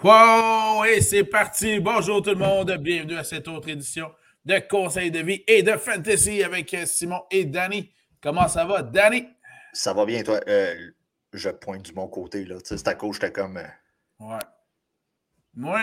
Wow! 0.00 0.84
Et 0.84 1.00
c'est 1.00 1.24
parti! 1.24 1.80
Bonjour 1.80 2.22
tout 2.22 2.30
le 2.30 2.36
monde, 2.36 2.70
bienvenue 2.76 3.16
à 3.16 3.24
cette 3.24 3.48
autre 3.48 3.68
édition 3.68 4.08
de 4.44 4.60
Conseil 4.70 5.10
de 5.10 5.18
vie 5.18 5.42
et 5.48 5.64
de 5.64 5.72
Fantasy 5.72 6.44
avec 6.44 6.76
Simon 6.86 7.22
et 7.32 7.44
Danny. 7.44 7.90
Comment 8.22 8.46
ça 8.46 8.64
va, 8.64 8.82
Danny? 8.82 9.26
Ça 9.72 9.92
va 9.92 10.06
bien, 10.06 10.22
toi? 10.22 10.38
Euh, 10.46 10.92
je 11.32 11.50
pointe 11.50 11.82
du 11.82 11.92
bon 11.92 12.06
côté, 12.06 12.44
là. 12.44 12.58
Tu 12.60 12.66
sais, 12.66 12.78
c'est 12.78 12.86
à 12.86 12.94
cause, 12.94 13.16
j'étais 13.16 13.32
comme. 13.32 13.56
Euh, 13.56 13.66
ouais. 14.20 14.38
Moi, 15.54 15.82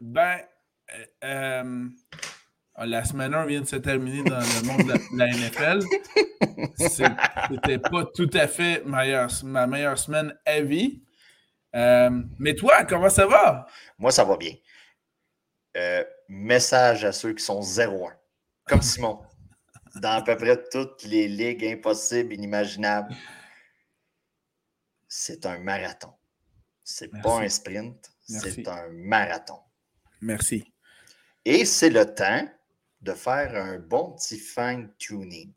ben, 0.00 0.38
euh, 0.94 1.04
euh 1.24 1.88
la 2.86 3.04
semaine 3.04 3.34
1 3.34 3.44
vient 3.44 3.60
de 3.60 3.66
se 3.66 3.76
terminer 3.76 4.22
dans 4.22 4.40
le 4.40 4.66
monde 4.66 4.86
de 4.86 5.16
la, 5.16 5.26
NFL. 5.28 5.80
C'était 6.78 7.78
pas 7.78 8.06
tout 8.14 8.30
à 8.32 8.48
fait 8.48 8.82
ma 8.86 9.66
meilleure 9.66 9.98
semaine 9.98 10.34
à 10.46 10.60
vie. 10.60 11.04
Euh, 11.74 12.22
mais 12.38 12.54
toi, 12.54 12.84
comment 12.84 13.10
ça 13.10 13.26
va? 13.26 13.66
Moi, 13.98 14.12
ça 14.12 14.24
va 14.24 14.36
bien. 14.36 14.54
Euh, 15.76 16.04
message 16.28 17.04
à 17.04 17.12
ceux 17.12 17.32
qui 17.32 17.42
sont 17.42 17.60
0-1, 17.60 18.12
comme 18.64 18.82
Simon, 18.82 19.22
dans 19.96 20.18
à 20.18 20.22
peu 20.22 20.36
près 20.36 20.62
toutes 20.70 21.02
les 21.04 21.26
ligues 21.26 21.64
impossibles, 21.64 22.32
inimaginables. 22.32 23.14
C'est 25.08 25.46
un 25.46 25.58
marathon. 25.58 26.12
C'est 26.84 27.10
pas 27.22 27.40
un 27.40 27.48
sprint, 27.48 28.12
c'est 28.20 28.68
un 28.68 28.88
marathon. 28.90 29.58
Merci. 30.20 30.72
Et 31.44 31.64
c'est 31.64 31.90
le 31.90 32.14
temps 32.14 32.48
de 33.00 33.12
faire 33.12 33.54
un 33.54 33.78
bon 33.78 34.12
petit 34.12 34.38
fine-tuning 34.38 35.52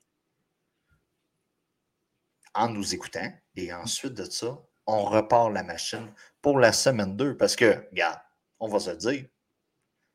en 2.54 2.70
nous 2.70 2.94
écoutant. 2.94 3.32
Et 3.56 3.74
ensuite 3.74 4.14
de 4.14 4.26
ça, 4.26 4.58
on 4.88 5.04
repart 5.04 5.52
la 5.52 5.64
machine 5.64 6.12
pour 6.42 6.60
la 6.60 6.72
semaine 6.72 7.16
2. 7.16 7.38
Parce 7.38 7.56
que, 7.56 7.88
regarde, 7.92 8.20
on 8.60 8.68
va 8.68 8.80
se 8.80 8.92
dire, 8.92 9.26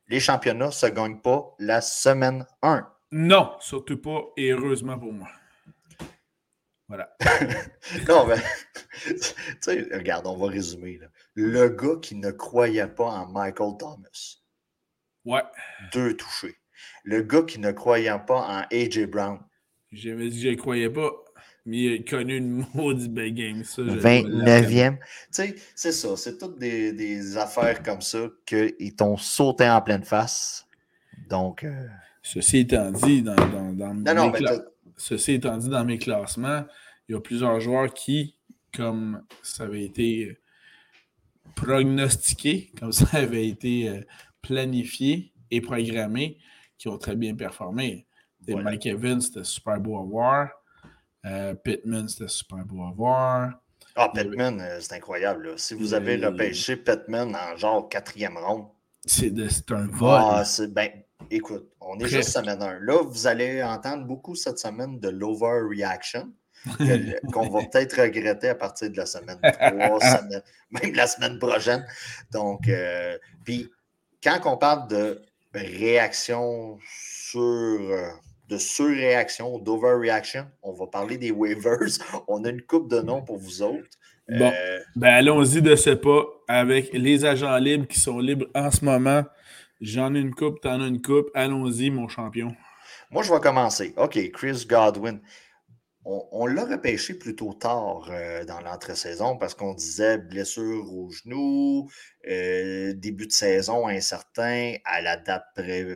les 0.09 0.21
championnats 0.21 0.67
ne 0.67 0.71
se 0.71 0.87
gagnent 0.87 1.21
pas 1.21 1.55
la 1.59 1.81
semaine 1.81 2.47
1. 2.63 2.89
Non, 3.13 3.57
surtout 3.61 3.99
pas, 3.99 4.23
et 4.37 4.51
heureusement 4.51 4.99
pour 4.99 5.13
moi. 5.13 5.29
Voilà. 6.89 7.15
non, 8.09 8.27
mais, 8.27 8.37
tu 9.07 9.17
sais, 9.61 9.89
regarde, 9.93 10.27
on 10.27 10.37
va 10.37 10.49
résumer. 10.49 11.01
Le 11.35 11.69
gars 11.69 11.97
qui 12.01 12.17
ne 12.17 12.31
croyait 12.31 12.87
pas 12.87 13.05
en 13.07 13.27
Michael 13.29 13.77
Thomas. 13.79 14.37
Ouais. 15.25 15.43
Deux 15.93 16.17
touchés. 16.17 16.57
Le 17.05 17.23
gars 17.23 17.43
qui 17.43 17.59
ne 17.59 17.73
croyait 17.73 18.19
pas 18.27 18.41
en 18.41 18.61
A.J. 18.71 19.07
Brown. 19.07 19.41
J'avais 19.91 20.29
dit 20.29 20.43
que 20.43 20.43
je 20.43 20.49
ne 20.49 20.55
croyais 20.57 20.91
pas. 20.91 21.11
Mais 21.65 21.77
il 21.79 22.01
a 22.01 22.03
connu 22.11 22.37
une 22.37 22.65
maudite 22.75 23.13
belle 23.13 23.35
game, 23.35 23.65
ça. 23.65 23.83
29e. 23.83 24.99
Tu 24.99 25.05
sais, 25.31 25.57
c'est 25.75 25.93
ça. 25.93 26.17
C'est 26.17 26.39
toutes 26.39 26.59
des, 26.59 27.37
affaires 27.37 27.83
comme 27.83 28.01
ça 28.01 28.29
qu'ils 28.47 28.97
t'ont 28.97 29.17
sauté 29.17 29.69
en 29.69 29.81
pleine 29.81 30.05
face. 30.05 30.67
Donc. 31.29 31.65
Euh, 31.65 31.87
Ceci 32.23 32.59
étant 32.59 32.93
dit, 32.93 33.23
dans, 33.23 33.35
dans, 33.35 33.95
mes 33.95 34.41
Ceci 34.97 35.33
étant 35.33 35.57
dit, 35.57 35.69
dans 35.69 35.85
mes 35.85 35.99
classements, 35.99 36.65
il 37.09 37.13
y 37.13 37.15
a 37.17 37.21
plusieurs 37.21 37.59
joueurs 37.61 37.93
qui, 37.93 38.37
comme 38.73 39.25
ça 39.43 39.65
avait 39.65 39.85
été 39.85 40.39
prognostiqué, 41.57 42.71
comme 42.79 42.93
ça 42.93 43.19
avait 43.19 43.49
été 43.49 43.89
euh, 43.89 44.01
planifié 44.41 45.33
et 45.51 45.61
programmé, 45.61 46.39
qui 46.79 46.89
ont 46.89 46.99
très 46.99 47.17
bien 47.17 47.35
performé. 47.35 48.07
Mike 48.49 48.87
Evans, 48.87 49.21
c'était 49.21 49.45
super 49.45 49.81
beau 49.81 49.99
à 49.99 50.03
voir. 50.03 50.49
Euh, 51.25 51.55
Pittman, 51.55 52.09
c'était 52.09 52.29
super 52.29 52.65
beau 52.65 52.83
à 52.83 52.91
voir. 52.91 53.53
Ah, 53.95 54.09
Pittman, 54.09 54.61
euh, 54.61 54.79
c'est 54.81 54.95
incroyable. 54.95 55.59
Si 55.59 55.75
vous 55.75 55.95
avez 55.95 56.17
repêché 56.17 56.77
Pittman 56.77 57.37
en 57.37 57.57
genre 57.57 57.89
quatrième 57.89 58.39
ronde, 58.39 58.67
c'est 59.05 59.33
un 59.71 59.87
vol. 59.87 60.09
Ah, 60.11 60.45
ben, 60.71 60.91
écoute, 61.31 61.69
on 61.81 61.99
est 61.99 62.09
juste 62.09 62.31
semaine 62.31 62.63
1. 62.63 62.81
Là, 62.81 63.03
vous 63.03 63.27
allez 63.27 63.63
entendre 63.63 64.05
beaucoup 64.07 64.35
cette 64.35 64.59
semaine 64.59 64.99
de 65.01 65.09
l'overreaction 65.09 66.33
qu'on 67.33 67.49
va 67.49 67.61
peut-être 67.65 68.01
regretter 68.01 68.51
à 68.51 68.55
partir 68.55 68.91
de 68.91 68.97
la 68.97 69.07
semaine 69.07 69.39
3, 69.43 69.99
même 70.71 70.95
la 70.95 71.07
semaine 71.07 71.39
prochaine. 71.39 71.85
Donc, 72.31 72.69
euh, 72.69 73.19
puis 73.45 73.71
quand 74.23 74.41
on 74.45 74.57
parle 74.57 74.89
de 74.89 75.21
réaction 75.53 76.79
sur 76.87 77.81
de 78.53 78.59
surréaction, 78.59 79.59
d'overreaction. 79.59 80.47
On 80.63 80.73
va 80.73 80.87
parler 80.87 81.17
des 81.17 81.31
waivers. 81.31 81.79
On 82.29 82.45
a 82.45 82.51
une 82.51 82.63
coupe 82.63 82.91
de 82.91 83.01
noms 83.01 83.23
pour 83.23 83.39
vous 83.39 83.63
autres. 83.63 83.99
Bon, 84.29 84.53
euh, 84.55 84.79
ben 84.95 85.15
allons-y 85.15 85.63
de 85.63 85.75
ce 85.75 85.91
pas 85.91 86.25
avec 86.49 86.93
les 86.93 87.25
agents 87.25 87.57
libres 87.57 87.87
qui 87.87 87.99
sont 87.99 88.19
libres 88.19 88.47
en 88.55 88.71
ce 88.71 88.85
moment. 88.85 89.25
J'en 89.81 90.15
ai 90.15 90.21
une 90.21 90.35
coupe, 90.35 90.61
t'en 90.61 90.81
as 90.81 90.87
une 90.87 91.03
coupe. 91.03 91.31
Allons-y, 91.35 91.91
mon 91.91 92.09
champion. 92.09 92.55
Moi, 93.11 93.23
je 93.23 93.33
vais 93.33 93.41
commencer. 93.41 93.95
OK, 93.97 94.19
Chris 94.33 94.67
Godwin. 94.69 95.21
On, 96.05 96.47
l'a 96.47 96.65
repêché 96.65 97.15
plutôt 97.15 97.53
tard 97.53 98.09
euh, 98.11 98.45
dans 98.45 98.61
l'entre-saison 98.61 99.37
parce 99.37 99.55
qu'on 99.55 99.73
disait 99.73 100.19
blessure 100.19 100.93
au 100.93 101.11
genou, 101.13 101.89
euh, 102.29 102.93
début 102.95 103.29
de 103.29 103.33
saison 103.33 103.87
incertain 103.87 104.75
à 104.85 105.01
la 105.01 105.17
date 105.17 105.45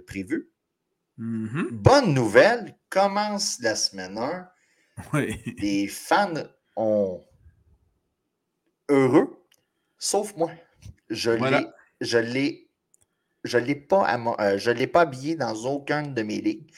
prévue. 0.07 0.49
Mm-hmm. 1.19 1.69
Bonne 1.71 2.15
nouvelle, 2.15 2.75
commence 2.91 3.59
la 3.61 3.75
semaine 3.75 4.19
1. 4.19 4.49
Les 5.59 5.89
fans 5.89 6.35
ont 6.77 7.25
heureux, 8.89 9.45
sauf 9.99 10.35
moi. 10.37 10.51
Je 11.09 11.31
l'ai, 11.31 11.67
je 12.01 12.19
l'ai, 12.19 12.69
je 13.45 13.59
l'ai 13.59 13.77
pas, 13.77 14.19
euh, 14.41 14.59
je 14.59 14.71
l'ai 14.71 14.87
pas 14.87 15.03
habillé 15.03 15.37
dans 15.37 15.55
aucun 15.65 16.03
de 16.03 16.23
mes 16.23 16.41
ligues. 16.41 16.71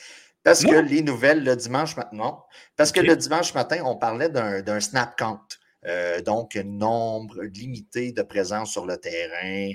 Parce 0.44 0.65
que 0.65 0.76
les 0.76 1.03
nouvelles 1.03 1.44
le 1.44 1.56
dimanche 1.56 1.97
matin, 1.97 2.38
parce 2.76 2.93
que 2.93 3.00
le 3.00 3.16
dimanche 3.16 3.53
matin, 3.55 3.82
on 3.84 3.97
parlait 3.97 4.31
d'un, 4.31 4.81
snap 4.81 5.19
count. 5.19 5.47
Euh, 5.84 6.20
donc, 6.22 6.56
un 6.56 6.65
nombre 6.65 7.43
limité 7.43 8.12
de 8.12 8.22
présence 8.22 8.72
sur 8.72 8.87
le 8.87 8.97
terrain 8.97 9.72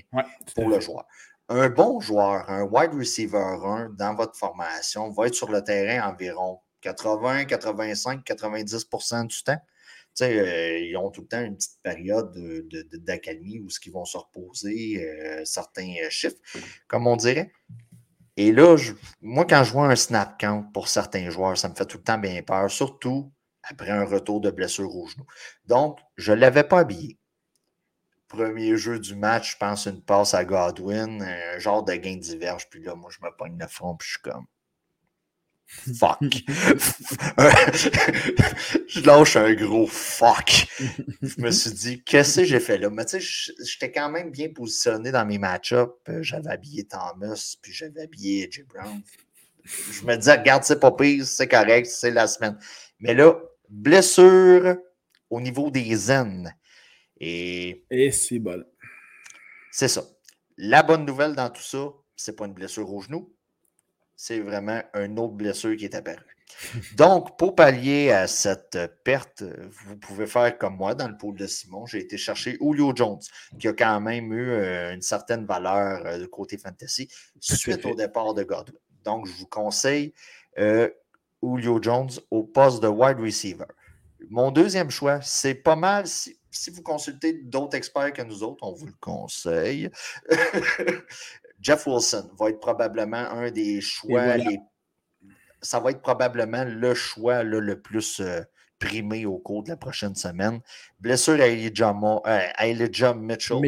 pour 0.55 0.69
le 0.69 0.79
joueur 0.79 1.05
un 1.49 1.69
bon 1.69 1.99
joueur, 1.99 2.49
un 2.49 2.63
wide 2.63 2.93
receiver 2.93 3.37
1 3.37 3.89
dans 3.97 4.15
votre 4.15 4.35
formation 4.37 5.11
va 5.11 5.27
être 5.27 5.35
sur 5.35 5.51
le 5.51 5.63
terrain 5.63 6.09
environ 6.09 6.59
80, 6.81 7.45
85, 7.45 8.25
90% 8.25 9.27
du 9.27 9.43
temps. 9.43 9.59
Euh, 10.21 10.79
ils 10.79 10.95
ont 10.95 11.09
tout 11.09 11.21
le 11.21 11.27
temps 11.27 11.41
une 11.41 11.55
petite 11.55 11.81
période 11.81 12.31
d'accalmie 12.93 13.59
où 13.59 13.67
ils 13.83 13.91
vont 13.91 14.05
se 14.05 14.17
reposer 14.17 15.03
euh, 15.03 15.43
certains 15.43 15.95
chiffres, 16.09 16.37
comme 16.87 17.07
on 17.07 17.15
dirait. 17.15 17.51
Et 18.37 18.51
là, 18.51 18.75
moi, 19.21 19.45
quand 19.45 19.63
je 19.63 19.71
vois 19.71 19.87
un 19.87 19.95
snap 19.95 20.39
count 20.39 20.63
pour 20.73 20.87
certains 20.87 21.29
joueurs, 21.29 21.57
ça 21.57 21.69
me 21.69 21.75
fait 21.75 21.85
tout 21.85 21.97
le 21.97 22.03
temps 22.03 22.17
bien 22.17 22.41
peur, 22.43 22.69
surtout 22.69 23.31
après 23.63 23.89
un 23.89 24.05
retour 24.05 24.41
de 24.41 24.51
blessure 24.51 24.95
au 24.95 25.07
genou. 25.07 25.25
Donc, 25.65 25.99
je 26.17 26.31
ne 26.31 26.37
l'avais 26.37 26.63
pas 26.63 26.79
habillé 26.79 27.17
premier 28.33 28.77
jeu 28.77 28.99
du 28.99 29.15
match, 29.15 29.53
je 29.53 29.57
pense 29.57 29.85
une 29.85 30.01
passe 30.01 30.33
à 30.33 30.43
Godwin, 30.43 31.21
un 31.21 31.59
genre 31.59 31.83
de 31.83 31.93
gain 31.93 32.15
diverge, 32.15 32.67
puis 32.69 32.81
là, 32.81 32.95
moi, 32.95 33.11
je 33.11 33.23
me 33.23 33.29
pogne 33.37 33.57
le 33.59 33.67
front, 33.67 33.95
puis 33.95 34.07
je 34.07 34.13
suis 34.13 34.21
comme. 34.21 34.45
Fuck. 35.67 36.19
je 38.87 39.05
lâche 39.05 39.35
un 39.35 39.53
gros 39.53 39.87
fuck. 39.87 40.67
Je 41.21 41.41
me 41.41 41.51
suis 41.51 41.71
dit, 41.71 42.03
qu'est-ce 42.03 42.41
que 42.41 42.45
j'ai 42.45 42.59
fait 42.59 42.77
là? 42.77 42.89
Mais 42.89 43.05
tu 43.05 43.21
sais, 43.21 43.53
j'étais 43.63 43.91
quand 43.91 44.09
même 44.09 44.31
bien 44.31 44.49
positionné 44.49 45.11
dans 45.11 45.25
mes 45.25 45.37
match-ups. 45.37 45.93
J'avais 46.21 46.51
habillé 46.51 46.85
Thomas, 46.85 47.55
puis 47.61 47.71
j'avais 47.71 48.01
habillé 48.01 48.47
AJ 48.47 48.65
Brown. 48.67 49.01
Je 49.63 50.05
me 50.05 50.15
disais, 50.15 50.37
regarde, 50.37 50.63
c'est 50.63 50.79
pas 50.79 50.91
pire, 50.91 51.25
c'est 51.25 51.47
correct, 51.47 51.87
c'est 51.87 52.11
la 52.11 52.27
semaine. 52.27 52.57
Mais 52.99 53.13
là, 53.13 53.35
blessure 53.69 54.75
au 55.29 55.39
niveau 55.39 55.71
des 55.71 55.95
zen. 55.95 56.53
Et, 57.25 58.11
c'est 58.11 58.39
bon. 58.39 58.63
C'est 59.71 59.87
ça. 59.87 60.03
La 60.57 60.83
bonne 60.83 61.05
nouvelle 61.05 61.35
dans 61.35 61.49
tout 61.49 61.61
ça, 61.61 61.89
c'est 62.15 62.35
pas 62.35 62.45
une 62.45 62.53
blessure 62.53 62.91
au 62.91 63.01
genou, 63.01 63.33
c'est 64.15 64.39
vraiment 64.39 64.81
une 64.93 65.17
autre 65.19 65.33
blessure 65.33 65.75
qui 65.75 65.85
est 65.85 65.95
apparue. 65.95 66.37
Donc, 66.95 67.37
pour 67.37 67.55
pallier 67.55 68.11
à 68.11 68.27
cette 68.27 68.77
perte, 69.03 69.43
vous 69.85 69.97
pouvez 69.97 70.27
faire 70.27 70.55
comme 70.57 70.75
moi 70.75 70.93
dans 70.93 71.07
le 71.07 71.17
pôle 71.17 71.35
de 71.35 71.47
Simon. 71.47 71.85
J'ai 71.87 71.99
été 71.99 72.17
chercher 72.17 72.57
Julio 72.61 72.93
Jones, 72.95 73.19
qui 73.59 73.67
a 73.67 73.73
quand 73.73 73.99
même 74.01 74.31
eu 74.31 74.51
euh, 74.51 74.93
une 74.93 75.01
certaine 75.01 75.45
valeur 75.45 76.05
euh, 76.05 76.19
de 76.19 76.25
côté 76.25 76.57
fantasy 76.57 77.09
suite 77.39 77.85
au 77.85 77.95
départ 77.95 78.33
de 78.33 78.43
Godwin. 78.43 78.77
Donc, 79.03 79.25
je 79.25 79.33
vous 79.33 79.47
conseille 79.47 80.13
euh, 80.59 80.89
Julio 81.41 81.81
Jones 81.81 82.11
au 82.29 82.43
poste 82.43 82.83
de 82.83 82.87
wide 82.87 83.19
receiver. 83.19 83.65
Mon 84.29 84.51
deuxième 84.51 84.91
choix, 84.91 85.21
c'est 85.21 85.55
pas 85.55 85.75
mal. 85.75 86.05
Si, 86.07 86.37
si 86.53 86.69
vous 86.69 86.83
consultez 86.83 87.33
d'autres 87.33 87.75
experts 87.75 88.13
que 88.13 88.21
nous 88.21 88.43
autres, 88.43 88.59
on 88.61 88.73
vous 88.73 88.85
le 88.85 88.93
conseille. 88.99 89.89
Jeff 91.59 91.87
Wilson 91.87 92.29
va 92.37 92.49
être 92.49 92.59
probablement 92.59 93.17
un 93.17 93.51
des 93.51 93.81
choix. 93.81 94.35
Ça 95.61 95.79
va 95.79 95.91
être 95.91 96.01
probablement 96.01 96.63
le 96.65 96.93
choix 96.93 97.43
le 97.43 97.81
plus 97.81 98.19
euh, 98.19 98.41
primé 98.79 99.25
au 99.25 99.37
cours 99.37 99.63
de 99.63 99.69
la 99.69 99.77
prochaine 99.77 100.15
semaine. 100.15 100.59
Blessure 100.99 101.39
à 101.39 101.47
Elijah, 101.47 101.95
euh, 102.27 103.13
Mitchell. 103.15 103.59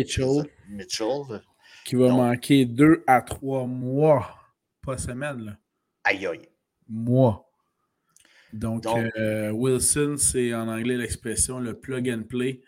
Mitchell. 0.69 1.41
Qui 1.85 1.95
va 1.95 2.09
manquer 2.09 2.65
deux 2.65 3.03
à 3.07 3.21
trois 3.21 3.65
mois, 3.65 4.27
pas 4.81 4.97
semaine. 4.97 5.45
Là. 5.45 5.57
Aïe 6.03 6.27
aïe. 6.27 6.49
Mois. 6.89 7.49
Donc, 8.53 8.85
euh, 8.85 9.51
Wilson, 9.51 10.15
c'est 10.17 10.53
en 10.53 10.67
anglais 10.67 10.97
l'expression 10.97 11.59
le 11.59 11.79
plug 11.79 12.09
and 12.09 12.23
play. 12.23 12.61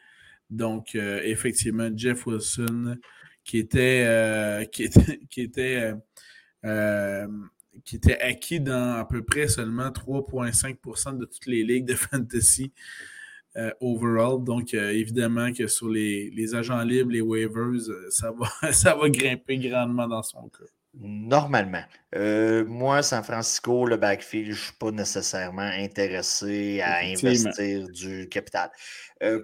Donc, 0.49 0.95
euh, 0.95 1.21
effectivement, 1.23 1.89
Jeff 1.95 2.25
Wilson, 2.25 2.97
qui 3.44 3.59
était, 3.59 4.67
qui 4.71 4.83
était, 4.83 5.19
qui 5.29 5.41
était 5.41 5.94
qui 7.83 7.95
était 7.95 8.19
acquis 8.19 8.59
dans 8.59 8.95
à 8.95 9.05
peu 9.05 9.23
près 9.23 9.47
seulement 9.47 9.89
3,5% 9.89 11.17
de 11.17 11.25
toutes 11.25 11.45
les 11.45 11.63
ligues 11.63 11.85
de 11.85 11.94
fantasy 11.95 12.71
euh, 13.55 13.71
overall. 13.79 14.44
Donc, 14.44 14.73
euh, 14.73 14.91
évidemment 14.91 15.51
que 15.51 15.67
sur 15.67 15.89
les, 15.89 16.53
agents 16.55 16.83
libres, 16.83 17.11
les 17.11 17.21
waivers, 17.21 17.89
euh, 17.89 18.07
ça, 18.09 18.31
va, 18.31 18.71
ça 18.71 18.95
va 18.95 19.09
grimper 19.09 19.57
grandement 19.57 20.07
dans 20.07 20.23
son 20.23 20.49
cas. 20.49 20.65
Normalement. 20.99 21.83
moi, 22.15 23.03
San 23.03 23.23
Francisco, 23.23 23.85
le 23.85 23.97
backfield, 23.97 24.45
je 24.45 24.51
ne 24.51 24.55
suis 24.55 24.73
pas 24.73 24.91
nécessairement 24.91 25.61
intéressé 25.61 26.81
à 26.81 26.99
investir 26.99 27.88
du 27.89 28.27
capital. 28.29 28.71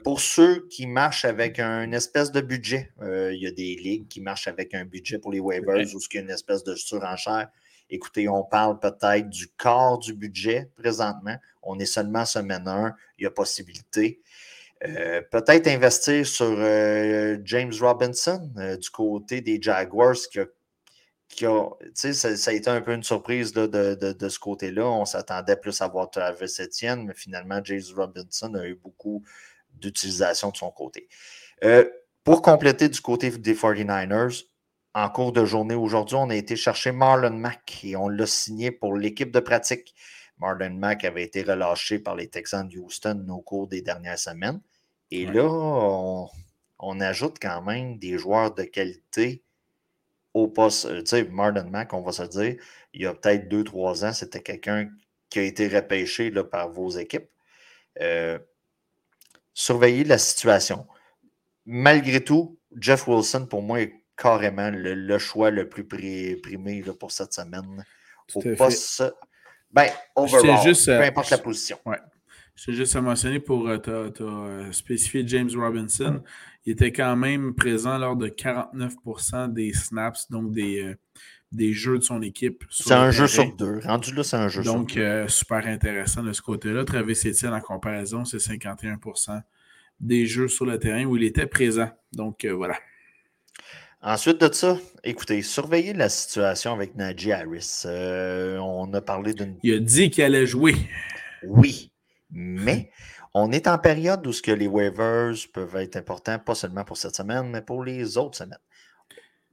pour 0.04 0.20
ceux 0.20 0.68
qui 0.70 0.88
marchent 0.88 1.26
avec 1.26 1.60
un 1.60 1.92
espèce 1.92 2.32
de 2.32 2.42
budget, 2.42 2.92
il 3.02 3.40
y 3.40 3.48
a 3.48 3.52
des 3.52 3.76
ligues 3.76 4.08
qui 4.08 4.22
marchent 4.22 4.48
avec 4.48 4.74
un 4.74 4.86
budget 4.86 5.20
pour 5.20 5.32
les 5.32 5.40
waivers 5.40 5.86
ou 5.94 6.00
ce 6.00 6.10
qui 6.10 6.18
est 6.18 6.22
une 6.22 6.30
espèce 6.30 6.64
de 6.64 6.76
surenchère. 6.76 7.50
Écoutez, 7.90 8.28
on 8.28 8.44
parle 8.44 8.80
peut-être 8.80 9.30
du 9.30 9.48
quart 9.50 10.00
du 10.00 10.14
budget 10.14 10.70
présentement. 10.76 11.36
On 11.62 11.78
est 11.80 11.86
seulement 11.86 12.26
semaine 12.26 12.68
1. 12.68 12.96
Il 13.20 13.24
y 13.24 13.28
a 13.28 13.32
possibilité. 13.32 14.20
Euh, 14.86 15.22
peut-être 15.32 15.68
investir 15.68 16.26
sur 16.26 16.56
euh, 16.58 17.38
James 17.46 17.72
Robinson 17.80 18.52
euh, 18.58 18.76
du 18.76 18.90
côté 18.90 19.42
des 19.42 19.62
Jaguars 19.62 20.16
qui 20.32 20.40
a, 20.40 20.46
qui 21.30 21.46
ça, 21.96 22.36
ça, 22.38 22.52
a 22.52 22.54
été 22.54 22.70
un 22.70 22.82
peu 22.82 22.94
une 22.94 23.04
surprise 23.04 23.54
de, 23.54 23.66
de, 23.66 24.30
ce 24.30 24.40
côté-là. 24.40 24.86
On 24.86 25.06
s'attendait 25.06 25.56
plus 25.56 25.82
à 25.82 25.88
voir 25.88 26.12
Travis 26.12 26.54
Etienne, 26.60 27.06
mais 27.06 27.14
finalement, 27.16 27.60
James 27.64 27.82
Robinson 27.96 28.54
a 28.54 28.68
eu 28.68 28.76
beaucoup 28.76 29.24
d'utilisation 29.74 30.52
de 30.52 30.58
son 30.58 30.72
côté. 30.72 31.08
pour 32.24 32.42
compléter 32.42 32.88
du 32.90 33.02
côté 33.02 33.32
des 33.32 33.56
49ers, 33.56 34.46
en 34.96 35.10
cours 35.10 35.32
de 35.32 35.44
journée 35.44 35.74
aujourd'hui, 35.74 36.18
on 36.18 36.30
a 36.30 36.36
été 36.36 36.56
chercher 36.56 36.92
Marlon 36.92 37.36
Mack 37.36 37.84
et 37.84 37.96
on 37.96 38.10
l'a 38.10 38.28
signé 38.28 38.70
pour 38.70 38.96
l'équipe 38.96 39.32
de 39.32 39.40
pratique. 39.40 39.96
Marlon 40.38 40.76
Mack 40.76 41.04
avait 41.04 41.24
été 41.24 41.42
relâché 41.42 41.98
par 41.98 42.16
les 42.16 42.30
Texans 42.30 42.68
de 42.68 42.78
Houston 42.78 43.26
au 43.30 43.42
cours 43.42 43.68
des 43.68 43.82
dernières 43.82 44.20
semaines. 44.20 44.62
Et 45.10 45.26
là, 45.26 45.48
on, 46.80 47.00
ajoute 47.00 47.38
quand 47.42 47.62
même 47.64 47.98
des 47.98 48.20
joueurs 48.20 48.54
de 48.54 48.64
qualité 48.64 49.44
au 50.34 50.48
poste. 50.48 50.86
Euh, 50.86 51.00
tu 51.00 51.08
sais, 51.08 51.24
Marlon 51.26 51.70
Mack, 51.70 51.94
on 51.94 52.02
va 52.02 52.12
se 52.12 52.24
dire, 52.24 52.56
il 52.94 53.02
y 53.02 53.06
a 53.06 53.14
peut-être 53.14 53.48
deux, 53.50 53.64
trois 53.64 54.06
ans, 54.06 54.14
c'était 54.14 54.42
quelqu'un 54.42 54.90
qui 55.30 55.40
a 55.40 55.44
été 55.44 55.68
repêché 55.68 56.30
là, 56.30 56.44
par 56.44 56.70
vos 56.70 56.90
équipes. 56.90 57.30
Euh, 58.02 58.38
surveillez 59.54 60.04
la 60.04 60.18
situation. 60.18 60.88
Malgré 61.66 62.24
tout, 62.24 62.60
Jeff 62.80 63.08
Wilson, 63.08 63.48
pour 63.50 63.62
moi, 63.62 63.82
est 63.82 63.94
carrément 64.18 64.70
le, 64.72 65.18
choix 65.18 65.50
le 65.50 65.70
plus 65.70 65.86
primé 65.86 66.84
pour 67.00 67.12
cette 67.12 67.34
semaine. 67.34 67.84
Au 68.36 68.42
poste, 68.56 69.04
ben, 69.72 69.90
overall, 70.16 70.62
juste, 70.64 70.86
peu 70.86 70.92
euh, 70.92 71.08
importe 71.08 71.32
la 71.32 71.40
position. 71.40 71.78
Ouais. 71.86 71.98
Je 72.56 72.72
juste 72.72 72.96
à 72.96 73.02
mentionner 73.02 73.40
pour 73.40 73.68
euh, 73.68 74.70
as, 74.70 74.72
spécifié 74.72 75.24
James 75.28 75.50
Robinson. 75.56 76.22
Il 76.66 76.74
était 76.74 76.92
quand 76.92 77.16
même 77.16 77.54
présent 77.54 77.98
lors 77.98 78.16
de 78.16 78.28
49% 78.28 79.52
des 79.52 79.74
snaps, 79.74 80.30
donc 80.30 80.52
des, 80.52 80.82
euh, 80.82 80.96
des 81.52 81.74
jeux 81.74 81.98
de 82.00 82.04
son 82.04 82.22
équipe. 82.22 82.64
C'est 82.70 82.94
un 82.94 83.12
jeu 83.12 83.28
sur 83.28 83.54
deux. 83.56 83.80
Rendu 83.84 84.14
là, 84.14 84.24
c'est 84.24 84.38
un 84.38 84.48
jeu 84.48 84.64
donc, 84.64 84.92
sur 84.92 85.02
deux. 85.02 85.20
Donc, 85.22 85.30
super 85.30 85.68
intéressant 85.68 86.24
de 86.24 86.32
ce 86.32 86.42
côté-là. 86.42 86.86
Travis 86.86 87.20
Etienne, 87.26 87.54
en 87.54 87.62
comparaison, 87.62 88.26
c'est 88.26 88.38
51% 88.38 89.42
des 90.00 90.26
jeux 90.26 90.48
sur 90.48 90.66
le 90.66 90.80
terrain 90.80 91.06
où 91.06 91.18
il 91.18 91.24
était 91.24 91.48
présent. 91.48 91.90
Donc, 92.14 92.46
voilà. 92.46 92.76
Ensuite 94.06 94.42
de 94.42 94.54
ça, 94.54 94.78
écoutez, 95.06 95.42
surveillez 95.42 95.94
la 95.94 96.10
situation 96.10 96.74
avec 96.74 96.96
Najee 96.96 97.32
Harris. 97.32 97.84
Euh, 97.86 98.58
on 98.58 98.94
a 98.94 99.00
parlé 99.00 99.34
d'une. 99.34 99.58
Il 99.64 99.76
a 99.76 99.80
dit 99.80 100.10
qu'il 100.10 100.26
allait 100.26 100.46
jouer. 100.46 100.76
Oui, 101.42 101.90
mais 102.30 102.92
on 103.34 103.52
est 103.52 103.68
en 103.68 103.78
période 103.78 104.26
où 104.28 104.34
ce 104.34 104.42
que 104.42 104.52
les 104.52 104.68
waivers 104.68 105.34
peuvent 105.54 105.76
être 105.78 105.96
importants, 105.96 106.40
pas 106.40 106.56
seulement 106.56 106.84
pour 106.84 106.98
cette 106.98 107.16
semaine, 107.16 107.50
mais 107.50 107.62
pour 107.62 107.84
les 107.84 108.18
autres 108.18 108.38
semaines. 108.38 108.60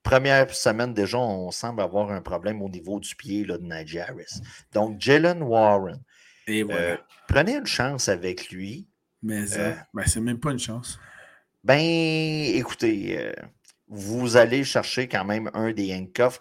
Première 0.03 0.55
semaine, 0.55 0.95
déjà, 0.95 1.19
on 1.19 1.51
semble 1.51 1.83
avoir 1.83 2.11
un 2.11 2.23
problème 2.23 2.63
au 2.63 2.69
niveau 2.69 3.01
du 3.01 3.15
pied 3.15 3.45
là, 3.45 3.59
de 3.59 3.99
Harris. 3.99 4.41
Donc, 4.73 5.01
Jalen 5.01 5.43
Warren. 5.43 6.01
Et 6.47 6.63
voilà. 6.63 6.81
Euh, 6.81 6.97
prenez 7.29 7.57
une 7.57 7.67
chance 7.67 8.09
avec 8.09 8.51
lui. 8.51 8.89
Mais 9.23 9.59
euh, 9.59 9.75
ben, 9.93 10.05
c'est 10.07 10.21
même 10.21 10.41
pas 10.41 10.53
une 10.53 10.59
chance. 10.59 10.99
Ben, 11.63 11.79
écoutez, 11.79 13.33
vous 13.89 14.37
allez 14.37 14.65
chercher 14.65 15.09
quand 15.09 15.25
même 15.25 15.51
un 15.53 15.73
des 15.73 15.95
handcuffs 15.95 16.41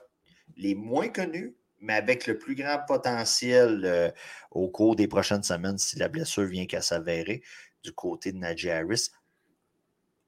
les 0.60 0.76
moins 0.76 1.08
connus, 1.08 1.56
mais 1.82 1.94
avec 1.94 2.28
le 2.28 2.38
plus 2.38 2.56
grand 2.56 2.80
potentiel 2.88 3.82
euh, 3.86 4.10
au 4.52 4.70
cours 4.70 4.96
des 4.96 5.08
prochaines 5.08 5.44
semaines 5.44 5.78
si 5.78 5.98
la 5.98 6.08
blessure 6.08 6.46
vient 6.46 6.66
qu'à 6.66 6.82
s'avérer 6.82 7.42
du 7.84 7.92
côté 7.94 8.32
de 8.32 8.38
Najee 8.38 8.72
Harris. 8.72 9.10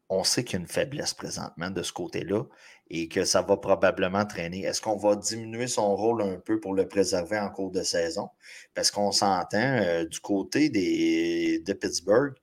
On 0.10 0.24
sait 0.24 0.44
qu'il 0.44 0.54
y 0.54 0.58
a 0.58 0.62
une 0.62 0.68
faiblesse 0.68 1.14
présentement 1.14 1.70
de 1.70 1.84
ce 1.84 1.94
côté-là 1.94 2.44
et 2.90 3.08
que 3.08 3.24
ça 3.24 3.42
va 3.42 3.56
probablement 3.56 4.26
traîner. 4.26 4.64
Est-ce 4.64 4.82
qu'on 4.82 4.98
va 4.98 5.16
diminuer 5.16 5.68
son 5.68 5.96
rôle 5.96 6.22
un 6.22 6.38
peu 6.38 6.60
pour 6.60 6.74
le 6.74 6.86
préserver 6.86 7.40
en 7.40 7.50
cours 7.50 7.72
de 7.72 7.82
saison? 7.82 8.30
Parce 8.74 8.92
qu'on 8.92 9.14
s'entend 9.14 9.58
euh, 9.58 10.04
du 10.06 10.20
côté 10.20 10.70
des, 10.70 11.60
de 11.66 11.74
Pittsburgh, 11.74 12.34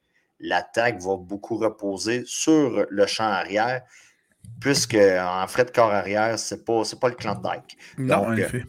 l'attaque 0.40 1.02
va 1.02 1.16
beaucoup 1.16 1.58
reposer 1.58 2.22
sur 2.25 2.87
le 2.88 3.06
champ 3.06 3.25
arrière 3.25 3.82
puisque 4.61 4.94
en 4.96 5.46
frais 5.46 5.66
de 5.66 5.70
corps 5.70 5.93
arrière, 5.93 6.38
ce 6.38 6.54
n'est 6.54 6.62
pas, 6.62 6.82
pas 7.00 7.08
le 7.08 7.14
clan 7.14 7.34
de 7.34 7.43
Dyke. 7.43 7.78
Non, 7.99 8.26
en 8.26 8.37
effet. 8.37 8.64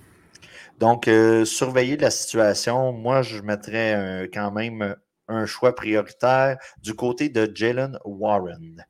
Donc, 0.79 1.07
euh, 1.07 1.45
surveiller 1.45 1.97
la 1.97 2.09
situation, 2.09 2.93
moi, 2.93 3.21
je 3.21 3.41
mettrais 3.41 4.29
quand 4.33 4.51
même 4.51 4.95
un 5.27 5.45
choix 5.45 5.75
prioritaire 5.75 6.57
du 6.81 6.95
côté 6.95 7.29
de 7.29 7.49
Jalen 7.53 7.99
Warren. 8.03 8.85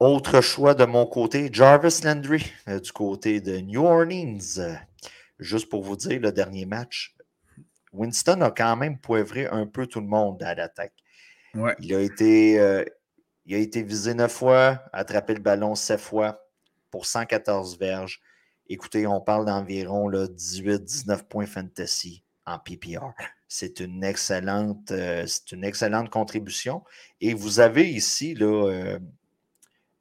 Autre 0.00 0.40
choix 0.40 0.74
de 0.74 0.84
mon 0.84 1.06
côté, 1.06 1.48
Jarvis 1.52 2.00
Landry, 2.04 2.52
euh, 2.68 2.80
du 2.80 2.92
côté 2.92 3.40
de 3.40 3.58
New 3.58 3.84
Orleans. 3.84 4.38
juste 5.38 5.68
pour 5.68 5.82
vous 5.82 5.96
dire, 5.96 6.20
le 6.20 6.32
dernier 6.32 6.66
match, 6.66 7.16
Winston 7.92 8.40
a 8.40 8.50
quand 8.50 8.76
même 8.76 8.98
poivré 8.98 9.46
un 9.46 9.66
peu 9.66 9.86
tout 9.86 10.00
le 10.00 10.06
monde 10.06 10.42
à 10.42 10.54
l'attaque. 10.54 10.94
Il 11.80 11.94
a 11.94 12.00
été, 12.00 12.58
euh, 12.58 12.84
il 13.46 13.54
a 13.54 13.58
été 13.58 13.82
visé 13.82 14.14
neuf 14.14 14.32
fois, 14.32 14.82
attrapé 14.92 15.34
le 15.34 15.40
ballon 15.40 15.74
sept 15.74 16.00
fois 16.00 16.44
pour 16.90 17.06
114 17.06 17.78
verges. 17.78 18.20
Écoutez, 18.68 19.06
on 19.06 19.20
parle 19.20 19.44
d'environ 19.44 20.08
18-19 20.10 21.24
points 21.24 21.46
fantasy 21.46 22.24
en 22.46 22.58
PPR. 22.58 23.12
C'est 23.46 23.80
une 23.80 24.02
excellente, 24.02 24.90
euh, 24.90 25.26
excellente 25.62 26.10
contribution. 26.10 26.82
Et 27.20 27.34
vous 27.34 27.60
avez 27.60 27.88
ici, 27.90 28.34
là, 28.34 28.68
euh, 28.68 28.98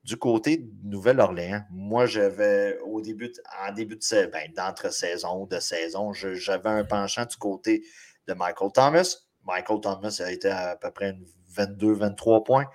du 0.04 0.18
côté 0.18 0.58
de 0.58 0.90
Nouvelle-Orléans, 0.90 1.64
moi, 1.72 2.06
j'avais 2.06 2.78
au 2.86 3.02
début, 3.02 3.32
en 3.68 3.74
début 3.74 3.96
de 3.96 4.32
ben, 4.32 4.52
d'entre-saison 4.56 5.46
de 5.46 5.60
saison, 5.60 6.14
j'avais 6.14 6.70
un 6.70 6.84
penchant 6.86 7.26
du 7.26 7.38
côté 7.38 7.84
de 8.28 8.34
Michael 8.34 8.72
Thomas. 8.74 9.18
Michael 9.44 9.82
Thomas 9.82 10.22
a 10.26 10.32
été 10.32 10.50
à, 10.50 10.72
à 10.72 10.76
peu 10.78 10.92
près 10.92 11.18
22-23 11.56 12.44
points. 12.44 12.66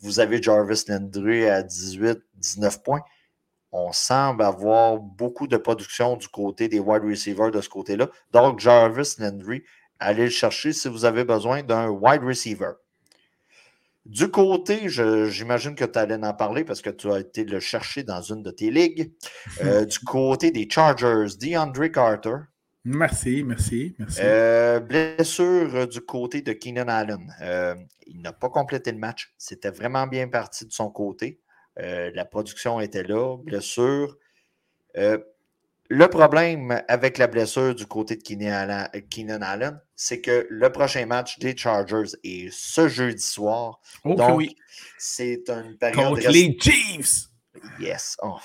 Vous 0.00 0.20
avez 0.20 0.42
Jarvis 0.42 0.84
Landry 0.88 1.48
à 1.48 1.62
18, 1.62 2.18
19 2.34 2.82
points. 2.82 3.02
On 3.78 3.92
semble 3.92 4.42
avoir 4.42 4.98
beaucoup 4.98 5.46
de 5.46 5.58
production 5.58 6.16
du 6.16 6.28
côté 6.28 6.68
des 6.68 6.80
wide 6.80 7.04
receivers 7.04 7.50
de 7.50 7.60
ce 7.60 7.68
côté-là. 7.68 8.08
Donc, 8.32 8.58
Jarvis 8.58 9.16
Landry, 9.18 9.64
allez 9.98 10.24
le 10.24 10.30
chercher 10.30 10.72
si 10.72 10.88
vous 10.88 11.04
avez 11.04 11.24
besoin 11.24 11.62
d'un 11.62 11.88
wide 11.88 12.22
receiver. 12.24 12.72
Du 14.06 14.30
côté, 14.30 14.88
j'imagine 14.88 15.74
que 15.74 15.84
tu 15.84 15.98
allais 15.98 16.14
en 16.14 16.32
parler 16.32 16.64
parce 16.64 16.80
que 16.80 16.90
tu 16.90 17.12
as 17.12 17.18
été 17.18 17.44
le 17.44 17.60
chercher 17.60 18.02
dans 18.02 18.22
une 18.22 18.42
de 18.42 18.50
tes 18.50 18.70
ligues. 18.70 19.12
Euh, 19.62 19.84
du 19.84 19.98
côté 20.06 20.50
des 20.50 20.66
Chargers, 20.70 21.36
DeAndre 21.38 21.90
Carter, 21.90 22.36
Merci, 22.88 23.42
merci, 23.42 23.96
merci. 23.98 24.20
Euh, 24.22 24.78
blessure 24.78 25.74
euh, 25.74 25.86
du 25.86 26.00
côté 26.00 26.40
de 26.40 26.52
Keenan 26.52 26.86
Allen. 26.86 27.34
Euh, 27.42 27.74
il 28.06 28.22
n'a 28.22 28.32
pas 28.32 28.48
complété 28.48 28.92
le 28.92 28.98
match. 28.98 29.34
C'était 29.36 29.72
vraiment 29.72 30.06
bien 30.06 30.28
parti 30.28 30.64
de 30.66 30.72
son 30.72 30.88
côté. 30.90 31.40
La 31.76 32.24
production 32.24 32.80
était 32.80 33.04
là. 33.04 33.36
Blessure. 33.38 34.16
Le 35.88 36.08
problème 36.08 36.82
avec 36.88 37.16
la 37.16 37.28
blessure 37.28 37.74
du 37.74 37.86
côté 37.86 38.16
de 38.16 38.22
Keenan 38.22 39.42
Allen, 39.42 39.80
c'est 39.94 40.20
que 40.20 40.46
le 40.50 40.72
prochain 40.72 41.06
match 41.06 41.38
des 41.38 41.56
Chargers 41.56 42.16
est 42.24 42.52
ce 42.52 42.88
jeudi 42.88 43.22
soir. 43.22 43.80
Oh, 44.04 44.14
donc, 44.14 44.36
oui. 44.36 44.56
c'est 44.98 45.48
une 45.48 45.78
période. 45.78 46.16
Contre 46.16 46.28
les 46.28 46.58
Chiefs! 46.60 47.28
Yes. 47.78 48.16
Oh. 48.22 48.38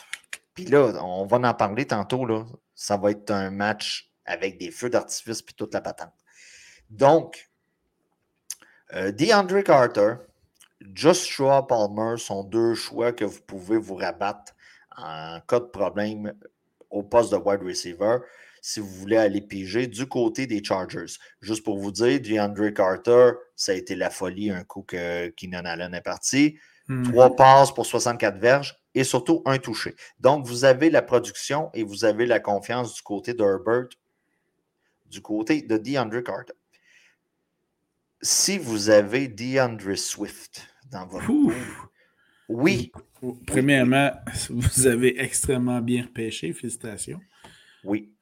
Puis 0.53 0.65
là, 0.65 1.03
on 1.03 1.25
va 1.25 1.37
en 1.37 1.53
parler 1.55 1.85
tantôt. 1.85 2.25
Là. 2.25 2.45
Ça 2.75 2.97
va 2.97 3.11
être 3.11 3.31
un 3.31 3.49
match 3.49 4.11
avec 4.25 4.59
des 4.59 4.69
feux 4.69 4.91
d'artifice 4.91 5.41
puis 5.41 5.55
toute 5.55 5.73
la 5.73 5.81
patente. 5.81 6.13
Donc, 6.91 7.49
euh, 8.93 9.11
DeAndre 9.11 9.63
Carter, 9.63 10.15
Joshua 10.93 11.67
Palmer 11.67 12.17
sont 12.17 12.43
deux 12.43 12.73
choix 12.73 13.11
que 13.11 13.25
vous 13.25 13.41
pouvez 13.41 13.77
vous 13.77 13.95
rabattre 13.95 14.53
en 14.97 15.39
cas 15.47 15.59
de 15.59 15.65
problème 15.65 16.33
au 16.89 17.03
poste 17.03 17.31
de 17.31 17.37
wide 17.37 17.63
receiver 17.63 18.17
si 18.61 18.79
vous 18.79 18.87
voulez 18.87 19.17
aller 19.17 19.41
piger 19.41 19.87
du 19.87 20.05
côté 20.05 20.45
des 20.45 20.63
Chargers. 20.63 21.17
Juste 21.41 21.63
pour 21.63 21.79
vous 21.79 21.91
dire, 21.91 22.21
DeAndre 22.21 22.71
Carter, 22.73 23.31
ça 23.55 23.71
a 23.71 23.75
été 23.75 23.95
la 23.95 24.11
folie 24.11 24.51
un 24.51 24.63
coup 24.63 24.83
que 24.83 25.29
Keenan 25.29 25.65
Allen 25.65 25.93
est 25.95 26.01
parti. 26.01 26.59
Mhm. 26.87 27.11
Trois 27.11 27.35
passes 27.35 27.73
pour 27.73 27.85
64 27.85 28.37
verges 28.37 28.79
et 28.93 29.03
surtout 29.03 29.41
un 29.45 29.57
touché. 29.57 29.95
Donc, 30.19 30.45
vous 30.45 30.63
avez 30.63 30.91
la 30.91 31.01
production 31.01 31.71
et 31.73 31.83
vous 31.83 32.05
avez 32.05 32.27
la 32.27 32.39
confiance 32.39 32.93
du 32.93 33.01
côté 33.01 33.33
de 33.33 33.43
Herbert, 33.43 33.89
du 35.07 35.21
côté 35.21 35.63
de 35.63 35.77
DeAndre 35.77 36.23
Carter. 36.23 36.53
Si 38.21 38.59
vous 38.59 38.91
avez 38.91 39.27
DeAndre 39.27 39.97
Swift 39.97 40.70
dans 40.91 41.07
votre 41.07 41.29
Ouf. 41.29 41.87
oui, 42.49 42.91
Premièrement, 43.45 44.11
vous 44.49 44.87
avez 44.87 45.21
extrêmement 45.21 45.79
bien 45.79 46.03
repêché. 46.03 46.53
Félicitations. 46.53 47.21
oui. 47.83 48.13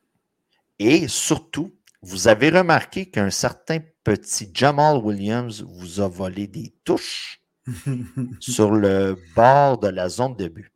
Et 0.82 1.10
surtout, 1.10 1.76
vous 2.02 2.30
avez 2.30 2.50
remarqué 2.50 3.10
qu'un 3.10 3.30
certain 3.30 3.80
petit 4.06 4.50
Jamal 4.54 4.98
Williams 4.98 5.62
vous 5.62 6.00
a 6.00 6.08
volé 6.08 6.48
des 6.48 6.74
touches 6.86 7.42
sur 8.40 8.72
le 8.72 9.18
bord 9.36 9.78
de 9.80 9.90
la 9.90 10.08
zone 10.08 10.38
de 10.38 10.48
but. 10.48 10.72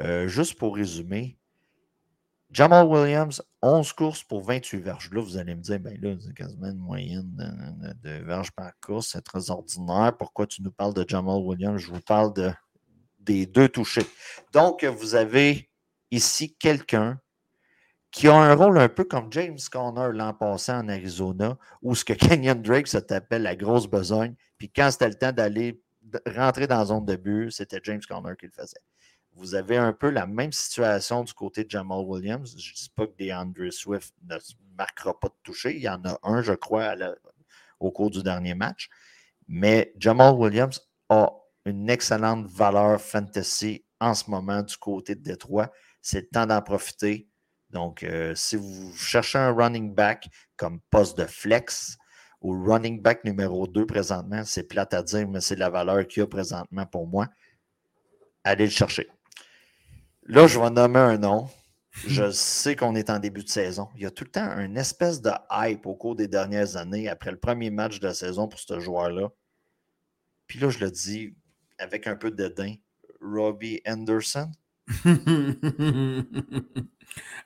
Euh, 0.00 0.26
juste 0.26 0.58
pour 0.58 0.74
résumer, 0.74 1.38
Jamal 2.54 2.86
Williams, 2.86 3.42
11 3.62 3.92
courses 3.94 4.22
pour 4.22 4.44
28 4.44 4.78
verges. 4.78 5.10
Là, 5.10 5.20
vous 5.20 5.36
allez 5.36 5.56
me 5.56 5.60
dire, 5.60 5.80
ben 5.80 5.98
là, 6.00 6.14
c'est 6.24 6.32
quasiment 6.34 6.68
une 6.68 6.78
moyenne 6.78 7.28
de, 8.04 8.10
verges 8.24 8.52
par 8.52 8.70
course. 8.80 9.08
C'est 9.12 9.22
très 9.22 9.50
ordinaire. 9.50 10.16
Pourquoi 10.16 10.46
tu 10.46 10.62
nous 10.62 10.70
parles 10.70 10.94
de 10.94 11.04
Jamal 11.06 11.40
Williams? 11.42 11.80
Je 11.80 11.90
vous 11.90 12.00
parle 12.00 12.32
de, 12.32 12.52
des 13.18 13.46
deux 13.46 13.68
touchés. 13.68 14.06
Donc, 14.52 14.84
vous 14.84 15.16
avez 15.16 15.68
ici 16.12 16.54
quelqu'un 16.54 17.18
qui 18.12 18.28
a 18.28 18.36
un 18.36 18.54
rôle 18.54 18.78
un 18.78 18.88
peu 18.88 19.02
comme 19.02 19.32
James 19.32 19.58
Conner 19.72 20.10
l'an 20.12 20.32
passé 20.32 20.70
en 20.70 20.88
Arizona, 20.88 21.58
où 21.82 21.96
ce 21.96 22.04
que 22.04 22.12
Kenyon 22.12 22.62
Drake 22.62 22.86
se 22.86 22.98
tapait 22.98 23.40
la 23.40 23.56
grosse 23.56 23.88
besogne, 23.88 24.36
puis 24.58 24.70
quand 24.70 24.92
c'était 24.92 25.08
le 25.08 25.14
temps 25.14 25.32
d'aller 25.32 25.82
rentrer 26.36 26.68
dans 26.68 26.78
la 26.78 26.84
zone 26.84 27.04
de 27.04 27.16
but, 27.16 27.50
c'était 27.50 27.80
James 27.82 28.02
Conner 28.08 28.34
qui 28.38 28.46
le 28.46 28.52
faisait. 28.52 28.78
Vous 29.36 29.54
avez 29.56 29.76
un 29.76 29.92
peu 29.92 30.10
la 30.10 30.26
même 30.26 30.52
situation 30.52 31.24
du 31.24 31.32
côté 31.34 31.64
de 31.64 31.70
Jamal 31.70 32.04
Williams. 32.04 32.54
Je 32.56 32.70
ne 32.70 32.74
dis 32.74 32.90
pas 32.94 33.06
que 33.06 33.12
DeAndre 33.18 33.72
Swift 33.72 34.14
ne 34.22 34.36
marquera 34.76 35.18
pas 35.18 35.28
de 35.28 35.34
toucher. 35.42 35.74
Il 35.74 35.82
y 35.82 35.88
en 35.88 36.02
a 36.04 36.18
un, 36.22 36.40
je 36.40 36.52
crois, 36.52 36.94
au 37.80 37.90
cours 37.90 38.10
du 38.10 38.22
dernier 38.22 38.54
match. 38.54 38.88
Mais 39.48 39.92
Jamal 39.98 40.34
Williams 40.34 40.80
a 41.08 41.32
une 41.64 41.90
excellente 41.90 42.46
valeur 42.46 43.00
fantasy 43.00 43.84
en 44.00 44.14
ce 44.14 44.30
moment 44.30 44.62
du 44.62 44.76
côté 44.76 45.14
de 45.14 45.22
Détroit. 45.22 45.72
C'est 46.00 46.20
le 46.20 46.28
temps 46.28 46.46
d'en 46.46 46.62
profiter. 46.62 47.28
Donc, 47.70 48.04
euh, 48.04 48.34
si 48.36 48.56
vous 48.56 48.94
cherchez 48.94 49.38
un 49.38 49.52
running 49.52 49.94
back 49.94 50.28
comme 50.56 50.80
poste 50.90 51.18
de 51.18 51.24
flex 51.24 51.96
ou 52.40 52.52
running 52.64 53.02
back 53.02 53.24
numéro 53.24 53.66
2 53.66 53.86
présentement, 53.86 54.44
c'est 54.44 54.64
plate 54.64 54.94
à 54.94 55.02
dire, 55.02 55.26
mais 55.26 55.40
c'est 55.40 55.56
la 55.56 55.70
valeur 55.70 56.06
qu'il 56.06 56.20
y 56.20 56.22
a 56.22 56.26
présentement 56.26 56.86
pour 56.86 57.06
moi. 57.08 57.26
Allez 58.44 58.66
le 58.66 58.70
chercher. 58.70 59.08
Là, 60.26 60.46
je 60.46 60.58
vais 60.58 60.70
nommer 60.70 61.00
un 61.00 61.18
nom. 61.18 61.48
Je 62.06 62.30
sais 62.30 62.74
qu'on 62.76 62.94
est 62.96 63.10
en 63.10 63.18
début 63.18 63.44
de 63.44 63.48
saison. 63.48 63.88
Il 63.94 64.02
y 64.02 64.06
a 64.06 64.10
tout 64.10 64.24
le 64.24 64.30
temps 64.30 64.58
une 64.58 64.76
espèce 64.76 65.20
de 65.22 65.30
hype 65.50 65.86
au 65.86 65.94
cours 65.94 66.16
des 66.16 66.26
dernières 66.26 66.76
années 66.76 67.08
après 67.08 67.30
le 67.30 67.38
premier 67.38 67.70
match 67.70 68.00
de 68.00 68.06
la 68.06 68.14
saison 68.14 68.48
pour 68.48 68.58
ce 68.58 68.80
joueur-là. 68.80 69.28
Puis 70.46 70.58
là, 70.58 70.70
je 70.70 70.80
le 70.80 70.90
dis 70.90 71.36
avec 71.78 72.06
un 72.06 72.16
peu 72.16 72.30
de 72.30 72.48
dédain. 72.48 72.74
Robbie 73.20 73.80
Anderson? 73.86 74.50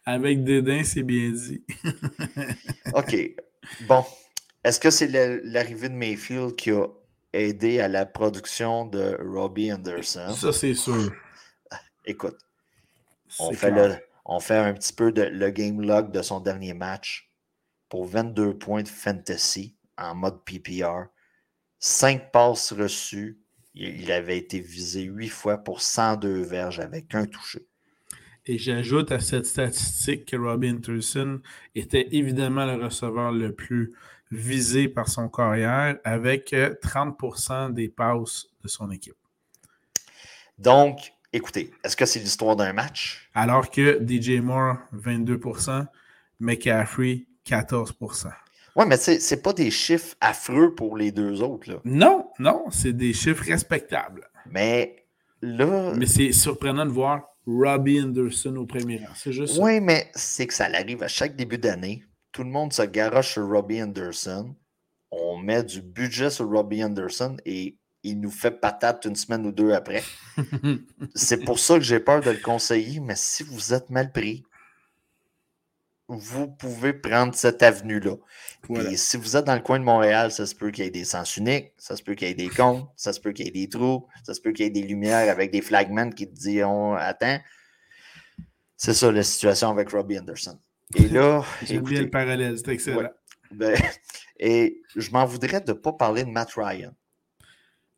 Avec 0.04 0.42
dédain, 0.44 0.82
c'est 0.82 1.02
bien 1.02 1.30
dit. 1.30 1.62
OK. 2.94 3.16
Bon. 3.86 4.04
Est-ce 4.64 4.80
que 4.80 4.90
c'est 4.90 5.06
l'arrivée 5.44 5.88
de 5.88 5.94
Mayfield 5.94 6.56
qui 6.56 6.70
a 6.72 6.86
aidé 7.32 7.78
à 7.80 7.88
la 7.88 8.06
production 8.06 8.86
de 8.86 9.16
Robbie 9.22 9.72
Anderson? 9.72 10.34
Ça, 10.34 10.52
c'est 10.52 10.74
sûr. 10.74 11.12
Écoute, 12.04 12.38
on 13.38 13.52
fait, 13.52 13.70
clair. 13.70 13.88
le, 13.88 13.96
on 14.24 14.40
fait 14.40 14.56
un 14.56 14.74
petit 14.74 14.92
peu 14.92 15.12
de, 15.12 15.22
le 15.22 15.50
game 15.50 15.80
log 15.80 16.10
de 16.10 16.22
son 16.22 16.40
dernier 16.40 16.74
match 16.74 17.30
pour 17.88 18.06
22 18.06 18.58
points 18.58 18.82
de 18.82 18.88
fantasy 18.88 19.76
en 19.96 20.14
mode 20.14 20.44
PPR. 20.44 21.06
5 21.78 22.32
passes 22.32 22.72
reçues. 22.72 23.40
Il, 23.74 24.02
il 24.02 24.12
avait 24.12 24.38
été 24.38 24.60
visé 24.60 25.02
8 25.02 25.28
fois 25.28 25.58
pour 25.58 25.80
102 25.80 26.42
verges 26.42 26.80
avec 26.80 27.14
un 27.14 27.26
touché. 27.26 27.66
Et 28.46 28.56
j'ajoute 28.56 29.12
à 29.12 29.20
cette 29.20 29.44
statistique 29.44 30.24
que 30.24 30.36
Robbie 30.36 30.70
Anderson 30.70 31.40
était 31.74 32.08
évidemment 32.12 32.64
le 32.64 32.82
receveur 32.82 33.30
le 33.30 33.54
plus 33.54 33.92
visé 34.30 34.88
par 34.88 35.08
son 35.08 35.28
carrière 35.28 35.98
avec 36.04 36.52
euh, 36.52 36.74
30% 36.82 37.72
des 37.74 37.88
passes 37.88 38.46
de 38.62 38.68
son 38.68 38.90
équipe. 38.90 39.16
Donc, 40.58 41.12
écoutez, 41.38 41.70
est-ce 41.84 41.96
que 41.96 42.06
c'est 42.06 42.20
l'histoire 42.20 42.56
d'un 42.56 42.72
match? 42.72 43.28
Alors 43.34 43.70
que 43.70 44.00
DJ 44.06 44.40
Moore, 44.40 44.76
22%, 44.94 45.86
McCaffrey, 46.40 47.26
14%. 47.46 48.28
Oui, 48.76 48.84
mais 48.86 48.96
c'est 48.96 49.18
c'est 49.18 49.42
pas 49.42 49.52
des 49.52 49.70
chiffres 49.70 50.14
affreux 50.20 50.74
pour 50.74 50.96
les 50.96 51.10
deux 51.10 51.42
autres. 51.42 51.70
Là. 51.70 51.80
Non, 51.84 52.30
non, 52.38 52.66
c'est 52.70 52.92
des 52.92 53.12
chiffres 53.12 53.44
respectables. 53.44 54.28
Mais 54.50 55.04
là, 55.42 55.92
Mais 55.96 56.06
c'est 56.06 56.32
surprenant 56.32 56.86
de 56.86 56.90
voir 56.90 57.22
Robbie 57.46 58.00
Anderson 58.00 58.54
au 58.56 58.66
premier 58.66 58.98
rang. 58.98 59.12
C'est 59.16 59.32
juste 59.32 59.58
oui, 59.60 59.80
mais 59.80 60.10
c'est 60.14 60.46
que 60.46 60.54
ça 60.54 60.66
arrive 60.66 61.02
à 61.02 61.08
chaque 61.08 61.34
début 61.34 61.58
d'année. 61.58 62.04
Tout 62.30 62.44
le 62.44 62.50
monde 62.50 62.72
se 62.72 62.82
garoche 62.82 63.32
sur 63.32 63.48
Robbie 63.48 63.82
Anderson. 63.82 64.54
On 65.10 65.38
met 65.38 65.64
du 65.64 65.80
budget 65.80 66.30
sur 66.30 66.48
Robbie 66.48 66.84
Anderson 66.84 67.36
et 67.46 67.77
il 68.02 68.20
nous 68.20 68.30
fait 68.30 68.50
patate 68.50 69.04
une 69.04 69.16
semaine 69.16 69.46
ou 69.46 69.52
deux 69.52 69.72
après. 69.72 70.02
C'est 71.14 71.44
pour 71.44 71.58
ça 71.58 71.74
que 71.74 71.84
j'ai 71.84 72.00
peur 72.00 72.20
de 72.20 72.30
le 72.30 72.38
conseiller, 72.38 73.00
mais 73.00 73.16
si 73.16 73.42
vous 73.42 73.74
êtes 73.74 73.90
mal 73.90 74.12
pris, 74.12 74.44
vous 76.08 76.48
pouvez 76.48 76.94
prendre 76.94 77.34
cette 77.34 77.62
avenue-là. 77.62 78.16
Voilà. 78.68 78.90
Et 78.90 78.96
si 78.96 79.16
vous 79.16 79.36
êtes 79.36 79.44
dans 79.44 79.54
le 79.54 79.60
coin 79.60 79.78
de 79.78 79.84
Montréal, 79.84 80.32
ça 80.32 80.46
se 80.46 80.54
peut 80.54 80.70
qu'il 80.70 80.84
y 80.84 80.86
ait 80.86 80.90
des 80.90 81.04
sens 81.04 81.36
uniques, 81.36 81.72
ça 81.76 81.96
se 81.96 82.02
peut 82.02 82.14
qu'il 82.14 82.28
y 82.28 82.30
ait 82.30 82.34
des 82.34 82.48
comptes, 82.48 82.88
ça 82.96 83.12
se 83.12 83.20
peut 83.20 83.32
qu'il 83.32 83.44
y 83.44 83.48
ait 83.48 83.52
des 83.52 83.68
trous, 83.68 84.06
ça 84.24 84.32
se 84.32 84.40
peut 84.40 84.52
qu'il 84.52 84.64
y 84.64 84.68
ait 84.68 84.70
des 84.70 84.82
lumières 84.82 85.30
avec 85.30 85.50
des 85.50 85.60
flagmen 85.60 86.14
qui 86.14 86.28
te 86.28 86.34
diront 86.34 86.94
Attends. 86.94 87.40
C'est 88.76 88.94
ça 88.94 89.12
la 89.12 89.22
situation 89.22 89.70
avec 89.70 89.90
Robbie 89.90 90.18
Anderson. 90.18 90.58
Et 90.94 91.08
là, 91.08 91.44
J'aime 91.62 91.82
bien 91.82 92.02
le 92.02 92.10
parallèle, 92.10 92.56
c'est 92.58 92.68
excellent. 92.68 93.00
Ouais. 93.00 93.10
ben, 93.50 93.76
et 94.38 94.80
je 94.96 95.10
m'en 95.10 95.26
voudrais 95.26 95.60
de 95.60 95.72
ne 95.72 95.76
pas 95.76 95.92
parler 95.92 96.24
de 96.24 96.30
Matt 96.30 96.52
Ryan. 96.56 96.94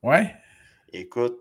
Ouais. 0.03 0.35
Écoute, 0.93 1.39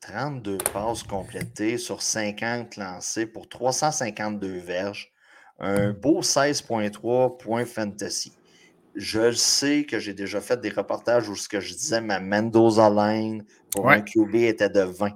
32 0.00 0.58
passes 0.58 1.02
complétées 1.02 1.78
sur 1.78 2.02
50 2.02 2.76
lancées 2.76 3.26
pour 3.26 3.48
352 3.48 4.58
verges. 4.58 5.12
Un 5.58 5.92
beau 5.92 6.20
16.3 6.22 7.38
points 7.38 7.64
fantasy. 7.64 8.32
Je 8.94 9.20
le 9.20 9.32
sais 9.32 9.84
que 9.84 9.98
j'ai 9.98 10.14
déjà 10.14 10.40
fait 10.40 10.60
des 10.60 10.68
reportages 10.70 11.28
où 11.28 11.36
ce 11.36 11.48
que 11.48 11.60
je 11.60 11.72
disais 11.72 12.00
ma 12.00 12.20
Mendoza 12.20 12.90
line 12.90 13.44
pour 13.70 13.86
Ouais. 13.86 13.96
un 13.96 14.00
QB 14.02 14.34
était 14.36 14.68
de 14.70 14.80
20. 14.80 15.10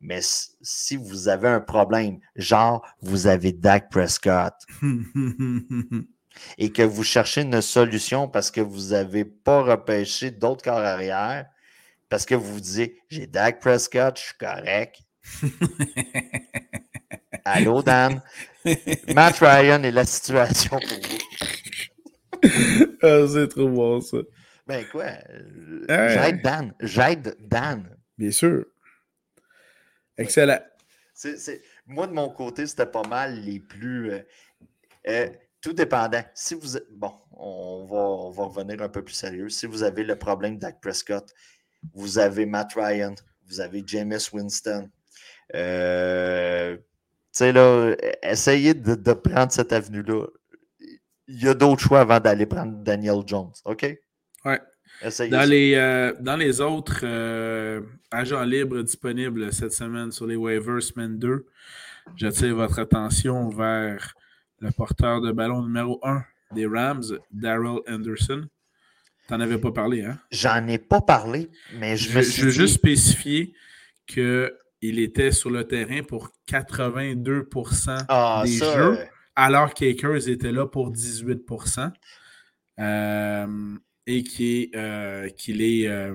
Mais 0.00 0.20
si 0.22 0.96
vous 0.96 1.28
avez 1.28 1.48
un 1.48 1.60
problème, 1.60 2.18
genre 2.36 2.84
vous 3.00 3.26
avez 3.26 3.52
Dak 3.52 3.90
Prescott 3.90 4.54
et 6.58 6.72
que 6.72 6.82
vous 6.82 7.04
cherchez 7.04 7.42
une 7.42 7.60
solution 7.62 8.28
parce 8.28 8.50
que 8.50 8.60
vous 8.60 8.88
n'avez 8.90 9.24
pas 9.24 9.62
repêché 9.62 10.30
d'autres 10.30 10.64
corps 10.64 10.78
arrière, 10.78 11.46
parce 12.12 12.26
que 12.26 12.34
vous 12.34 12.52
vous 12.52 12.60
dites 12.60 12.94
j'ai 13.08 13.26
Dak 13.26 13.58
Prescott, 13.58 14.18
je 14.18 14.22
suis 14.22 14.34
correct. 14.38 15.00
Allô, 17.46 17.82
Dan? 17.82 18.20
Matt 19.14 19.38
Ryan 19.38 19.82
est 19.82 19.92
la 19.92 20.04
situation 20.04 20.78
pour 20.78 20.88
vous. 20.88 21.18
Ah, 23.02 23.24
c'est 23.32 23.48
trop 23.48 23.68
bon, 23.68 24.00
ça. 24.00 24.18
Ben 24.66 24.84
quoi? 24.88 25.06
J'aide 25.88 26.42
Dan. 26.42 26.74
J'aide 26.80 27.36
Dan. 27.40 27.88
Bien 28.18 28.30
sûr. 28.30 28.66
Excellent. 30.18 30.60
Moi, 31.86 32.06
de 32.08 32.12
mon 32.12 32.28
côté, 32.28 32.66
c'était 32.66 32.84
pas 32.84 33.08
mal 33.08 33.40
les 33.40 33.58
plus. 33.58 34.12
Euh, 34.12 34.20
euh, 35.08 35.30
tout 35.62 35.72
dépendant. 35.72 36.22
Si 36.34 36.54
vous. 36.54 36.78
Bon, 36.90 37.12
on 37.30 37.86
va, 37.86 37.96
on 37.96 38.30
va 38.30 38.44
revenir 38.44 38.82
un 38.82 38.88
peu 38.88 39.02
plus 39.02 39.14
sérieux. 39.14 39.48
Si 39.48 39.66
vous 39.66 39.82
avez 39.82 40.04
le 40.04 40.16
problème 40.16 40.58
Dak 40.58 40.80
Prescott, 40.80 41.32
vous 41.94 42.18
avez 42.18 42.46
Matt 42.46 42.72
Ryan, 42.74 43.14
vous 43.48 43.60
avez 43.60 43.82
Jameis 43.86 44.28
Winston. 44.32 44.88
Euh, 45.54 46.76
tu 46.76 46.82
sais, 47.32 47.52
là, 47.52 47.94
essayez 48.22 48.74
de, 48.74 48.94
de 48.94 49.12
prendre 49.12 49.52
cette 49.52 49.72
avenue-là. 49.72 50.26
Il 51.28 51.42
y 51.42 51.48
a 51.48 51.54
d'autres 51.54 51.80
choix 51.80 52.00
avant 52.00 52.20
d'aller 52.20 52.46
prendre 52.46 52.72
Daniel 52.82 53.22
Jones, 53.26 53.52
OK? 53.64 53.98
Ouais. 54.44 54.60
Dans 55.30 55.48
les, 55.48 55.74
euh, 55.74 56.12
dans 56.20 56.36
les 56.36 56.60
autres 56.60 57.00
euh, 57.02 57.80
agents 58.10 58.44
libres 58.44 58.82
disponibles 58.82 59.52
cette 59.52 59.72
semaine 59.72 60.12
sur 60.12 60.26
les 60.26 60.36
waivers 60.36 60.82
semaine 60.82 61.18
2, 61.18 61.44
j'attire 62.16 62.54
votre 62.54 62.78
attention 62.78 63.48
vers 63.48 64.14
le 64.60 64.70
porteur 64.70 65.20
de 65.20 65.32
ballon 65.32 65.62
numéro 65.62 65.98
1 66.04 66.22
des 66.54 66.66
Rams, 66.66 67.18
Daryl 67.32 67.80
Anderson. 67.88 68.44
T'en 69.28 69.40
avais 69.40 69.58
pas 69.58 69.72
parlé, 69.72 70.04
hein? 70.04 70.18
J'en 70.30 70.66
ai 70.66 70.78
pas 70.78 71.00
parlé, 71.00 71.50
mais 71.74 71.96
je, 71.96 72.16
me 72.16 72.22
suis 72.22 72.40
Je 72.40 72.46
veux 72.46 72.50
juste 72.50 72.74
spécifier 72.74 73.54
qu'il 74.06 74.98
était 74.98 75.32
sur 75.32 75.50
le 75.50 75.66
terrain 75.66 76.02
pour 76.02 76.30
82% 76.48 78.04
ah, 78.08 78.42
des 78.44 78.58
jeux, 78.58 78.98
alors 79.36 79.74
qu'Akers 79.74 80.28
était 80.28 80.52
là 80.52 80.66
pour 80.66 80.92
18%. 80.92 81.92
Euh, 82.78 83.76
et 84.06 84.24
euh, 84.74 85.28
qu'il 85.30 85.62
est, 85.62 85.86
euh, 85.86 86.14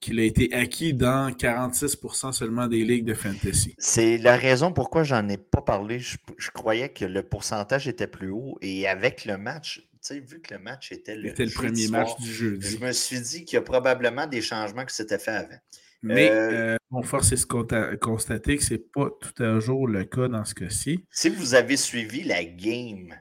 qu'il 0.00 0.20
a 0.20 0.24
été 0.24 0.52
acquis 0.54 0.94
dans 0.94 1.30
46% 1.30 2.32
seulement 2.32 2.66
des 2.66 2.84
ligues 2.84 3.04
de 3.04 3.14
fantasy. 3.14 3.74
C'est 3.78 4.18
la 4.18 4.36
raison 4.36 4.72
pourquoi 4.72 5.02
j'en 5.02 5.28
ai 5.28 5.36
pas 5.36 5.62
parlé. 5.62 5.98
Je, 5.98 6.50
croyais 6.52 6.90
que 6.90 7.04
le 7.04 7.22
pourcentage 7.22 7.88
était 7.88 8.06
plus 8.06 8.30
haut 8.30 8.58
et 8.60 8.86
avec 8.86 9.24
le 9.24 9.36
match, 9.36 9.88
vu 10.10 10.40
que 10.40 10.54
le 10.54 10.60
match 10.60 10.92
était 10.92 11.16
le, 11.16 11.28
était 11.28 11.44
le 11.44 11.52
premier 11.52 11.88
match 11.88 12.16
du 12.18 12.32
jeu, 12.32 12.58
je 12.60 12.78
me 12.78 12.92
suis 12.92 13.20
dit 13.20 13.44
qu'il 13.44 13.56
y 13.56 13.58
a 13.58 13.62
probablement 13.62 14.26
des 14.26 14.42
changements 14.42 14.84
qui 14.84 14.94
s'étaient 14.94 15.18
faits 15.18 15.46
avant. 15.46 15.60
Mais 16.02 16.30
euh, 16.30 16.76
on 16.90 17.02
force 17.02 17.32
est 17.32 17.46
de 17.46 17.96
constater 17.96 18.56
que 18.56 18.64
ce 18.64 18.74
n'est 18.74 18.78
pas 18.78 19.10
tout 19.20 19.42
à 19.42 19.60
jour 19.60 19.86
le 19.86 20.04
cas 20.04 20.28
dans 20.28 20.46
ce 20.46 20.54
cas-ci. 20.54 21.04
Si 21.10 21.28
vous 21.28 21.54
avez 21.54 21.76
suivi 21.76 22.22
la 22.22 22.42
game 22.42 23.14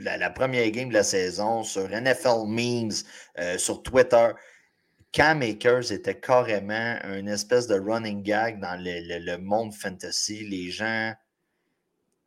la, 0.00 0.30
première 0.30 0.70
game 0.70 0.88
de 0.88 0.94
la 0.94 1.02
saison 1.02 1.62
sur 1.62 1.88
NFL 1.88 2.46
Memes, 2.46 2.92
euh, 3.38 3.58
sur 3.58 3.82
Twitter. 3.82 4.30
Cam 5.12 5.42
Akers 5.42 5.90
était 5.90 6.18
carrément 6.18 6.96
une 7.04 7.28
espèce 7.28 7.66
de 7.66 7.74
running 7.74 8.22
gag 8.22 8.60
dans 8.60 8.80
le, 8.80 9.36
monde 9.38 9.74
fantasy. 9.74 10.46
Les 10.46 10.70
gens, 10.70 11.12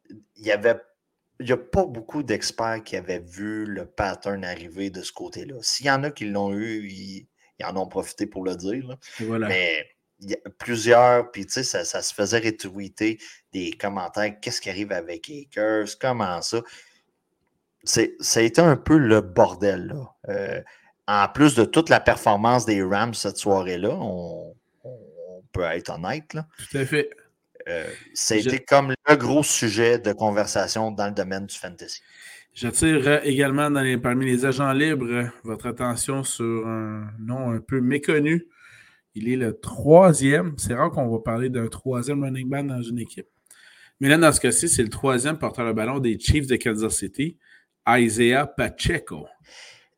il 0.09 0.45
y 0.45 0.51
avait 0.51 0.75
il 1.39 1.45
n'y 1.47 1.51
a 1.51 1.57
pas 1.57 1.85
beaucoup 1.85 2.23
d'experts 2.23 2.83
qui 2.83 2.95
avaient 2.95 3.19
vu 3.19 3.65
le 3.65 3.85
pattern 3.85 4.43
arriver 4.45 4.89
de 4.89 5.01
ce 5.01 5.11
côté-là. 5.11 5.55
S'il 5.61 5.87
y 5.87 5.91
en 5.91 6.03
a 6.03 6.11
qui 6.11 6.25
l'ont 6.25 6.53
eu, 6.53 6.87
ils, 6.87 7.27
en 7.63 7.75
ont 7.77 7.87
profité 7.87 8.27
pour 8.27 8.43
le 8.43 8.55
dire. 8.55 8.97
Mais 9.19 9.87
il 10.19 10.31
y 10.31 10.33
a 10.33 10.49
plusieurs, 10.57 11.31
puis 11.31 11.45
tu 11.45 11.53
sais, 11.53 11.63
ça, 11.63 11.85
ça, 11.85 12.01
se 12.01 12.13
faisait 12.13 12.39
retweeter 12.39 13.19
des 13.51 13.71
commentaires. 13.71 14.39
Qu'est-ce 14.41 14.61
qui 14.61 14.69
arrive 14.69 14.91
avec 14.91 15.29
Akers? 15.29 15.97
Comment 15.99 16.41
ça? 16.41 16.61
ça 17.83 18.39
a 18.39 18.43
été 18.43 18.61
un 18.61 18.77
peu 18.77 18.97
le 18.97 19.21
bordel. 19.21 19.93
Euh, 20.29 20.61
en 21.07 21.27
plus 21.27 21.55
de 21.55 21.65
toute 21.65 21.89
la 21.89 21.99
performance 21.99 22.65
des 22.65 22.81
Rams 22.81 23.13
cette 23.13 23.37
soirée-là, 23.37 23.89
on, 23.99 24.55
peut 25.51 25.63
être 25.63 25.91
honnête. 25.91 26.33
Là. 26.33 26.47
Tout 26.57 26.77
à 26.77 26.85
fait. 26.85 27.11
Euh, 27.67 27.87
ça 28.13 28.35
a 28.35 28.37
été 28.37 28.59
comme 28.59 28.93
le 29.07 29.15
gros 29.15 29.43
sujet 29.43 29.99
de 29.99 30.11
conversation 30.11 30.91
dans 30.91 31.07
le 31.07 31.13
domaine 31.13 31.45
du 31.45 31.55
fantasy. 31.55 32.01
J'attire 32.53 33.25
également 33.25 33.71
parmi 34.01 34.25
les 34.25 34.45
agents 34.45 34.73
libres 34.73 35.29
votre 35.43 35.67
attention 35.67 36.23
sur 36.23 36.67
un 36.67 37.09
nom 37.19 37.51
un 37.51 37.59
peu 37.59 37.81
méconnu. 37.81 38.47
Il 39.15 39.29
est 39.29 39.35
le 39.35 39.59
troisième. 39.59 40.53
C'est 40.57 40.73
rare 40.73 40.91
qu'on 40.91 41.07
va 41.07 41.19
parler 41.19 41.49
d'un 41.49 41.67
troisième 41.67 42.23
running 42.23 42.49
back 42.49 42.67
dans 42.67 42.81
une 42.81 42.99
équipe. 42.99 43.27
Mais 43.99 44.09
là, 44.09 44.17
dans 44.17 44.31
ce 44.31 44.39
cas-ci, 44.39 44.69
c'est 44.69 44.83
le 44.83 44.89
troisième 44.89 45.37
porteur 45.37 45.67
de 45.67 45.71
ballon 45.71 45.99
des 45.99 46.19
Chiefs 46.19 46.47
de 46.47 46.55
Kansas 46.55 46.95
City. 46.95 47.37
Isaiah 47.87 48.45
Pacheco. 48.45 49.27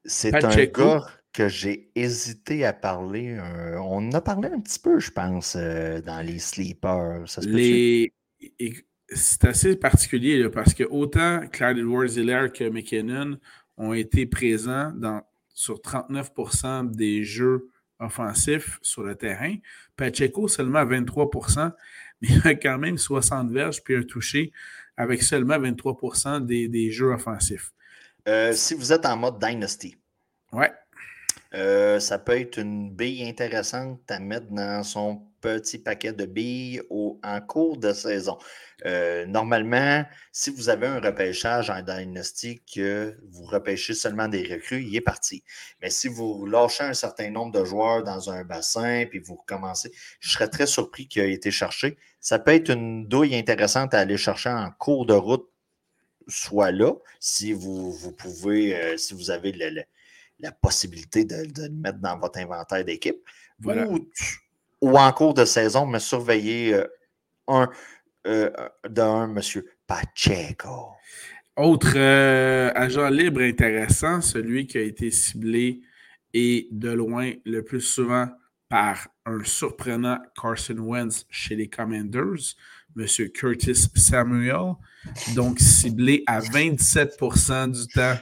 C'est 0.06 0.34
un 0.34 0.66
gars 0.66 1.06
que 1.36 1.50
j'ai 1.50 1.92
hésité 1.96 2.66
à 2.66 2.74
parler. 2.74 3.38
on 3.78 3.98
en 3.98 4.12
a 4.14 4.22
parlé 4.22 4.50
un 4.50 4.60
petit 4.62 4.80
peu, 4.80 5.00
je 5.00 5.12
pense, 5.12 5.56
euh, 5.58 6.02
dans 6.02 6.26
les 6.26 6.40
sleepers. 6.40 7.26
C'est 9.10 9.46
assez 9.46 9.76
particulier 9.76 10.50
parce 10.50 10.74
que 10.74 10.84
autant 10.84 11.46
Clyde 11.52 11.78
Edwards 11.78 12.52
que 12.52 12.70
McKinnon 12.70 13.38
ont 13.78 13.94
été 13.94 14.26
présents 14.26 14.92
dans, 14.96 15.22
sur 15.54 15.76
39% 15.76 16.90
des 16.90 17.24
jeux 17.24 17.70
offensifs 18.00 18.80
sur 18.82 19.04
le 19.04 19.16
terrain. 19.16 19.56
Pacheco 19.96 20.48
seulement 20.48 20.84
23% 20.86 21.72
mais 22.22 22.30
il 22.30 22.48
a 22.48 22.56
quand 22.56 22.78
même 22.78 22.98
60 22.98 23.52
verges 23.52 23.84
puis 23.84 23.96
un 23.96 24.04
touché 24.04 24.52
avec 24.98 25.22
seulement 25.22 25.60
23 25.60 26.40
des, 26.42 26.70
des, 26.70 26.90
jeux 26.90 27.12
offensifs. 27.12 27.74
Euh, 28.28 28.54
si 28.54 28.74
vous 28.74 28.94
êtes 28.94 29.06
en 29.06 29.18
mode 29.18 29.38
Dynasty, 29.40 29.98
ouais. 30.54 30.72
Euh, 31.56 32.00
ça 32.00 32.20
peut 32.20 32.40
être 32.40 32.58
une 32.58 32.92
bille 32.92 33.28
intéressante 33.28 34.00
à 34.10 34.20
mettre 34.20 34.48
dans 34.52 34.84
son 34.84 35.22
petit 35.40 35.78
paquet 35.78 36.12
de 36.12 36.26
billes 36.26 36.82
en 36.90 37.42
cours 37.42 37.78
de 37.78 37.94
saison. 37.94 38.38
Euh, 38.86 39.26
normalement, 39.26 40.04
si 40.34 40.50
vous 40.50 40.68
avez 40.70 40.88
un 40.88 41.00
repêchage 41.00 41.70
en 41.70 41.82
Dynasty 41.82 42.62
que 42.74 43.16
vous 43.32 43.46
repêchez 43.46 43.94
seulement 43.94 44.28
des 44.28 44.44
recrues, 44.44 44.84
il 44.84 44.96
est 44.96 45.02
parti. 45.02 45.44
Mais 45.82 45.90
si 45.90 46.10
vous 46.10 46.46
lâchez 46.46 46.84
un 46.84 46.94
certain 46.94 47.30
nombre 47.30 47.58
de 47.58 47.64
joueurs 47.64 48.04
dans 48.04 48.30
un 48.30 48.44
bassin, 48.44 49.06
puis 49.10 49.20
vous 49.20 49.36
recommencez, 49.36 49.92
je 50.20 50.32
serais 50.32 50.50
très 50.50 50.66
surpris 50.66 51.08
qu'il 51.08 51.22
ait 51.22 51.32
été 51.32 51.52
cherché. 51.52 51.98
Ça 52.20 52.38
peut 52.40 52.54
être 52.54 52.70
une 52.70 53.08
douille 53.08 53.36
intéressante 53.36 53.94
à 53.94 54.00
aller 54.00 54.18
chercher 54.18 54.50
en 54.50 54.72
cours 54.72 55.06
de 55.06 55.14
route 55.14 55.50
soit 56.28 56.72
là, 56.72 56.94
si 57.20 57.54
vous, 57.54 57.96
pouvez, 58.18 58.76
euh, 58.76 58.98
si 58.98 59.14
vous 59.14 59.30
avez 59.30 59.52
la 60.40 60.52
possibilité 60.52 61.26
de, 61.26 61.62
le 61.62 61.70
mettre 61.70 62.00
dans 62.00 62.18
votre 62.18 62.40
inventaire 62.40 62.84
d'équipe. 62.84 63.18
Ou, 64.82 64.98
en 64.98 65.12
cours 65.14 65.34
de 65.34 65.46
saison, 65.46 65.86
me 65.86 66.00
surveiller 66.00 66.74
euh, 66.74 66.88
un 67.48 67.70
euh, 68.28 68.52
d'un 68.88 69.28
monsieur 69.28 69.66
Pacheco. 69.88 70.92
Autre 71.56 71.98
agent 72.76 73.10
libre 73.10 73.42
intéressant, 73.42 74.20
celui 74.20 74.68
qui 74.68 74.78
a 74.78 74.82
été 74.82 75.10
ciblé 75.10 75.82
et 76.34 76.68
de 76.72 76.90
loin 76.90 77.32
le 77.46 77.64
plus 77.64 77.82
souvent 77.82 78.28
par 78.68 79.08
un 79.26 79.44
surprenant 79.44 80.20
Carson 80.40 80.78
Wentz 80.78 81.26
chez 81.30 81.56
les 81.56 81.70
Commanders. 81.70 82.56
M. 82.98 83.30
Curtis 83.34 83.90
Samuel, 83.96 84.76
donc 85.36 85.60
ciblé 85.60 86.24
à 86.28 86.40
27% 86.40 87.72
du 87.72 87.88
temps 87.88 88.16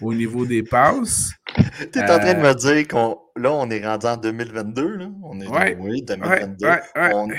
au 0.00 0.14
niveau 0.14 0.46
des 0.46 0.62
passes. 0.62 1.32
Tu 1.92 1.98
es 1.98 2.02
en 2.02 2.18
train 2.18 2.34
de 2.34 2.40
me 2.40 2.54
dire 2.54 2.88
qu'on 2.88 3.18
là, 3.36 3.52
on 3.52 3.68
est 3.70 3.84
rendu 3.84 4.06
en 4.06 4.16
2022. 4.16 4.96
Là. 4.96 5.08
On 5.22 5.40
est 5.40 5.76
oui, 5.78 6.02
2022. 6.02 6.66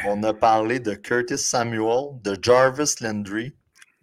on, 0.07 0.23
a 0.23 0.33
parlé 0.33 0.79
de 0.79 0.93
Curtis 0.93 1.37
Samuel, 1.37 2.19
de 2.23 2.37
Jarvis 2.41 2.95
Landry, 3.01 3.53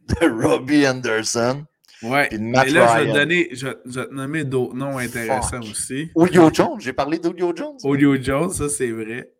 de 0.09 0.29
Robbie 0.43 0.87
Anderson. 0.87 1.65
Ouais, 2.03 2.29
mais 2.33 2.69
là, 2.71 2.99
je 2.99 3.05
vais, 3.05 3.13
te 3.13 3.15
donner, 3.17 3.49
je, 3.53 3.67
vais 3.69 4.07
te 4.07 4.13
nommer 4.13 4.45
d'autres 4.45 4.75
noms 4.75 4.99
intéressants 4.99 5.61
aussi. 5.61 6.11
Julio 6.17 6.51
Jones, 6.53 6.81
j'ai 6.81 6.93
parlé 6.93 7.19
d'Olio 7.19 7.53
Jones. 7.55 7.77
Julio 7.81 8.21
Jones, 8.21 8.51
ça 8.51 8.69
c'est 8.69 8.91
vrai. 8.91 9.31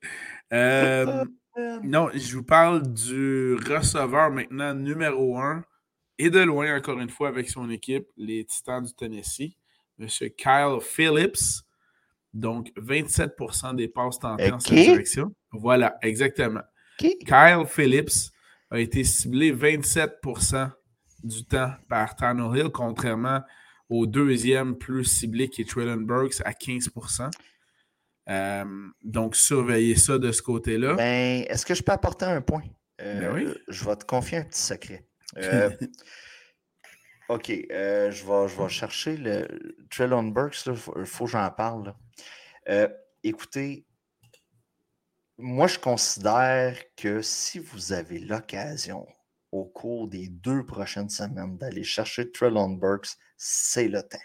Euh, 0.53 1.25
non, 1.83 2.09
je 2.15 2.37
vous 2.37 2.45
parle 2.45 2.83
du 2.93 3.57
receveur 3.57 4.31
maintenant 4.31 4.75
numéro 4.75 5.39
un 5.39 5.65
et 6.19 6.31
de 6.31 6.41
loin, 6.41 6.77
encore 6.77 6.99
une 7.01 7.11
fois, 7.11 7.29
avec 7.29 7.49
son 7.49 7.71
équipe, 7.71 8.07
les 8.17 8.45
Titans 8.45 8.85
du 8.85 8.93
Tennessee, 8.95 9.57
M. 9.99 10.07
Kyle 10.37 10.79
Phillips. 10.81 11.65
Donc, 12.35 12.73
27 12.77 13.33
des 13.75 13.89
passes 13.89 14.19
tentées 14.19 14.53
en 14.53 14.59
cette 14.59 14.73
direction. 14.73 15.35
Voilà, 15.51 15.99
exactement. 16.03 16.63
Kyle 16.99 17.65
Phillips 17.67 18.31
a 18.71 18.81
été 18.81 19.05
ciblé 19.05 19.53
27% 19.53 20.71
du 21.23 21.45
temps 21.45 21.73
par 21.89 22.17
Tannehill, 22.17 22.71
contrairement 22.71 23.41
au 23.91 24.07
deuxième 24.07 24.79
plus 24.79 25.05
ciblé 25.05 25.49
qui 25.49 25.61
est 25.61 25.69
Traylon 25.69 25.99
Burks 25.99 26.41
à 26.45 26.53
15% 26.53 27.31
euh, 28.31 28.65
donc, 29.03 29.37
surveillez 29.37 29.97
ça 29.97 30.19
de 30.19 30.31
ce 30.33 30.43
côté-là. 30.43 30.95
Ben, 30.95 31.45
est-ce 31.49 31.67
que 31.67 31.75
je 31.75 31.83
peux 31.83 31.93
apporter 31.93 32.25
un 32.25 32.41
point? 32.41 32.63
Euh, 33.01 33.21
ben 33.21 33.35
oui. 33.35 33.53
Je 33.69 33.85
vais 33.85 33.97
te 33.97 34.05
confier 34.05 34.39
un 34.39 34.45
petit 34.45 34.61
secret. 34.61 35.05
Euh, 35.39 35.71
OK, 37.29 37.47
je, 37.49 38.27
vais, 38.27 38.49
je 38.49 38.63
vais 38.63 38.69
chercher 38.69 39.17
le 39.17 39.49
Trellon 39.91 40.25
Burks. 40.25 40.67
Il 40.67 40.77
faut, 40.77 41.25
que 41.25 41.31
j'en 41.31 41.51
parle. 41.51 41.95
écoutez, 43.23 43.87
moi, 45.39 45.67
je 45.67 45.79
considère 45.79 46.77
que 46.97 47.23
si 47.23 47.59
vous 47.59 47.93
avez 47.93 48.19
l'occasion 48.19 49.07
au 49.51 49.65
cours 49.65 50.09
des 50.09 50.29
deux 50.29 50.65
prochaines 50.65 51.11
semaines 51.11 51.59
d'aller 51.59 51.85
chercher 51.85 52.31
Trellon 52.31 52.71
Burks, 52.71 53.17
c'est 53.37 53.89
le 53.89 54.03
temps. 54.03 54.19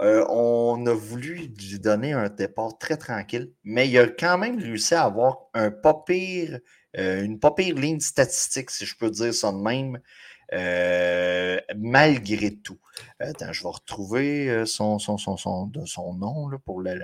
Euh, 0.00 0.24
on 0.28 0.86
a 0.86 0.94
voulu 0.94 1.34
lui 1.34 1.78
donner 1.80 2.12
un 2.12 2.28
départ 2.28 2.78
très 2.78 2.96
tranquille, 2.96 3.52
mais 3.64 3.88
il 3.88 3.98
a 3.98 4.06
quand 4.06 4.38
même 4.38 4.58
réussi 4.58 4.94
à 4.94 5.04
avoir 5.04 5.48
un 5.54 5.70
pas 5.70 6.02
pire, 6.06 6.60
euh, 6.96 7.22
une 7.22 7.38
pas 7.38 7.50
pire 7.52 7.74
ligne 7.74 8.00
statistique, 8.00 8.70
si 8.70 8.86
je 8.86 8.96
peux 8.96 9.10
dire 9.10 9.34
ça 9.34 9.52
de 9.52 9.58
même, 9.58 10.00
euh, 10.54 11.60
malgré 11.76 12.56
tout. 12.56 12.78
Attends, 13.20 13.52
je 13.52 13.62
vais 13.62 13.68
retrouver 13.68 14.64
son, 14.66 14.98
son, 14.98 15.18
son, 15.18 15.36
son, 15.36 15.70
son 15.86 16.14
nom 16.14 16.48
là, 16.48 16.58
pour 16.58 16.80
le. 16.80 16.98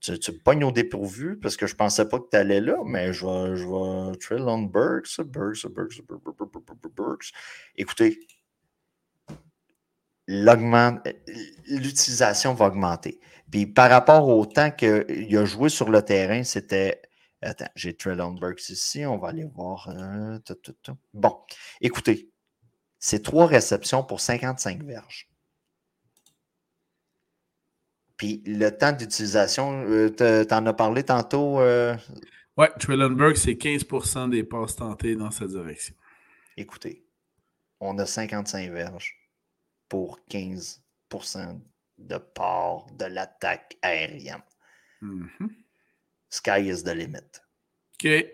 Tu, 0.00 0.18
tu 0.18 0.32
pognes 0.32 0.64
au 0.64 0.72
dépourvu 0.72 1.38
parce 1.38 1.56
que 1.56 1.66
je 1.66 1.76
pensais 1.76 2.08
pas 2.08 2.18
que 2.18 2.28
tu 2.30 2.36
allais 2.36 2.60
là, 2.60 2.76
mais 2.84 3.12
je 3.12 3.26
vais. 3.26 3.56
Je 3.56 3.66
vais 3.68 4.66
Burks, 4.66 5.20
Burks, 5.20 5.66
Burks, 5.66 6.02
Burks, 6.08 6.94
Burks. 6.96 7.32
Écoutez, 7.76 8.18
l'utilisation 10.30 12.54
va 12.54 12.66
augmenter. 12.66 13.18
Puis 13.50 13.66
par 13.66 13.90
rapport 13.90 14.28
au 14.28 14.46
temps 14.46 14.70
qu'il 14.70 15.36
a 15.36 15.44
joué 15.44 15.68
sur 15.68 15.90
le 15.90 16.02
terrain, 16.02 16.44
c'était. 16.44 17.02
Attends, 17.42 17.70
j'ai 17.74 17.96
Trellon 17.96 18.32
Burks 18.32 18.68
ici, 18.68 19.06
on 19.06 19.16
va 19.16 19.28
aller 19.28 19.44
voir. 19.44 19.88
Euh, 19.88 20.38
bon, 21.14 21.40
écoutez, 21.80 22.30
c'est 22.98 23.22
trois 23.22 23.46
réceptions 23.46 24.04
pour 24.04 24.20
55 24.20 24.82
verges. 24.82 25.30
Puis 28.18 28.42
le 28.44 28.68
temps 28.68 28.92
d'utilisation, 28.92 29.84
euh, 29.88 30.10
tu 30.10 30.54
en 30.54 30.66
as 30.66 30.72
parlé 30.74 31.02
tantôt. 31.02 31.60
Euh... 31.60 31.96
Ouais, 32.58 32.70
Trellon 32.78 33.12
Burks, 33.12 33.38
c'est 33.38 33.54
15% 33.54 34.28
des 34.28 34.44
passes 34.44 34.76
tentées 34.76 35.16
dans 35.16 35.30
cette 35.30 35.48
direction. 35.48 35.94
Écoutez, 36.58 37.06
on 37.80 37.98
a 37.98 38.04
55 38.04 38.70
verges 38.70 39.16
pour 39.88 40.20
15% 40.30 41.58
de 41.96 42.18
part 42.18 42.86
de 42.92 43.06
l'attaque 43.06 43.78
aérienne. 43.80 44.42
Mm-hmm. 45.00 45.48
Sky 46.30 46.68
is 46.68 46.82
the 46.84 46.94
limit. 46.94 47.40
OK. 48.02 48.26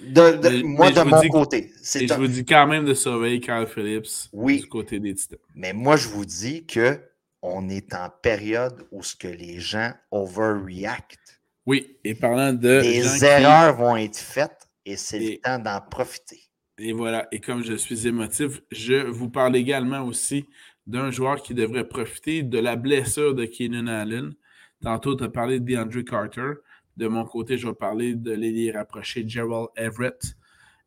De, 0.00 0.62
moi, 0.64 0.90
de 0.90 1.02
mon 1.02 1.20
côté. 1.28 1.70
Et 1.94 2.08
je 2.08 2.14
vous 2.14 2.26
dis 2.26 2.44
quand 2.44 2.66
même 2.66 2.84
de 2.84 2.94
surveiller 2.94 3.38
Carl 3.38 3.66
Phillips 3.68 4.28
du 4.32 4.66
côté 4.66 4.98
des 4.98 5.14
Titans. 5.14 5.38
Mais 5.54 5.72
moi, 5.72 5.96
je 5.96 6.08
vous 6.08 6.24
dis 6.24 6.66
que 6.66 6.98
on 7.42 7.68
est 7.68 7.94
en 7.94 8.08
période 8.22 8.86
où 8.90 9.02
ce 9.02 9.14
que 9.14 9.28
les 9.28 9.60
gens 9.60 9.92
overreact. 10.10 11.40
Oui, 11.66 11.96
et 12.02 12.14
parlant 12.14 12.52
de. 12.52 12.80
Les 12.80 13.24
erreurs 13.24 13.76
vont 13.76 13.96
être 13.96 14.18
faites 14.18 14.68
et 14.84 14.96
c'est 14.96 15.18
le 15.18 15.40
temps 15.40 15.58
d'en 15.58 15.80
profiter. 15.80 16.40
Et 16.78 16.92
voilà, 16.92 17.28
et 17.30 17.40
comme 17.40 17.62
je 17.62 17.74
suis 17.74 18.08
émotif, 18.08 18.62
je 18.72 19.06
vous 19.06 19.30
parle 19.30 19.54
également 19.54 20.02
aussi 20.02 20.48
d'un 20.86 21.10
joueur 21.10 21.40
qui 21.42 21.54
devrait 21.54 21.86
profiter 21.86 22.42
de 22.42 22.58
la 22.58 22.76
blessure 22.76 23.34
de 23.34 23.44
Keenan 23.44 23.86
Allen. 23.86 24.34
Tantôt, 24.82 25.14
tu 25.14 25.24
as 25.24 25.28
parlé 25.28 25.60
de 25.60 25.64
DeAndre 25.64 26.04
Carter. 26.04 26.54
De 26.96 27.08
mon 27.08 27.24
côté, 27.24 27.58
je 27.58 27.66
vais 27.66 27.74
parler 27.74 28.14
de 28.14 28.32
l'ailier 28.32 28.72
rapproché 28.72 29.26
Gerald 29.26 29.68
Everett, 29.76 30.36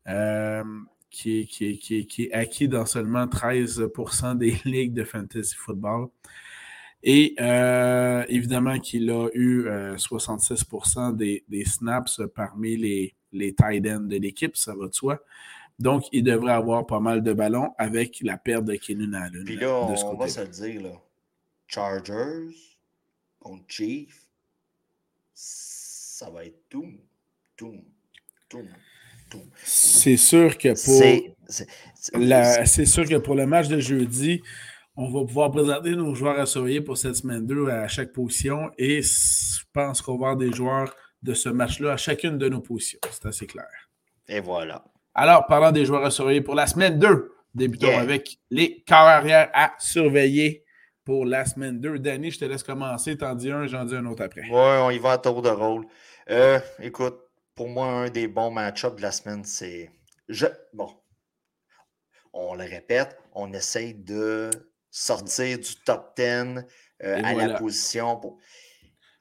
euh, 0.06 0.64
qui, 1.10 1.40
est, 1.40 1.44
qui, 1.46 2.06
qui, 2.06 2.24
est, 2.24 2.32
acquis 2.32 2.68
dans 2.68 2.86
seulement 2.86 3.26
13% 3.26 4.36
des 4.38 4.56
ligues 4.64 4.94
de 4.94 5.04
fantasy 5.04 5.54
football. 5.54 6.08
Et 7.02 7.34
euh, 7.40 8.24
évidemment 8.28 8.78
qu'il 8.78 9.10
a 9.10 9.28
eu 9.32 9.68
66% 9.68 10.98
euh, 10.98 11.12
des, 11.12 11.44
des, 11.48 11.64
snaps 11.64 12.20
parmi 12.34 12.76
les, 12.76 13.14
les 13.32 13.54
tight 13.54 13.86
ends 13.86 14.00
de 14.00 14.16
l'équipe, 14.16 14.56
ça 14.56 14.74
va 14.74 14.88
de 14.88 14.94
soi. 14.94 15.20
Donc, 15.78 16.06
il 16.10 16.24
devrait 16.24 16.52
avoir 16.52 16.86
pas 16.86 16.98
mal 16.98 17.22
de 17.22 17.32
ballons 17.32 17.72
avec 17.78 18.20
la 18.22 18.36
perte 18.36 18.64
de 18.64 18.74
Keenan 18.74 19.12
Allen. 19.12 19.44
Puis 19.44 19.56
là, 19.56 19.72
on, 19.74 20.16
va 20.16 20.28
se 20.28 20.40
le 20.40 20.48
dire, 20.48 20.82
là. 20.82 20.92
Chargers 21.68 22.56
contre 23.38 23.64
Chief, 23.68 24.26
ça 26.18 26.30
va 26.30 26.44
être 26.44 26.68
tout, 26.68 26.84
tout, 27.56 27.76
tout, 28.48 28.66
tout. 29.30 29.44
C'est 29.62 30.16
sûr 30.16 30.58
que 30.58 30.70
pour 30.70 31.24
c'est 32.64 32.86
sûr 32.86 33.08
que 33.08 33.18
pour 33.18 33.36
le 33.36 33.46
match 33.46 33.68
de 33.68 33.78
jeudi, 33.78 34.42
on 34.96 35.12
va 35.12 35.24
pouvoir 35.24 35.52
présenter 35.52 35.92
nos 35.92 36.16
joueurs 36.16 36.40
à 36.40 36.44
surveiller 36.44 36.80
pour 36.80 36.98
cette 36.98 37.14
semaine 37.14 37.46
2 37.46 37.68
à 37.68 37.86
chaque 37.86 38.12
position 38.12 38.68
et 38.76 39.00
je 39.00 39.60
pense 39.72 40.02
qu'on 40.02 40.18
va 40.18 40.30
avoir 40.30 40.36
des 40.36 40.52
joueurs 40.52 40.92
de 41.22 41.34
ce 41.34 41.50
match-là 41.50 41.92
à 41.92 41.96
chacune 41.96 42.36
de 42.36 42.48
nos 42.48 42.62
positions. 42.62 42.98
C'est 43.12 43.26
assez 43.26 43.46
clair. 43.46 43.68
Et 44.26 44.40
voilà. 44.40 44.84
Alors, 45.14 45.46
parlant 45.46 45.70
des 45.70 45.84
joueurs 45.84 46.04
à 46.04 46.10
surveiller 46.10 46.40
pour 46.40 46.56
la 46.56 46.66
semaine 46.66 46.98
2, 46.98 47.32
débutons 47.54 47.96
avec 47.96 48.38
les 48.50 48.82
carrières 48.82 49.50
à 49.54 49.72
surveiller 49.78 50.64
pour 51.04 51.24
la 51.24 51.46
semaine 51.46 51.80
2. 51.80 52.00
Danny, 52.00 52.32
je 52.32 52.40
te 52.40 52.44
laisse 52.44 52.62
commencer. 52.62 53.16
T'en 53.16 53.34
dis 53.34 53.50
un, 53.50 53.66
j'en 53.66 53.84
dis 53.84 53.94
un 53.94 54.04
autre 54.04 54.24
après. 54.24 54.42
Oui, 54.42 54.50
on 54.52 54.90
y 54.90 54.98
va 54.98 55.12
à 55.12 55.18
tour 55.18 55.40
de 55.40 55.48
rôle. 55.48 55.86
Euh, 56.30 56.60
écoute, 56.80 57.18
pour 57.54 57.68
moi, 57.68 57.86
un 57.86 58.10
des 58.10 58.28
bons 58.28 58.50
match-ups 58.50 58.96
de 58.96 59.02
la 59.02 59.12
semaine, 59.12 59.44
c'est. 59.44 59.90
Je... 60.28 60.46
Bon. 60.74 60.90
On 62.32 62.54
le 62.54 62.64
répète, 62.64 63.18
on 63.34 63.52
essaye 63.52 63.94
de 63.94 64.50
sortir 64.90 65.58
du 65.58 65.74
top 65.84 66.14
10 66.16 66.22
euh, 66.22 66.62
à 67.02 67.34
la 67.34 67.58
position. 67.58 68.16
Pour... 68.16 68.38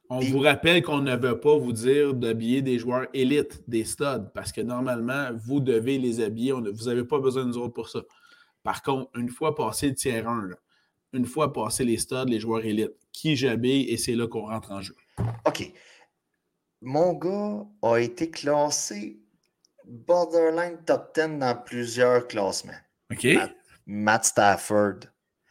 On 0.10 0.20
vous 0.20 0.40
rappelle 0.40 0.82
qu'on 0.82 1.00
ne 1.00 1.16
veut 1.16 1.40
pas 1.40 1.58
vous 1.58 1.72
dire 1.72 2.14
d'habiller 2.14 2.62
des 2.62 2.78
joueurs 2.78 3.08
élites, 3.14 3.64
des 3.68 3.86
studs, 3.86 4.30
parce 4.34 4.52
que 4.52 4.62
normalement, 4.62 5.30
vous 5.34 5.62
devez 5.62 5.98
les 5.98 6.22
habiller. 6.22 6.52
vous 6.52 6.86
n'avez 6.86 7.06
pas 7.06 7.20
besoin 7.20 7.44
de 7.44 7.50
nous 7.50 7.58
autres 7.58 7.74
pour 7.74 7.90
ça. 7.90 8.02
Par 8.64 8.84
contre, 8.84 9.10
une 9.16 9.30
fois 9.30 9.56
passé 9.56 9.88
le 9.88 9.96
tiers 9.96 10.28
1, 10.28 10.50
une 11.14 11.26
fois 11.26 11.54
passé 11.54 11.86
les 11.86 11.98
studs, 11.98 12.26
les 12.28 12.40
joueurs 12.40 12.66
élites, 12.66 12.96
qui 13.14 13.38
j'habille 13.38 13.90
et 13.90 13.98
c'est 13.98 14.16
là 14.16 14.28
qu'on 14.28 14.48
rentre 14.48 14.72
en 14.72 14.82
jeu. 14.82 14.96
OK. 15.46 15.72
Mon 16.82 17.14
gars 17.14 17.66
a 17.82 17.98
été 17.98 18.30
classé 18.30 19.20
borderline 19.86 20.78
top 20.86 21.16
10 21.16 21.40
dans 21.40 21.56
plusieurs 21.56 22.28
classements. 22.28 22.74
OK. 23.12 23.28
Matt 23.86 24.26
Stafford, 24.26 25.00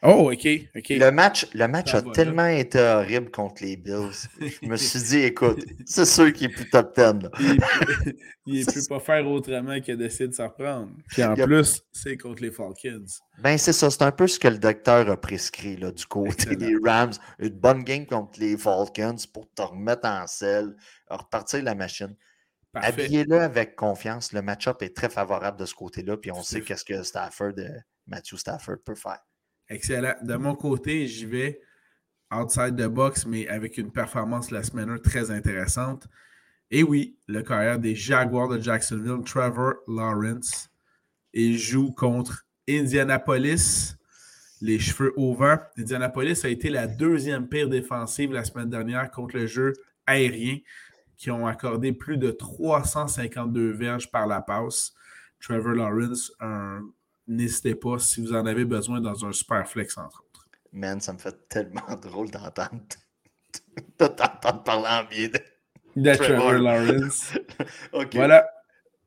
Oh, 0.03 0.31
OK. 0.31 0.45
Le 0.45 1.11
match, 1.11 1.47
le 1.55 1.67
match 1.69 1.95
a 1.95 2.03
tellement 2.03 2.47
été 2.47 2.79
horrible 2.79 3.31
contre 3.31 3.63
les 3.65 3.77
Bills. 3.77 4.29
Je 4.41 4.69
me 4.69 4.77
suis 4.77 5.03
dit, 5.03 5.19
écoute, 5.21 5.65
c'est 5.87 6.05
sûr 6.05 6.33
qu'il 6.33 6.51
est 6.51 6.55
plus 6.55 6.69
top 6.69 6.95
10. 6.95 7.31
Il 8.47 8.61
ne 8.61 8.65
peut 8.65 8.81
pas 8.89 9.01
faire 9.01 9.27
autrement 9.27 9.81
que 9.81 9.93
d'essayer 9.93 10.29
de 10.29 10.35
s'en 10.35 10.49
reprendre. 10.49 10.91
Puis 11.09 11.25
en 11.25 11.35
plus, 11.35 11.83
c'est 11.93 12.19
contre 12.19 12.43
les 12.43 12.51
Falcons. 12.51 13.07
Ben, 13.39 13.57
c'est 13.57 13.73
ça. 13.73 13.91
C'est 13.91 14.03
un 14.03 14.13
peu 14.13 14.27
ce 14.27 14.39
que 14.39 14.49
le 14.49 14.59
docteur 14.59 15.09
a 15.11 15.17
prescrit 15.19 15.77
là, 15.77 15.91
du 15.91 16.05
côté 16.05 16.57
des 16.57 16.77
Rams. 16.85 17.15
Une 17.39 17.49
bonne 17.49 17.83
game 17.83 18.05
contre 18.05 18.39
les 18.39 18.59
Falcons 18.59 19.17
pour 19.33 19.51
te 19.55 19.63
remettre 19.63 20.07
en 20.07 20.27
selle, 20.27 20.77
repartir 21.09 21.63
la 21.63 21.75
machine. 21.75 22.15
Habillez-le 22.75 23.41
avec 23.41 23.77
confiance. 23.77 24.33
Le 24.33 24.43
match-up 24.43 24.83
est 24.83 24.95
très 24.95 25.09
favorable 25.09 25.59
de 25.59 25.65
ce 25.65 25.75
côté-là. 25.75 26.19
Puis 26.19 26.31
on 26.31 26.43
sait 26.43 26.61
qu'est-ce 26.61 26.85
que 26.85 27.03
Stafford, 27.03 27.55
euh, 27.57 27.71
Matthew 28.07 28.37
Stafford 28.37 28.77
peut 28.85 28.95
faire. 28.95 29.21
Excellent. 29.69 30.15
De 30.23 30.37
mon 30.37 30.55
côté, 30.55 31.07
j'y 31.07 31.27
vais 31.27 31.61
outside 32.33 32.77
the 32.77 32.87
box, 32.89 33.27
mais 33.27 33.49
avec 33.49 33.79
une 33.79 33.91
performance 33.91 34.51
la 34.51 34.63
semaine 34.63 34.99
très 35.01 35.31
intéressante. 35.31 36.09
Et 36.71 36.83
oui, 36.83 37.17
le 37.29 37.43
carrière 37.43 37.79
des 37.79 37.95
Jaguars 37.95 38.49
de 38.49 38.61
Jacksonville, 38.61 39.25
Trevor 39.25 39.75
Lawrence, 39.87 40.69
il 41.33 41.59
joue 41.59 41.93
contre 41.93 42.47
Indianapolis, 42.69 43.97
les 44.61 44.79
cheveux 44.79 45.13
au 45.17 45.35
vent. 45.35 45.59
Indianapolis 45.79 46.45
a 46.45 46.49
été 46.49 46.71
la 46.71 46.87
deuxième 46.87 47.49
pire 47.49 47.69
défensive 47.69 48.33
la 48.33 48.45
semaine 48.45 48.71
dernière 48.71 49.11
contre 49.11 49.37
le 49.37 49.47
jeu 49.47 49.75
aérien, 50.07 50.59
qui 51.17 51.31
ont 51.31 51.47
accordé 51.47 51.93
plus 51.93 52.19
de 52.19 52.31
352 52.31 53.71
verges 53.71 54.11
par 54.11 54.27
la 54.27 54.41
passe. 54.41 54.93
Trevor 55.41 55.75
Lawrence, 55.75 56.33
un 56.41 56.81
n'hésitez 57.27 57.75
pas 57.75 57.99
si 57.99 58.21
vous 58.21 58.33
en 58.33 58.47
avez 58.47 58.65
besoin 58.65 59.01
dans 59.01 59.25
un 59.25 59.33
super 59.33 59.67
flex, 59.69 59.97
entre 59.99 60.23
autres. 60.23 60.47
Man, 60.73 61.01
ça 61.01 61.13
me 61.13 61.19
fait 61.19 61.49
tellement 61.49 61.95
drôle 62.03 62.31
d'entendre 62.31 62.83
t'entendre 63.99 64.63
parler 64.63 64.89
en 64.89 65.05
bien 65.09 65.29
de, 65.97 66.15
Trevor 66.15 66.53
Lawrence. 66.55 67.33
Voilà. 68.13 68.47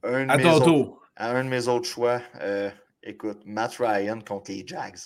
à 0.03 0.37
ton 0.37 0.59
tour. 0.59 1.01
À 1.15 1.31
un 1.31 1.43
de 1.43 1.49
mes 1.49 1.67
autres 1.67 1.87
choix, 1.87 2.21
euh, 2.41 2.69
écoute, 3.03 3.41
Matt 3.45 3.75
Ryan 3.77 4.19
contre 4.21 4.51
les 4.51 4.65
Jags. 4.65 4.97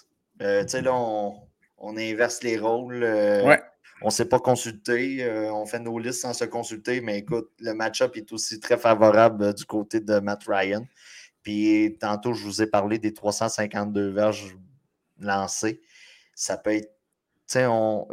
Euh, 0.41 0.61
tu 0.61 0.69
sais, 0.69 0.81
là, 0.81 0.93
on, 0.93 1.33
on, 1.77 1.97
inverse 1.97 2.43
les 2.43 2.57
rôles. 2.57 3.03
Euh, 3.03 3.43
ouais. 3.43 3.61
On 4.01 4.07
ne 4.07 4.11
s'est 4.11 4.29
pas 4.29 4.39
consulté. 4.39 5.27
on 5.51 5.65
fait 5.65 5.79
nos 5.79 5.97
listes 5.97 6.21
sans 6.21 6.33
se 6.33 6.45
consulter, 6.45 7.01
mais 7.01 7.19
écoute, 7.19 7.49
le 7.59 7.73
match-up 7.73 8.15
est 8.15 8.31
aussi 8.31 8.59
très 8.59 8.77
favorable 8.77 9.53
du 9.53 9.65
côté 9.65 9.99
de 10.01 10.19
Matt 10.19 10.43
Ryan. 10.45 10.85
Puis 11.43 11.97
tantôt, 11.99 12.33
je 12.33 12.43
vous 12.43 12.61
ai 12.61 12.67
parlé 12.67 12.97
des 12.97 13.13
352 13.13 14.09
verges 14.09 14.57
lancées. 15.19 15.81
Ça 16.33 16.57
peut 16.57 16.75
être. 16.75 16.89
Tu 17.47 17.59
sais, 17.59 17.65
on, 17.65 18.07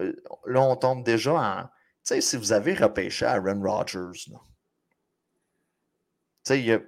là, 0.47 0.61
on 0.61 0.77
tombe 0.77 1.05
déjà 1.05 1.33
en. 1.33 1.63
Tu 1.63 2.15
sais, 2.15 2.21
si 2.21 2.37
vous 2.37 2.53
avez 2.53 2.75
repêché 2.75 3.25
Aaron 3.25 3.63
Rodgers, 3.63 4.11
tu 4.13 4.33
sais, 6.43 6.83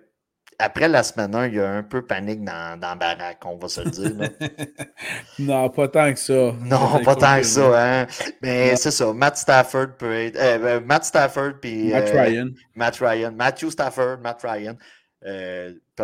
après 0.59 0.89
la 0.89 1.03
semaine 1.03 1.35
1, 1.35 1.47
il 1.49 1.55
y 1.55 1.61
a 1.61 1.69
un 1.69 1.83
peu 1.83 2.07
panique 2.07 2.45
dans, 2.45 2.79
dans 2.79 2.97
Barack, 2.97 3.45
on 3.45 3.57
va 3.57 3.69
se 3.69 3.81
le 3.81 3.91
dire. 3.91 4.31
non, 5.39 5.69
pas 5.71 5.89
tant 5.89 6.13
que 6.13 6.19
ça. 6.19 6.53
Non, 6.61 7.03
pas 7.03 7.17
tant 7.17 7.39
que 7.39 7.47
ça. 7.47 8.03
Hein? 8.03 8.07
Mais 8.43 8.77
c'est 8.77 8.91
ça. 8.91 9.13
Matt 9.13 9.37
Stafford 9.37 9.97
peut 9.99 10.13
être. 10.13 10.37
Euh, 10.37 10.59
ben, 10.59 10.85
Matt 10.85 11.05
Stafford 11.05 11.55
puis. 11.61 11.91
Matt 11.91 12.11
Ryan. 12.11 12.51
Matt 12.75 12.97
Ryan. 12.99 13.33
Matthew 13.33 13.71
Stafford, 13.71 14.21
Matt 14.21 14.43
Ryan 14.43 14.77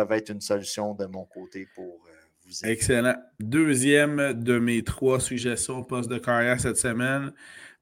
peuvent 0.05 0.17
être 0.17 0.29
une 0.29 0.41
solution 0.41 0.93
de 0.93 1.05
mon 1.05 1.25
côté 1.25 1.67
pour. 1.75 1.99
vous 2.45 2.63
aider. 2.63 2.73
Excellent. 2.73 3.15
Deuxième 3.39 4.33
de 4.33 4.59
mes 4.59 4.83
trois 4.83 5.19
suggestions 5.19 5.83
poste 5.83 6.09
de 6.09 6.17
carrière 6.17 6.59
cette 6.59 6.77
semaine. 6.77 7.31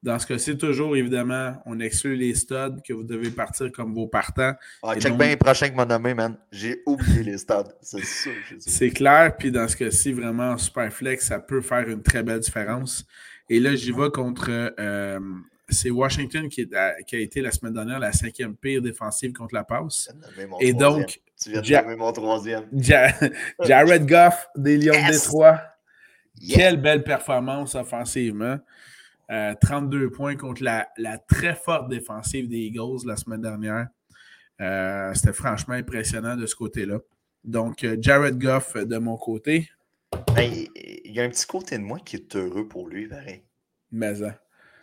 Dans 0.03 0.19
ce 0.19 0.27
cas-ci, 0.27 0.57
toujours, 0.57 0.95
évidemment, 0.95 1.61
on 1.65 1.79
exclut 1.79 2.15
les 2.15 2.35
studs 2.35 2.81
que 2.87 2.93
vous 2.93 3.03
devez 3.03 3.31
partir 3.31 3.71
comme 3.71 3.95
vos 3.95 4.07
partants. 4.07 4.53
Ah, 4.83 4.95
check 4.95 5.17
bien 5.17 5.29
les 5.29 5.37
prochains 5.37 5.69
que 5.69 5.75
m'a 5.75 5.85
nommé, 5.85 6.13
man. 6.13 6.37
J'ai 6.51 6.81
oublié 6.85 7.23
les 7.23 7.37
studs. 7.39 7.71
C'est 7.81 8.05
sûr. 8.05 8.31
C'est 8.59 8.91
clair. 8.91 9.35
Puis 9.37 9.51
dans 9.51 9.67
ce 9.67 9.75
cas-ci, 9.75 10.13
vraiment, 10.13 10.55
super 10.57 10.93
flex, 10.93 11.27
ça 11.27 11.39
peut 11.39 11.61
faire 11.61 11.89
une 11.89 12.03
très 12.03 12.21
belle 12.21 12.39
différence. 12.39 13.05
Et 13.49 13.59
là, 13.59 13.75
j'y 13.75 13.91
vais 13.91 14.11
contre. 14.11 14.49
Euh, 14.79 15.19
c'est 15.69 15.89
Washington 15.89 16.49
qui, 16.49 16.67
qui, 17.07 17.15
a 17.15 17.19
été 17.19 17.41
la 17.41 17.51
semaine 17.51 17.73
dernière 17.73 17.99
la 17.99 18.11
cinquième 18.11 18.55
pire 18.55 18.81
défensive 18.81 19.33
contre 19.33 19.53
la 19.53 19.63
passe. 19.63 20.09
Et 20.59 20.73
donc. 20.73 21.21
Tu 21.41 21.51
viens 21.61 21.83
de 21.83 21.95
mon 21.95 22.11
troisième. 22.11 22.65
Jared 23.63 24.07
Goff 24.07 24.47
des 24.55 24.77
Lions 24.77 24.93
de 24.93 25.11
Détroit. 25.11 25.61
Quelle 26.53 26.81
belle 26.81 27.03
performance 27.03 27.75
offensivement. 27.75 28.57
32 29.29 30.05
euh, 30.05 30.09
points 30.09 30.35
contre 30.35 30.63
la, 30.63 30.87
très 31.27 31.55
forte 31.55 31.89
défensive 31.89 32.47
des 32.47 32.57
Eagles 32.57 33.05
la 33.05 33.17
semaine 33.17 33.41
dernière. 33.41 33.87
Euh, 34.61 35.13
c'était 35.13 35.33
franchement 35.33 35.75
impressionnant 35.75 36.35
de 36.35 36.45
ce 36.45 36.55
côté-là. 36.55 36.99
Donc, 37.43 37.83
euh, 37.83 37.97
Jared 37.99 38.39
Goff 38.39 38.75
de 38.75 38.97
mon 38.97 39.17
côté. 39.17 39.69
Ben, 40.33 40.49
il 40.75 41.11
y 41.11 41.19
a 41.19 41.23
un 41.23 41.29
petit 41.29 41.45
côté 41.45 41.77
de 41.77 41.83
moi 41.83 41.99
qui 41.99 42.15
est 42.15 42.35
heureux 42.35 42.67
pour 42.67 42.87
lui, 42.87 43.07
pareil. 43.07 43.43
Mais 43.91 44.13
Tu 44.15 44.23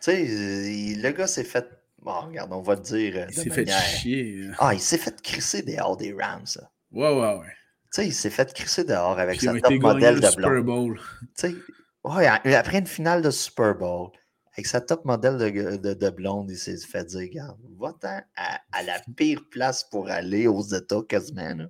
sais, 0.05 0.95
le 0.95 1.11
gars 1.11 1.27
s'est 1.27 1.43
fait. 1.43 1.65
Bon, 2.01 2.19
regarde, 2.21 2.53
on 2.53 2.61
va 2.61 2.75
te 2.75 2.83
dire. 2.83 3.27
Il 3.29 3.35
s'est 3.35 3.49
fait 3.49 3.67
chier. 3.67 4.49
Ah, 4.59 4.73
il 4.73 4.79
s'est 4.79 4.97
fait 4.97 5.21
crisser 5.21 5.63
dehors 5.63 5.97
des 5.97 6.13
Rams. 6.13 6.45
Ça. 6.45 6.69
Ouais, 6.91 7.09
ouais, 7.09 7.37
ouais. 7.39 7.53
Tu 7.93 8.01
sais, 8.01 8.07
il 8.07 8.13
s'est 8.13 8.29
fait 8.29 8.53
crisser 8.53 8.83
dehors 8.83 9.17
avec 9.17 9.41
sa 9.41 9.59
top 9.59 9.73
modèle 9.73 10.19
de 10.19 10.27
Super 10.27 10.63
Bowl. 10.63 10.99
Tu 11.21 11.27
sais, 11.35 11.55
ouais, 12.03 12.27
après 12.27 12.79
une 12.79 12.87
finale 12.87 13.21
de 13.21 13.31
Super 13.31 13.75
Bowl, 13.75 14.11
avec 14.53 14.67
sa 14.67 14.81
top 14.81 15.03
modèle 15.05 15.37
de, 15.37 15.93
de, 15.93 16.09
blonde, 16.09 16.49
il 16.49 16.57
s'est 16.57 16.77
fait 16.77 17.03
dire 17.05 17.21
Regarde, 17.21 17.59
va-t'en 17.79 18.21
à, 18.35 18.83
la 18.83 18.99
pire 19.17 19.41
place 19.49 19.83
pour 19.83 20.09
aller 20.09 20.47
aux 20.47 20.61
États 20.61 21.01
quasiment. 21.07 21.67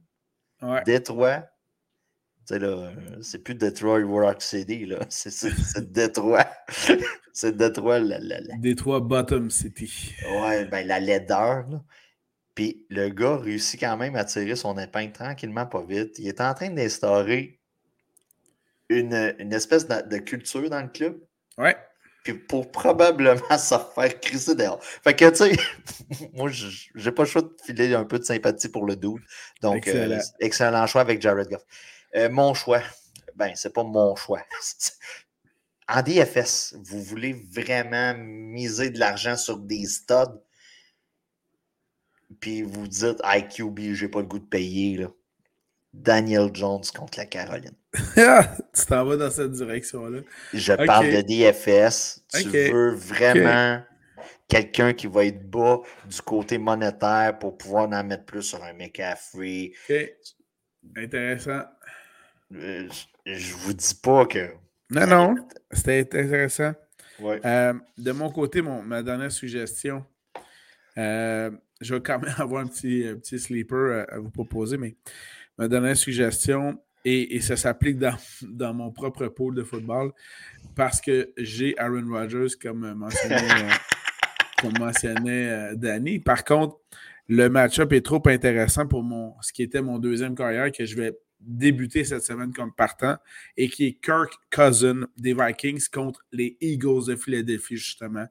Ouais. 0.61 0.83
Détroit. 0.83 1.43
C'est 2.45 3.39
plus 3.39 3.55
Detroit 3.55 4.03
Rock 4.05 4.41
City, 4.41 4.85
là. 4.85 4.99
C'est 5.09 5.91
Détroit. 5.91 6.47
c'est 7.33 7.55
Détroit, 7.55 7.99
la, 7.99 8.19
la, 8.19 8.39
Détroit 8.57 8.99
Bottom 8.99 9.49
City. 9.49 10.13
Ouais, 10.41 10.65
ben 10.65 10.85
la 10.87 10.99
laideur, 10.99 11.67
là. 11.69 11.83
Puis 12.53 12.85
le 12.89 13.09
gars 13.09 13.35
réussit 13.35 13.79
quand 13.79 13.97
même 13.97 14.15
à 14.15 14.23
tirer 14.23 14.55
son 14.55 14.77
épingle 14.77 15.11
tranquillement, 15.11 15.65
pas 15.65 15.83
vite. 15.83 16.17
Il 16.19 16.27
est 16.27 16.39
en 16.39 16.53
train 16.53 16.69
d'instaurer 16.69 17.59
une, 18.87 19.35
une, 19.39 19.51
espèce 19.51 19.87
de, 19.87 20.07
de, 20.07 20.17
culture 20.19 20.69
dans 20.69 20.81
le 20.81 20.87
club. 20.87 21.19
Ouais 21.57 21.75
puis 22.25 22.33
pour 22.33 22.71
probablement 22.71 23.39
se 23.57 23.75
faire 23.93 24.19
crisser 24.19 24.55
dehors. 24.55 24.83
Fait 24.83 25.15
que, 25.15 25.29
tu 25.29 25.35
sais, 25.35 25.55
moi, 26.33 26.49
j'ai 26.49 27.11
pas 27.11 27.23
le 27.23 27.29
choix 27.29 27.43
de 27.43 27.55
filer 27.63 27.93
un 27.93 28.03
peu 28.03 28.19
de 28.19 28.23
sympathie 28.23 28.67
pour 28.67 28.85
le 28.85 28.95
doute. 28.95 29.21
Donc, 29.61 29.87
euh, 29.87 30.19
excellent, 30.39 30.87
choix 30.87 31.01
avec 31.01 31.21
Jared 31.21 31.47
Goff. 31.47 31.61
Euh, 32.15 32.29
mon 32.29 32.53
choix, 32.53 32.81
ben, 33.35 33.51
c'est 33.55 33.73
pas 33.73 33.83
mon 33.83 34.15
choix. 34.15 34.41
en 35.89 36.01
DFS, 36.01 36.75
vous 36.83 37.01
voulez 37.01 37.33
vraiment 37.51 38.15
miser 38.17 38.89
de 38.89 38.99
l'argent 38.99 39.35
sur 39.35 39.57
des 39.57 39.85
studs, 39.85 40.41
puis 42.39 42.63
vous 42.63 42.87
dites, 42.87 43.21
IQB, 43.23 43.93
j'ai 43.93 44.07
pas 44.07 44.19
le 44.19 44.27
goût 44.27 44.39
de 44.39 44.45
payer, 44.45 44.97
là. 44.97 45.07
Daniel 45.93 46.49
Jones 46.53 46.83
contre 46.93 47.17
la 47.17 47.25
Caroline. 47.25 47.75
tu 47.93 48.85
t'en 48.85 49.05
vas 49.05 49.15
dans 49.15 49.31
cette 49.31 49.51
direction-là. 49.51 50.19
Je 50.53 50.73
parle 50.73 51.07
de 51.09 51.21
DFS. 51.21 52.21
Tu 52.33 52.49
veux 52.49 52.93
vraiment 52.93 53.81
quelqu'un 54.47 54.93
qui 54.93 55.07
va 55.07 55.25
être 55.25 55.49
bas 55.49 55.79
du 56.05 56.21
côté 56.21 56.57
monétaire 56.57 57.37
pour 57.39 57.57
pouvoir 57.57 57.89
en 57.89 58.03
mettre 58.03 58.25
plus 58.25 58.43
sur 58.43 58.63
un 58.63 58.73
McCaffrey. 58.73 59.71
OK. 59.89 59.95
Intéressant. 60.97 61.61
Euh, 62.53 62.87
je, 63.25 63.53
vous 63.55 63.73
dis 63.73 63.95
pas 64.01 64.25
que. 64.25 64.51
Non, 64.89 65.07
non. 65.07 65.35
C'était 65.71 65.99
intéressant. 65.99 66.73
Ouais. 67.19 67.39
Euh, 67.45 67.73
de 67.97 68.11
mon 68.11 68.29
côté, 68.29 68.61
mon, 68.61 68.81
ma 68.83 69.01
dernière 69.01 69.31
suggestion, 69.31 70.05
euh, 70.97 71.49
je 71.81 71.95
vais 71.95 72.01
quand 72.01 72.19
même 72.19 72.33
avoir 72.37 72.63
un 72.63 72.67
petit, 72.67 73.05
un 73.07 73.15
petit 73.15 73.39
sleeper 73.39 74.05
à 74.09 74.19
vous 74.19 74.29
proposer, 74.29 74.77
mais 74.77 74.95
ma 75.57 75.67
dernière 75.67 75.97
suggestion, 75.97 76.79
et, 77.05 77.39
ça 77.41 77.55
s'applique 77.55 77.99
dans, 77.99 78.17
dans, 78.41 78.73
mon 78.73 78.91
propre 78.91 79.27
pôle 79.27 79.55
de 79.55 79.63
football, 79.63 80.11
parce 80.75 80.99
que 80.99 81.31
j'ai 81.37 81.77
Aaron 81.77 82.07
Rodgers, 82.09 82.55
comme 82.61 82.93
mentionnait, 82.93 83.35
euh, 83.51 83.69
comme 84.59 84.73
mentionnait 84.79 85.49
euh, 85.49 85.75
Danny. 85.75 86.19
Par 86.19 86.43
contre, 86.43 86.77
le 87.27 87.47
match-up 87.47 87.93
est 87.93 88.05
trop 88.05 88.21
intéressant 88.27 88.87
pour 88.87 89.03
mon, 89.03 89.35
ce 89.41 89.53
qui 89.53 89.63
était 89.63 89.81
mon 89.81 89.99
deuxième 89.99 90.35
carrière 90.35 90.71
que 90.71 90.85
je 90.85 90.95
vais 90.95 91.17
débuter 91.39 92.03
cette 92.03 92.23
semaine 92.23 92.53
comme 92.53 92.73
partant 92.73 93.17
et 93.57 93.69
qui 93.69 93.85
est 93.85 93.93
Kirk 94.01 94.33
Cousin 94.51 95.07
des 95.17 95.33
Vikings 95.33 95.87
contre 95.91 96.25
les 96.31 96.57
Eagles 96.61 97.05
de 97.07 97.15
Philadelphie, 97.15 97.77
justement. 97.77 98.27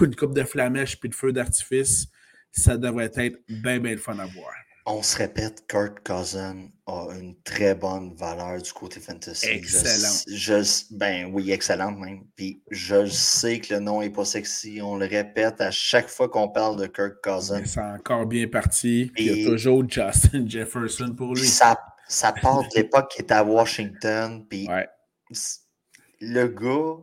Une 0.00 0.14
coupe 0.16 0.34
de 0.34 0.44
flamèche 0.44 0.98
puis 0.98 1.08
de 1.08 1.14
feu 1.14 1.32
d'artifice, 1.32 2.08
ça 2.52 2.76
devrait 2.76 3.12
être 3.14 3.38
bien, 3.48 3.78
bien 3.78 3.92
le 3.92 3.98
fun 3.98 4.18
à 4.18 4.26
voir 4.26 4.52
on 4.90 5.02
se 5.02 5.16
répète, 5.16 5.66
Kurt 5.68 6.00
Cousin 6.00 6.68
a 6.86 7.08
une 7.12 7.40
très 7.42 7.74
bonne 7.74 8.14
valeur 8.14 8.60
du 8.60 8.72
côté 8.72 9.00
fantasy. 9.00 9.46
Excellent. 9.46 10.14
Je, 10.26 10.94
ben 10.94 11.30
oui, 11.32 11.52
excellente 11.52 11.98
même. 11.98 12.24
Puis 12.34 12.62
je 12.70 13.06
sais 13.06 13.60
que 13.60 13.74
le 13.74 13.80
nom 13.80 14.00
n'est 14.00 14.10
pas 14.10 14.24
sexy. 14.24 14.80
On 14.82 14.96
le 14.96 15.06
répète 15.06 15.60
à 15.60 15.70
chaque 15.70 16.08
fois 16.08 16.28
qu'on 16.28 16.48
parle 16.48 16.80
de 16.80 16.86
Kurt 16.86 17.20
Cousin. 17.22 17.62
C'est 17.64 17.80
encore 17.80 18.26
bien 18.26 18.48
parti. 18.48 19.12
il 19.16 19.26
y 19.26 19.46
a 19.46 19.50
toujours 19.50 19.88
Justin 19.88 20.46
Jefferson 20.46 21.14
pour 21.16 21.34
lui. 21.34 21.46
Ça, 21.46 21.78
ça 22.08 22.32
part 22.32 22.62
de 22.62 22.68
l'époque 22.76 23.10
qui 23.12 23.22
était 23.22 23.34
à 23.34 23.44
Washington. 23.44 24.44
Puis 24.48 24.68
le 26.20 26.46
gars 26.48 26.96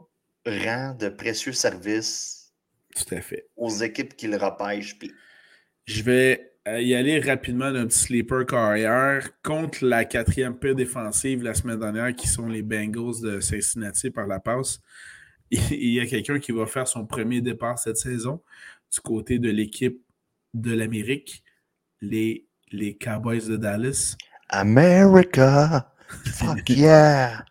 rend 0.45 0.93
de 0.93 1.09
précieux 1.09 1.53
services 1.53 2.53
Tout 2.95 3.15
à 3.15 3.21
fait. 3.21 3.47
aux 3.55 3.69
équipes 3.69 4.15
qui 4.15 4.27
le 4.27 4.37
repêchent. 4.37 4.97
Puis... 4.99 5.11
Je 5.85 6.03
vais 6.03 6.56
y 6.79 6.95
aller 6.95 7.19
rapidement 7.19 7.71
d'un 7.71 7.87
petit 7.87 7.99
sleeper 7.99 8.45
carrière 8.45 9.29
contre 9.43 9.85
la 9.85 10.05
quatrième 10.05 10.57
paire 10.57 10.75
défensive 10.75 11.43
la 11.43 11.53
semaine 11.53 11.79
dernière, 11.79 12.13
qui 12.15 12.27
sont 12.27 12.47
les 12.47 12.61
Bengals 12.61 13.21
de 13.21 13.39
Cincinnati 13.39 14.11
par 14.11 14.27
la 14.27 14.39
passe. 14.39 14.81
Il 15.51 15.93
y 15.93 15.99
a 15.99 16.05
quelqu'un 16.05 16.39
qui 16.39 16.51
va 16.51 16.65
faire 16.65 16.87
son 16.87 17.05
premier 17.05 17.41
départ 17.41 17.79
cette 17.79 17.97
saison 17.97 18.41
du 18.91 18.99
côté 18.99 19.39
de 19.39 19.49
l'équipe 19.49 20.01
de 20.53 20.73
l'Amérique, 20.73 21.43
les, 22.01 22.47
les 22.71 22.97
Cowboys 22.97 23.47
de 23.47 23.57
Dallas. 23.57 24.15
America! 24.49 25.93
Fuck 26.25 26.69
yeah! 26.69 27.43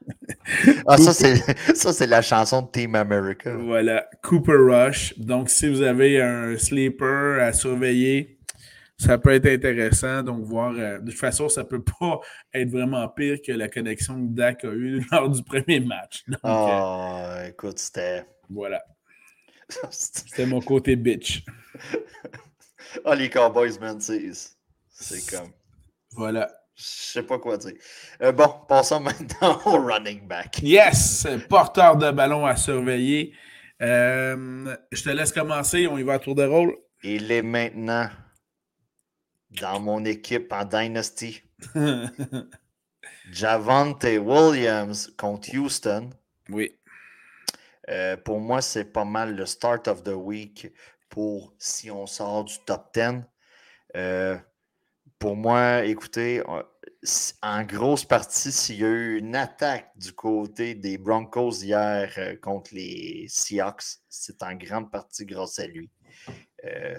ah, 0.87 0.97
ça, 1.75 1.93
c'est 1.93 2.07
la 2.07 2.23
chanson 2.23 2.63
de 2.63 2.71
Team 2.71 2.95
America. 2.95 3.55
Voilà, 3.55 4.09
Cooper 4.23 4.57
Rush. 4.57 5.19
Donc, 5.19 5.51
si 5.51 5.69
vous 5.69 5.83
avez 5.83 6.23
un 6.23 6.57
sleeper 6.57 7.43
à 7.43 7.53
surveiller, 7.53 8.36
ça 8.99 9.19
peut 9.19 9.33
être 9.33 9.47
intéressant. 9.47 10.23
Donc, 10.23 10.45
voir. 10.45 10.73
Euh, 10.77 10.99
de 10.99 11.11
toute 11.11 11.21
façon, 11.21 11.49
ça 11.49 11.63
ne 11.63 11.67
peut 11.67 11.83
pas 11.83 12.21
être 12.55 12.71
vraiment 12.71 13.07
pire 13.09 13.39
que 13.45 13.53
la 13.53 13.69
connexion 13.69 14.15
que 14.15 14.33
Dak 14.33 14.65
a 14.65 14.69
eue 14.69 15.05
lors 15.13 15.29
du 15.29 15.43
premier 15.43 15.81
match. 15.81 16.25
oh, 16.43 17.35
écoute, 17.47 17.79
c'était. 17.79 18.25
Voilà. 18.49 18.83
c'était 19.91 20.47
mon 20.47 20.61
côté 20.61 20.97
bitch. 20.97 21.45
Ah, 23.05 23.11
oh, 23.11 23.15
les 23.15 23.29
Cowboys, 23.29 23.79
man, 23.81 24.01
c'est 24.01 25.31
comme. 25.31 25.51
Voilà. 26.13 26.51
Je 26.75 26.85
sais 26.85 27.23
pas 27.23 27.39
quoi 27.39 27.57
dire. 27.57 27.73
Euh, 28.23 28.33
bon, 28.33 28.49
passons 28.69 29.01
maintenant 29.01 29.61
au 29.65 29.83
running 29.83 30.27
back. 30.27 30.61
Yes! 30.63 31.27
Porteur 31.49 31.97
de 31.97 32.11
ballon 32.11 32.45
à 32.45 32.55
surveiller. 32.55 33.33
je 33.81 35.03
te 35.03 35.09
laisse 35.09 35.33
commencer. 35.33 35.87
On 35.87 35.99
y 35.99 36.03
va 36.03 36.15
à 36.15 36.19
tour 36.19 36.35
de 36.35 36.45
rôle. 36.45 36.77
Il 37.03 37.33
est 37.33 37.43
maintenant 37.43 38.09
dans 39.51 39.81
mon 39.81 40.05
équipe 40.05 40.53
en 40.53 40.65
Dynasty. 40.65 41.43
Javante 43.31 44.05
Williams 44.05 45.13
contre 45.17 45.57
Houston. 45.57 46.11
Oui. 46.49 46.79
Euh, 47.89 48.17
pour 48.17 48.41
moi, 48.41 48.63
c'est 48.63 48.93
pas 48.93 49.05
mal 49.05 49.37
le 49.37 49.47
start 49.47 49.89
of 49.89 50.03
the 50.03 50.09
week 50.09 50.73
pour 51.09 51.55
si 51.59 51.91
on 51.91 52.07
sort 52.07 52.45
du 52.45 52.55
top 52.67 52.93
10. 52.95 53.23
Euh, 53.97 54.37
pour 55.19 55.37
moi, 55.37 55.85
écoutez, 55.85 56.43
en 57.43 57.63
grosse 57.65 58.05
partie, 58.05 58.53
s'il 58.53 58.81
y 58.81 58.85
a 58.85 58.89
eu 58.89 59.19
une 59.19 59.37
attaque 59.37 59.91
du 59.97 60.13
côté 60.13 60.75
des 60.75 60.99
Broncos 60.99 61.63
hier 61.63 62.13
euh, 62.19 62.37
contre 62.37 62.75
les 62.75 63.27
Seahawks, 63.29 64.01
c'est 64.09 64.43
en 64.43 64.55
grande 64.55 64.91
partie 64.91 65.25
grâce 65.25 65.59
à 65.59 65.67
lui. 65.67 65.91
Euh, 66.65 66.99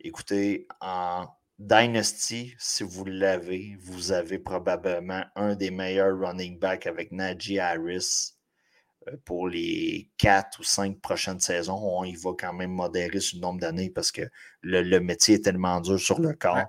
écoutez, 0.00 0.66
en 0.80 1.26
Dynasty, 1.60 2.54
si 2.58 2.84
vous 2.84 3.04
l'avez, 3.04 3.76
vous 3.82 4.12
avez 4.12 4.38
probablement 4.38 5.24
un 5.36 5.54
des 5.54 5.70
meilleurs 5.70 6.18
running 6.18 6.58
backs 6.58 6.86
avec 6.86 7.12
Najee 7.12 7.58
Harris 7.58 8.32
euh, 9.08 9.16
pour 9.26 9.46
les 9.46 10.10
quatre 10.16 10.60
ou 10.60 10.62
cinq 10.62 10.98
prochaines 11.02 11.38
saisons. 11.38 11.76
On 11.76 12.04
y 12.04 12.16
va 12.16 12.30
quand 12.38 12.54
même 12.54 12.72
modérer 12.72 13.20
sur 13.20 13.36
le 13.36 13.42
nombre 13.42 13.60
d'années 13.60 13.90
parce 13.90 14.10
que 14.10 14.22
le, 14.62 15.00
métier 15.00 15.34
est 15.34 15.44
tellement 15.44 15.82
dur 15.82 16.00
sur 16.00 16.18
le 16.18 16.32
corps. 16.32 16.64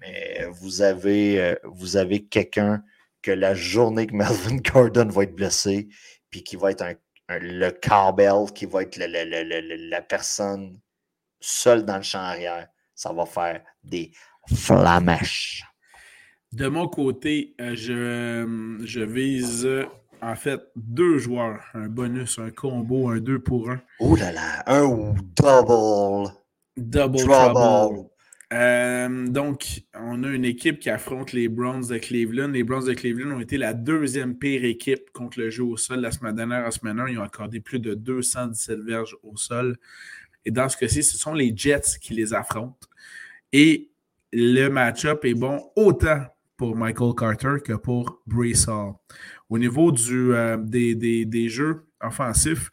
Mais 0.00 0.48
vous 0.50 0.82
avez, 0.82 1.40
euh, 1.40 1.54
vous 1.64 1.96
avez 1.96 2.26
quelqu'un 2.26 2.84
que 3.22 3.30
la 3.30 3.54
journée 3.54 4.06
que 4.06 4.14
Melvin 4.14 4.56
Gordon 4.72 5.08
va 5.08 5.22
être 5.22 5.34
blessé, 5.34 5.88
puis 6.28 6.44
qui 6.44 6.56
va 6.56 6.72
être 6.72 6.82
un, 6.82 6.94
le 7.30 7.70
cowbell, 7.70 8.52
qui 8.54 8.66
va 8.66 8.82
être 8.82 8.98
la 8.98 10.02
personne 10.02 10.78
seule 11.40 11.86
dans 11.86 11.96
le 11.96 12.02
champ 12.02 12.18
arrière, 12.18 12.68
ça 12.94 13.12
va 13.12 13.26
faire 13.26 13.62
des 13.82 14.12
flamèches. 14.54 15.64
De 16.52 16.68
mon 16.68 16.88
côté, 16.88 17.54
euh, 17.60 17.74
je, 17.74 18.84
je 18.84 19.00
vise 19.00 19.68
en 20.22 20.36
fait 20.36 20.60
deux 20.76 21.18
joueurs, 21.18 21.60
un 21.74 21.88
bonus, 21.88 22.38
un 22.38 22.50
combo, 22.50 23.08
un 23.08 23.18
2 23.18 23.40
pour 23.40 23.70
1. 23.70 23.80
Oh 24.00 24.16
là 24.16 24.32
là, 24.32 24.62
un 24.66 25.14
double. 25.36 26.30
Double 26.76 27.18
trouble. 27.18 28.08
Euh, 28.52 29.26
donc, 29.26 29.82
on 29.94 30.22
a 30.22 30.28
une 30.28 30.44
équipe 30.44 30.78
qui 30.78 30.90
affronte 30.90 31.32
les 31.32 31.48
Browns 31.48 31.88
de 31.88 31.98
Cleveland. 31.98 32.48
Les 32.48 32.62
Browns 32.62 32.86
de 32.86 32.94
Cleveland 32.94 33.36
ont 33.36 33.40
été 33.40 33.56
la 33.56 33.74
deuxième 33.74 34.36
pire 34.36 34.64
équipe 34.64 35.10
contre 35.12 35.40
le 35.40 35.50
jeu 35.50 35.64
au 35.64 35.76
sol 35.76 36.00
la 36.00 36.12
semaine 36.12 36.36
dernière. 36.36 36.64
À 36.64 36.70
semaine 36.70 37.00
1, 37.00 37.08
ils 37.08 37.18
ont 37.18 37.24
accordé 37.24 37.60
plus 37.60 37.80
de 37.80 37.94
217 37.94 38.80
verges 38.80 39.16
au 39.22 39.36
sol. 39.36 39.76
Et 40.44 40.50
dans 40.50 40.68
ce 40.68 40.76
cas-ci, 40.76 41.02
ce 41.02 41.16
sont 41.16 41.32
les 41.32 41.52
Jets 41.56 41.98
qui 42.00 42.14
les 42.14 42.34
affrontent. 42.34 42.88
Et 43.52 43.90
le 44.32 44.68
match-up 44.68 45.24
est 45.24 45.34
bon 45.34 45.62
autant 45.76 46.24
pour 46.56 46.76
Michael 46.76 47.14
Carter 47.14 47.56
que 47.64 47.74
pour 47.74 48.22
Brees 48.26 48.68
Hall. 48.68 48.94
Au 49.48 49.58
niveau 49.58 49.92
euh, 50.10 50.56
des, 50.56 51.48
jeux 51.48 51.86
offensifs, 52.00 52.70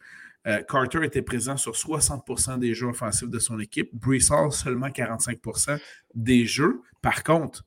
euh, 0.48 0.62
Carter 0.68 1.04
était 1.04 1.22
présent 1.22 1.58
sur 1.58 1.74
60% 1.74 2.60
des 2.60 2.74
jeux 2.74 2.88
offensifs 2.88 3.30
de 3.30 3.40
son 3.40 3.60
équipe. 3.60 3.90
Brees 3.94 4.32
Hall, 4.32 4.52
seulement 4.52 4.90
45% 4.90 5.80
des 6.16 6.46
jeux. 6.46 6.82
Par 7.02 7.24
contre, 7.24 7.64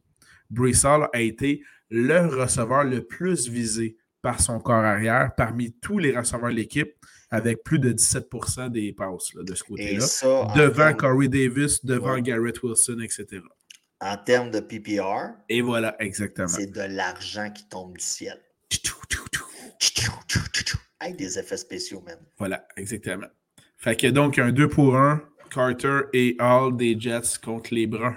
Brees 0.50 0.84
Hall 0.84 1.08
a 1.12 1.20
été 1.20 1.62
le 1.90 2.26
receveur 2.26 2.84
le 2.84 3.02
plus 3.04 3.48
visé 3.48 3.96
par 4.24 4.40
son 4.40 4.58
corps 4.58 4.82
arrière 4.82 5.32
parmi 5.36 5.70
tous 5.70 5.98
les 5.98 6.16
receveurs 6.16 6.48
de 6.48 6.54
l'équipe, 6.54 6.94
avec 7.30 7.62
plus 7.62 7.78
de 7.78 7.92
17% 7.92 8.70
des 8.70 8.94
passes 8.94 9.34
de 9.34 9.54
ce 9.54 9.62
côté-là. 9.62 10.06
Devant 10.56 10.94
Corey 10.94 11.28
Davis, 11.28 11.84
devant 11.84 12.18
Garrett 12.18 12.62
Wilson, 12.62 13.00
etc. 13.00 13.42
En 14.00 14.16
termes 14.16 14.50
de 14.50 14.60
PPR. 14.60 15.34
Et 15.50 15.60
voilà, 15.60 15.94
exactement. 15.98 16.48
C'est 16.48 16.72
de 16.72 16.80
l'argent 16.80 17.50
qui 17.50 17.68
tombe 17.68 17.98
du 17.98 18.02
ciel. 18.02 18.40
Avec 21.00 21.16
des 21.16 21.38
effets 21.38 21.58
spéciaux, 21.58 22.02
même. 22.06 22.20
Voilà, 22.38 22.66
exactement. 22.78 23.26
Fait 23.76 23.94
que 23.94 24.06
donc 24.06 24.38
un 24.38 24.52
2 24.52 24.68
pour 24.68 24.96
1, 24.96 25.22
Carter 25.50 26.00
et 26.14 26.34
Hall 26.40 26.78
des 26.78 26.98
Jets 26.98 27.38
contre 27.44 27.74
les 27.74 27.86
Bruns. 27.86 28.16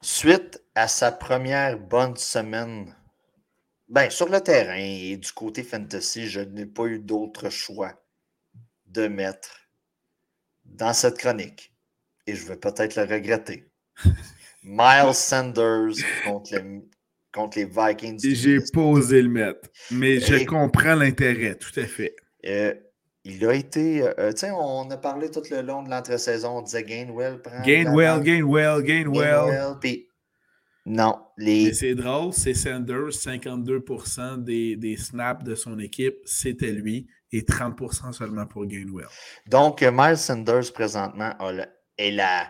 Suite 0.00 0.62
à 0.76 0.86
sa 0.86 1.10
première 1.10 1.76
bonne 1.80 2.16
semaine, 2.16 2.94
ben, 3.88 4.10
sur 4.10 4.28
le 4.28 4.40
terrain 4.40 4.76
et 4.76 5.16
du 5.16 5.32
côté 5.32 5.62
fantasy, 5.62 6.28
je 6.28 6.40
n'ai 6.40 6.66
pas 6.66 6.86
eu 6.86 6.98
d'autre 6.98 7.50
choix 7.50 7.92
de 8.86 9.08
mettre 9.08 9.68
dans 10.64 10.92
cette 10.92 11.18
chronique, 11.18 11.72
et 12.26 12.34
je 12.34 12.46
vais 12.46 12.56
peut-être 12.56 12.96
le 12.96 13.02
regretter, 13.02 13.68
Miles 14.62 15.14
Sanders 15.14 15.94
contre, 16.24 16.54
contre 17.32 17.58
les 17.58 17.64
Vikings. 17.66 18.18
J'ai 18.22 18.58
pas 18.72 18.80
osé 18.80 19.22
le 19.22 19.28
mettre, 19.28 19.68
mais 19.90 20.18
je 20.18 20.44
comprends 20.44 20.94
l'intérêt, 20.94 21.54
tout 21.54 21.78
à 21.78 21.84
fait. 21.84 22.16
Euh, 22.44 22.74
il 23.24 23.44
a 23.44 23.54
été, 23.54 24.02
euh, 24.02 24.12
euh, 24.18 24.32
tu 24.32 24.40
sais, 24.40 24.50
on 24.52 24.88
a 24.90 24.96
parlé 24.96 25.30
tout 25.30 25.42
le 25.50 25.60
long 25.62 25.82
de 25.82 25.90
l'entre-saison, 25.90 26.58
on 26.58 26.62
disait 26.62 26.84
Gainwell 26.84 27.42
prend. 27.42 27.62
Gainwell, 27.62 28.22
Gainwell, 28.22 28.82
Gainwell. 28.82 29.76
Puis 29.80 30.08
non. 30.86 31.18
Les... 31.36 31.74
C'est 31.74 31.94
drôle, 31.94 32.32
c'est 32.32 32.54
Sanders, 32.54 33.10
52% 33.10 34.42
des, 34.42 34.76
des 34.76 34.96
snaps 34.96 35.44
de 35.44 35.54
son 35.54 35.78
équipe, 35.78 36.16
c'était 36.24 36.72
lui, 36.72 37.08
et 37.32 37.42
30% 37.42 38.12
seulement 38.12 38.46
pour 38.46 38.66
Gainwell. 38.66 39.08
Donc, 39.48 39.82
Miles 39.82 40.16
Sanders, 40.16 40.72
présentement, 40.72 41.34
a 41.38 41.52
est 41.98 42.10
la, 42.10 42.48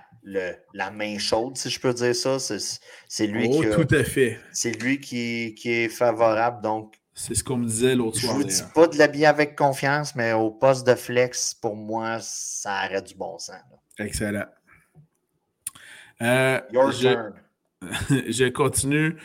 la 0.74 0.90
main 0.90 1.18
chaude, 1.18 1.56
si 1.56 1.70
je 1.70 1.80
peux 1.80 1.94
dire 1.94 2.14
ça. 2.14 2.38
C'est 2.38 3.26
lui 3.26 3.48
oh, 3.50 3.62
qui. 3.62 3.70
tout 3.70 3.94
à 3.94 4.04
fait. 4.04 4.38
C'est 4.52 4.72
lui 4.82 5.00
qui, 5.00 5.54
qui, 5.54 5.70
est 5.70 5.88
favorable. 5.88 6.62
Donc. 6.62 6.94
C'est 7.14 7.34
ce 7.34 7.42
qu'on 7.42 7.56
me 7.56 7.66
disait 7.66 7.94
l'autre 7.94 8.18
soir. 8.18 8.34
Je 8.34 8.38
vous 8.38 8.44
dis 8.44 8.62
pas 8.74 8.86
de 8.88 8.98
l'habiller 8.98 9.26
avec 9.26 9.56
confiance, 9.56 10.14
mais 10.14 10.34
au 10.34 10.50
poste 10.50 10.86
de 10.86 10.94
flex, 10.94 11.54
pour 11.54 11.74
moi, 11.74 12.18
ça 12.20 12.72
arrête 12.72 13.06
du 13.06 13.14
bon 13.14 13.38
sens. 13.38 13.56
Excellent. 13.98 14.44
Euh, 16.20 16.60
Your 16.72 16.92
turn. 16.92 17.32
je 18.10 18.48
continue. 18.48 19.16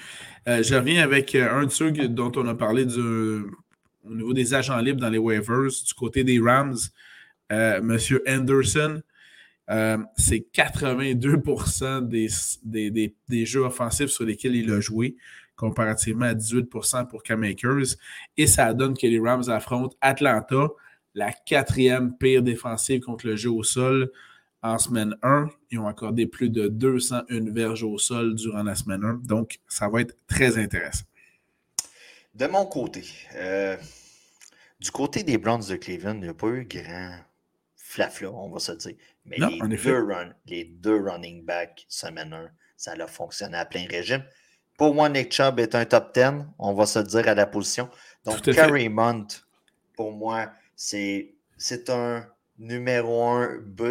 Euh, 0.48 0.64
je 0.64 0.76
reviens 0.76 1.04
avec 1.04 1.36
euh, 1.36 1.52
un 1.52 1.66
de 1.66 1.72
ceux 1.72 1.92
dont 1.92 2.32
on 2.36 2.48
a 2.48 2.56
parlé 2.56 2.86
au 2.98 4.16
niveau 4.16 4.34
des 4.34 4.54
agents 4.54 4.80
libres 4.80 5.00
dans 5.00 5.10
les 5.10 5.18
waivers, 5.18 5.70
du 5.86 5.94
côté 5.94 6.24
des 6.24 6.40
Rams, 6.40 6.78
euh, 7.52 7.82
Monsieur 7.82 8.24
Anderson. 8.28 9.02
c'est 10.18 10.42
82 10.54 11.42
des, 12.02 13.14
des, 13.30 13.46
jeux 13.46 13.62
offensifs 13.62 14.10
sur 14.10 14.26
lesquels 14.26 14.56
il 14.56 14.72
a 14.72 14.80
joué, 14.80 15.16
comparativement 15.56 16.26
à 16.26 16.34
18% 16.34 17.08
pour 17.08 17.24
Cam 17.24 17.44
Akers. 17.44 17.96
Et 18.38 18.48
ça 18.48 18.74
donne 18.74 18.98
que 18.98 19.08
les 19.08 19.20
Rams 19.20 19.50
affrontent 19.50 19.96
Atlanta, 20.02 20.70
la 21.14 21.32
quatrième 21.32 22.18
pire 22.18 22.42
défensive 22.42 23.02
contre 23.02 23.28
le 23.28 23.36
jeu 23.36 23.52
au 23.52 23.64
sol 23.64 24.12
en 24.62 24.78
semaine 24.78 25.16
1. 25.22 25.50
Ils 25.72 25.80
ont 25.80 25.88
accordé 25.88 26.26
plus 26.26 26.50
de 26.50 26.68
201 26.68 27.52
verges 27.52 27.84
au 27.84 27.98
sol 27.98 28.36
durant 28.36 28.64
la 28.64 28.76
semaine 28.76 29.04
1. 29.04 29.14
Donc, 29.24 29.60
ça 29.68 29.90
va 29.90 30.02
être 30.02 30.16
très 30.28 30.58
intéressant. 30.58 31.06
De 32.34 32.48
mon 32.48 32.66
côté, 32.66 33.04
euh, 33.36 33.76
du 34.80 34.92
côté 34.92 35.24
des 35.24 35.38
Browns 35.38 35.68
de 35.68 35.76
Cleveland, 35.76 36.16
il 36.16 36.22
n'y 36.22 36.28
a 36.30 36.34
pas 36.34 36.48
eu 36.48 36.66
grand 36.66 37.18
flafla, 37.76 38.32
on 38.32 38.50
va 38.50 38.60
se 38.60 38.72
dire. 38.72 38.96
Mais 39.26 39.38
les, 39.38 39.78
deux 39.78 40.08
les, 40.46 40.64
deux 40.64 41.02
running 41.02 41.44
backs 41.44 41.86
semaine 41.90 42.34
1, 42.34 42.50
ça 42.78 42.94
a 42.94 43.08
fonctionné 43.08 43.58
à 43.58 43.66
plein 43.66 43.86
régime. 43.88 44.24
Pour 44.78 44.96
moi, 44.96 45.10
Nick 45.10 45.32
Chubb 45.32 45.60
est 45.60 45.76
un 45.76 45.86
top 45.86 46.14
10, 46.14 46.46
on 46.58 46.74
va 46.74 46.86
se 46.86 47.00
dire 47.00 47.28
à 47.28 47.36
la 47.36 47.46
position. 47.46 47.90
Donc, 48.26 48.42
Carrie 48.42 48.90
Munt, 48.90 49.28
pour 49.96 50.12
moi, 50.12 50.52
c'est 50.76 51.36
un 51.90 52.26
numéro 52.58 53.24
1 53.24 53.58
B 53.60 53.82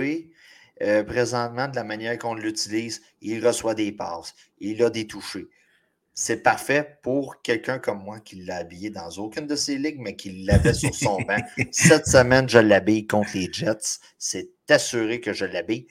euh, 0.82 1.04
présentement, 1.04 1.68
de 1.68 1.76
la 1.76 1.84
manière 1.84 2.18
qu'on 2.18 2.34
l'utilise, 2.34 3.02
il 3.20 3.44
reçoit 3.46 3.74
des 3.74 3.92
passes, 3.92 4.34
il 4.58 4.82
a 4.82 4.90
des 4.90 5.06
touchés. 5.06 5.48
C'est 6.12 6.42
parfait 6.42 6.98
pour 7.02 7.40
quelqu'un 7.42 7.78
comme 7.78 8.02
moi 8.02 8.20
qui 8.20 8.42
l'a 8.42 8.56
habillé 8.56 8.90
dans 8.90 9.08
aucune 9.18 9.46
de 9.46 9.56
ses 9.56 9.78
ligues, 9.78 10.00
mais 10.00 10.16
qui 10.16 10.44
l'avait 10.44 10.74
sur 10.74 10.94
son 10.94 11.20
banc. 11.28 11.40
Cette 11.70 12.06
semaine, 12.06 12.48
je 12.48 12.58
l'habille 12.58 13.06
contre 13.06 13.30
les 13.34 13.50
Jets. 13.52 14.00
C'est 14.18 14.50
assuré 14.68 15.20
que 15.20 15.32
je 15.32 15.44
l'habille. 15.44 15.86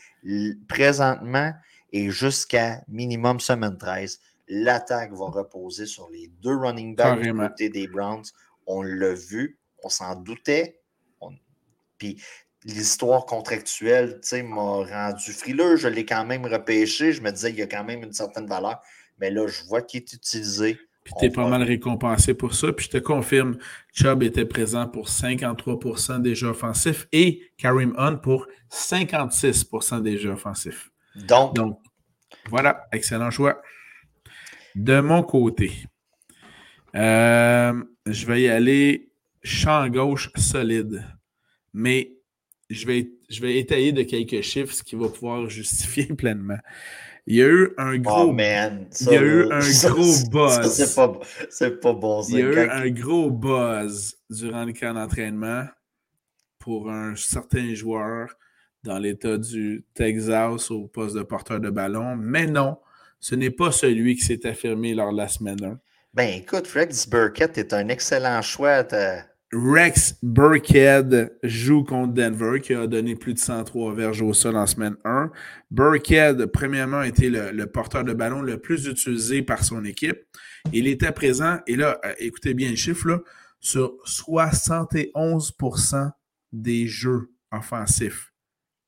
Présentement 0.68 1.54
et 1.92 2.12
jusqu'à 2.12 2.84
minimum 2.88 3.40
semaine 3.40 3.78
13, 3.78 4.20
l'attaque 4.48 5.14
va 5.14 5.26
reposer 5.26 5.86
sur 5.86 6.10
les 6.10 6.28
deux 6.42 6.56
running 6.56 6.96
backs 6.96 7.22
du 7.22 7.34
côté 7.34 7.70
des 7.70 7.88
Browns. 7.88 8.26
On 8.68 8.82
l'a 8.82 9.14
vu, 9.14 9.60
on 9.84 9.90
s'en 9.90 10.16
doutait. 10.16 10.82
Puis 11.98 12.22
l'histoire 12.66 13.26
contractuelle 13.26 14.20
m'a 14.44 14.84
rendu 14.86 15.32
frileux. 15.32 15.76
Je 15.78 15.88
l'ai 15.88 16.06
quand 16.06 16.26
même 16.26 16.46
repêché. 16.46 17.14
Je 17.14 17.22
me 17.22 17.32
disais 17.32 17.52
qu'il 17.52 17.60
y 17.60 17.64
a 17.64 17.68
quand 17.68 17.84
même 17.84 18.04
une 18.04 18.14
certaine 18.14 18.48
valeur. 18.48 18.82
Mais 19.20 19.30
là, 19.30 19.48
je 19.48 19.64
vois 19.66 19.82
qu'il 19.82 20.02
est 20.02 20.14
utilisé. 20.14 20.80
Puis 21.04 21.14
tu 21.18 21.26
es 21.26 21.30
pas 21.30 21.48
mal 21.48 21.64
récompensé 21.64 22.34
pour 22.34 22.54
ça. 22.54 22.72
Puis 22.74 22.86
je 22.86 22.92
te 22.92 22.98
confirme, 22.98 23.58
Chubb 23.94 24.24
était 24.24 24.46
présent 24.46 24.88
pour 24.88 25.08
53% 25.08 26.22
des 26.22 26.36
jeux 26.36 26.50
offensifs 26.50 27.08
et 27.12 27.42
Karim 27.58 27.94
Hunt 27.98 28.18
pour 28.18 28.48
56% 28.72 30.02
des 30.02 30.18
jeux 30.18 30.32
offensifs. 30.32 30.92
Donc, 31.16 31.56
Donc, 31.56 31.80
voilà, 32.50 32.88
excellent 32.92 33.32
choix. 33.32 33.62
De 34.76 35.00
mon 35.00 35.24
côté, 35.24 35.72
euh, 36.96 37.74
je 38.06 38.26
vais 38.26 38.44
y 38.44 38.48
aller 38.50 39.12
champ 39.44 39.88
gauche 39.88 40.32
solide. 40.36 41.04
Mais 41.74 42.19
je 42.70 42.86
vais, 42.86 43.10
je 43.30 43.42
vais 43.42 43.58
étayer 43.58 43.92
de 43.92 44.04
quelques 44.04 44.42
chiffres, 44.42 44.74
ce 44.74 44.84
qui 44.84 44.96
va 44.96 45.10
pouvoir 45.10 45.50
justifier 45.50 46.06
pleinement. 46.18 46.60
Il 47.28 47.36
y 47.36 47.44
a 47.44 47.48
eu 47.48 47.74
un 47.78 47.98
gros. 47.98 48.30
Oh 48.30 48.32
man! 48.32 48.88
il 49.02 49.08
y 49.08 49.18
a 49.18 49.22
eu 49.22 49.52
un 49.52 49.60
gros 49.60 50.30
buzz. 50.32 50.72
c'est 50.72 50.96
pas, 50.96 51.12
pas 51.82 51.94
bon. 51.94 52.24
Il 52.30 52.40
y 52.40 52.42
a 52.42 52.46
eu 52.46 52.70
un 52.70 52.90
gros 52.90 53.30
buzz 53.30 54.16
durant 54.30 54.66
le 54.66 54.74
camp 54.74 54.94
d'entraînement 54.94 55.66
pour 56.58 56.90
un 56.90 57.16
certain 57.16 57.74
joueur 57.76 58.36
dans 58.84 58.98
l'État 58.98 59.38
du 59.38 59.86
Texas 59.94 60.72
au 60.72 60.88
poste 60.88 61.16
de 61.16 61.24
porteur 61.24 61.60
de 61.60 61.70
ballon. 61.70 62.16
Mais 62.16 62.48
non, 62.48 62.78
ce 63.20 63.36
n'est 63.36 63.52
pas 63.52 63.72
celui 63.72 64.16
qui 64.16 64.24
s'est 64.24 64.48
affirmé 64.48 64.96
lors 64.96 65.12
de 65.12 65.18
la 65.18 65.28
semaine 65.28 65.64
1. 65.64 65.80
Ben 66.16 66.30
écoute, 66.40 66.68
Rex 66.68 67.08
Burkett 67.08 67.58
est 67.58 67.74
un 67.74 67.90
excellent 67.90 68.42
choix. 68.42 68.84
Rex 69.52 70.16
Burkhead 70.22 71.36
joue 71.42 71.84
contre 71.84 72.14
Denver, 72.14 72.62
qui 72.62 72.76
a 72.76 72.86
donné 72.86 73.16
plus 73.16 73.34
de 73.34 73.40
103 73.40 73.96
verges 73.96 74.22
au 74.22 74.34
sol 74.34 74.56
en 74.56 74.68
semaine 74.68 74.96
1. 75.04 75.32
Burkhead, 75.72 76.46
premièrement, 76.48 77.00
a 77.00 77.08
été 77.08 77.32
le, 77.32 77.66
porteur 77.66 78.04
de 78.04 78.14
ballon 78.14 78.42
le 78.42 78.60
plus 78.60 78.86
utilisé 78.86 79.42
par 79.42 79.64
son 79.64 79.84
équipe. 79.86 80.20
Il 80.72 80.88
était 80.88 81.12
présent, 81.12 81.60
et 81.66 81.76
là, 81.76 82.00
euh, 82.06 82.14
écoutez 82.20 82.54
bien 82.54 82.70
le 82.70 82.76
chiffre, 82.76 83.08
là, 83.08 83.22
sur 83.60 83.94
71% 84.06 86.12
des 86.52 86.88
jeux 86.88 87.32
offensifs. 87.52 88.32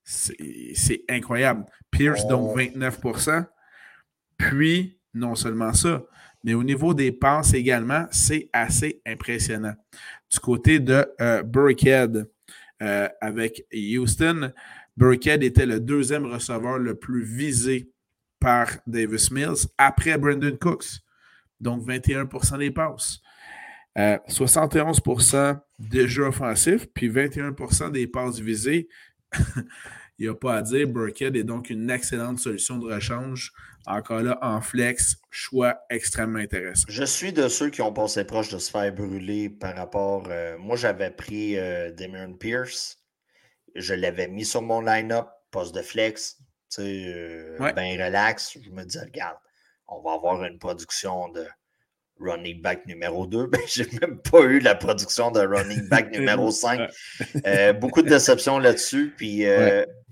C'est 0.04 1.04
incroyable. 1.10 1.66
Pierce, 1.90 2.28
donc 2.28 2.58
29% 2.58 3.46
Puis, 4.38 5.00
non 5.14 5.36
seulement 5.36 5.74
ça, 5.74 6.04
mais 6.44 6.54
au 6.54 6.64
niveau 6.64 6.94
des 6.94 7.12
passes 7.12 7.54
également, 7.54 8.06
c'est 8.12 8.50
assez 8.54 9.02
impressionnant. 9.06 9.76
Du 10.32 10.40
côté 10.40 10.80
de 10.80 11.06
euh, 11.20 11.44
Burkhead 11.44 12.30
euh, 12.82 13.10
avec 13.20 13.66
Houston, 13.74 14.52
Burkhead 14.96 15.44
était 15.44 15.66
le 15.66 15.80
deuxième 15.80 16.26
receveur 16.26 16.78
le 16.78 16.96
plus 16.96 17.24
visé 17.24 17.92
par 18.40 18.70
Davis 18.88 19.30
Mills 19.32 19.68
après 19.78 20.18
Brandon 20.18 20.56
Cooks. 20.60 21.02
Donc 21.60 21.86
21% 21.88 22.60
des 22.60 22.72
passes. 22.72 23.20
71% 23.98 25.36
euh, 25.36 25.54
des 25.80 26.08
jeux 26.08 26.24
offensifs, 26.24 26.88
puis 26.94 27.10
21% 27.10 27.92
des 27.92 28.08
passes 28.08 28.40
visées. 28.40 28.88
Il 30.18 30.26
n'y 30.26 30.28
a 30.28 30.36
pas 30.36 30.58
à 30.58 30.62
dire. 30.62 30.88
Burkhead 30.88 31.36
est 31.36 31.44
donc 31.44 31.70
une 31.70 31.90
excellente 31.90 32.40
solution 32.40 32.78
de 32.78 32.86
rechange 32.86 33.52
encore 33.88 34.22
là, 34.22 34.38
en 34.42 34.62
flex, 34.62 35.18
choix 35.30 35.82
extrêmement 35.90 36.40
intéressant. 36.40 36.86
Je 36.88 37.04
suis 37.04 37.34
de 37.34 37.48
ceux 37.48 37.70
qui 37.70 37.82
ont 37.82 37.94
passé 37.94 38.24
proche 38.24 38.50
de 38.50 38.60
se 38.60 38.70
faire 38.70 38.94
brûler 38.94 39.50
par 39.50 39.76
rapport. 39.76 40.28
Euh, 40.30 40.58
moi, 40.58 40.76
j'avais 40.76 41.12
pris 41.12 41.58
euh, 41.58 41.92
Damien 41.92 42.34
Pierce. 42.34 43.00
Je 43.76 43.94
l'avais 43.94 44.28
mis 44.28 44.46
sur 44.46 44.62
mon 44.62 44.82
line-up, 44.82 45.28
poste 45.50 45.74
de 45.74 45.82
flex, 45.82 46.38
tu 46.38 46.44
sais, 46.82 47.04
euh, 47.08 47.58
ben 47.76 48.02
relax. 48.02 48.58
Je 48.62 48.70
me 48.70 48.84
dis, 48.84 49.00
regarde, 49.00 49.38
on 49.88 50.02
va 50.02 50.14
avoir 50.14 50.44
une 50.44 50.60
production 50.60 51.30
de 51.30 51.46
running 52.20 52.62
back 52.62 52.86
numéro 52.86 53.26
2. 53.26 53.48
Ben, 53.52 53.62
j'ai 53.68 53.88
même 54.02 54.20
pas 54.22 54.42
eu 54.42 54.60
la 54.60 54.76
production 54.76 55.32
de 55.32 55.40
running 55.40 55.88
back 55.88 56.12
numéro 56.14 56.52
5. 56.52 56.90
beaucoup 57.80 58.02
de 58.02 58.10
déceptions 58.10 58.60
là-dessus. 58.60 59.14
Puis 59.16 59.46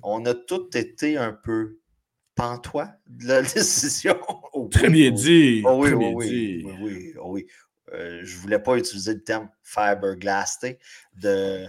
on 0.02 0.26
a 0.26 0.34
tous 0.34 0.70
été 0.76 1.18
un 1.18 1.34
peu 1.34 1.79
pantois 2.40 2.90
de 3.08 3.28
la 3.28 3.42
décision? 3.54 4.20
Très 4.72 4.90
bien 4.90 5.12
dit. 5.12 5.62
oui, 5.66 5.92
oui, 5.92 6.14
oui, 6.16 6.66
oui, 6.80 7.14
oui, 7.22 7.48
euh, 7.94 8.22
je 8.24 8.36
ne 8.36 8.42
voulais 8.42 8.60
pas 8.60 8.78
utiliser 8.78 9.14
le 9.16 9.24
terme 9.24 9.50
fiberglass 9.64 10.60
de 11.14 11.66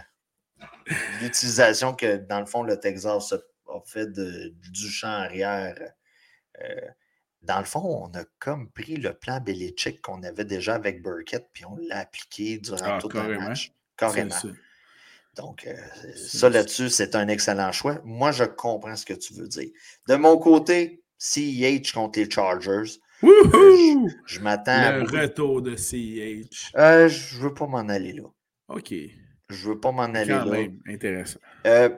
l'utilisation 1.22 1.94
que, 1.94 2.16
dans 2.16 2.40
le 2.40 2.46
fond, 2.46 2.62
le 2.62 2.78
Texas 2.78 3.32
a 3.32 3.80
fait 3.84 4.10
du 4.12 4.88
champ 4.88 5.08
arrière. 5.08 5.76
Euh, 6.62 6.80
dans 7.42 7.58
le 7.58 7.64
fond, 7.64 7.80
on 8.04 8.18
a 8.18 8.24
comme 8.38 8.70
pris 8.70 8.96
le 8.96 9.14
plan 9.14 9.40
Belichick 9.40 10.02
qu'on 10.02 10.22
avait 10.22 10.44
déjà 10.44 10.74
avec 10.74 11.02
Burkett, 11.02 11.48
puis 11.52 11.64
on 11.64 11.76
l'a 11.76 12.00
appliqué 12.00 12.58
durant 12.58 12.78
ah, 12.82 12.98
tout 13.00 13.08
le 13.08 13.38
match. 13.38 13.72
Carrément. 13.96 14.34
Donc, 15.40 15.66
euh, 15.66 15.74
ça 16.16 16.50
là-dessus, 16.50 16.90
c'est 16.90 17.14
un 17.14 17.28
excellent 17.28 17.72
choix. 17.72 18.00
Moi, 18.04 18.30
je 18.30 18.44
comprends 18.44 18.94
ce 18.94 19.06
que 19.06 19.14
tu 19.14 19.32
veux 19.32 19.48
dire. 19.48 19.70
De 20.06 20.16
mon 20.16 20.36
côté, 20.36 21.02
CEH 21.16 21.92
contre 21.94 22.18
les 22.18 22.30
Chargers. 22.30 22.98
Euh, 23.22 24.08
je, 24.26 24.40
m'attends. 24.40 24.98
Le 24.98 25.22
retour 25.22 25.62
de 25.62 25.76
CEH. 25.76 26.72
Euh, 26.76 27.08
je 27.08 27.38
ne 27.38 27.42
veux 27.42 27.54
pas 27.54 27.66
m'en 27.66 27.88
aller 27.88 28.12
là. 28.12 28.24
OK. 28.68 28.92
Je 29.48 29.68
ne 29.68 29.72
veux 29.72 29.80
pas 29.80 29.92
m'en 29.92 30.02
aller 30.02 30.32
Quand 30.32 30.44
là. 30.44 30.66
intéressant. 30.86 31.40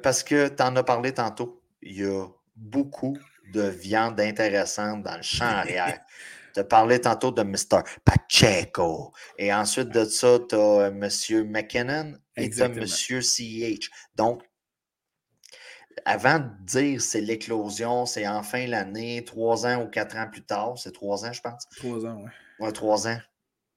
parce 0.03 0.22
que 0.22 0.49
tu 0.49 0.62
en 0.62 0.76
as 0.76 0.84
parlé 0.84 1.12
tantôt. 1.12 1.62
Il 1.82 2.01
y 2.01 2.05
a 2.05 2.26
beaucoup 2.55 3.18
de 3.53 3.62
viande 3.62 4.20
intéressante 4.20 5.03
dans 5.03 5.16
le 5.16 5.22
champ 5.22 5.47
arrière. 5.47 5.99
Tu 6.55 6.61
as 6.61 6.64
parlé 6.64 7.00
tantôt 7.00 7.30
de 7.30 7.42
Mr. 7.42 7.82
Pacheco. 8.05 9.12
Et 9.38 9.53
ensuite 9.53 9.88
de 9.88 10.05
ça, 10.05 10.38
tu 10.48 10.55
as 10.55 10.88
M. 10.88 11.09
McKinnon 11.48 12.14
et 12.36 12.50
tu 12.50 12.62
as 12.62 12.66
M. 12.66 12.84
CH. 12.86 13.90
Donc, 14.16 14.42
avant 16.05 16.38
de 16.38 16.48
dire 16.64 17.00
c'est 17.00 17.20
l'éclosion, 17.20 18.07
c'est 18.07 18.26
enfin 18.26 18.66
l'année, 18.66 19.24
trois 19.24 19.66
ans 19.66 19.82
ou 19.82 19.88
quatre 19.88 20.16
ans 20.16 20.28
plus 20.30 20.42
tard, 20.42 20.74
c'est 20.76 20.92
trois 20.92 21.24
ans, 21.24 21.32
je 21.32 21.40
pense. 21.40 21.68
Trois 21.76 22.07
ans, 22.07 22.18
oui. 22.22 22.30
Ouais, 22.61 22.72
trois 22.72 23.09
ans. 23.09 23.18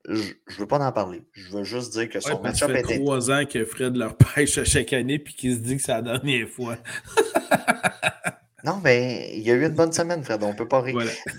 Je 0.08 0.22
ne 0.22 0.56
veux 0.60 0.68
pas 0.68 0.80
en 0.80 0.92
parler. 0.92 1.24
Je 1.34 1.50
veux 1.50 1.64
juste 1.64 1.94
dire 1.94 2.08
que 2.10 2.20
son 2.20 2.40
match-up 2.40 2.70
était. 2.70 3.00
trois 3.00 3.32
ans 3.32 3.44
que 3.46 3.66
Fred 3.66 3.96
leur 3.96 4.16
pêche 4.36 4.58
à 4.58 4.64
chaque 4.64 4.94
année 4.94 5.18
puis 5.18 5.34
qu'il 5.34 5.56
se 5.56 5.60
dit 5.60 5.78
que 5.78 5.82
c'est 5.82 5.92
la 5.92 6.04
dernière 6.04 6.48
fois. 6.48 6.78
Non, 8.66 8.82
mais 8.84 9.32
il 9.36 9.44
y 9.44 9.52
a 9.52 9.54
eu 9.54 9.64
une 9.64 9.76
bonne 9.76 9.92
semaine, 9.92 10.24
Fred. 10.24 10.42
On 10.42 10.54
ne 10.54 10.58
peut 10.58 10.68
pas 10.68 10.82
rire. 10.82 10.98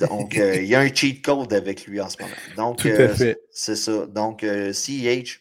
Donc, 0.09 0.39
euh, 0.39 0.57
il 0.57 0.67
y 0.67 0.77
a 0.77 0.81
un 0.81 0.95
cheat 0.95 1.25
code 1.25 1.53
avec 1.53 1.87
lui 1.87 2.01
en 2.01 2.09
ce 2.09 2.23
moment. 2.23 2.35
Donc, 2.57 2.87
euh, 2.87 3.35
c'est 3.51 3.75
ça. 3.75 4.07
Donc, 4.07 4.45
euh, 4.45 4.73
CEH, 4.73 5.41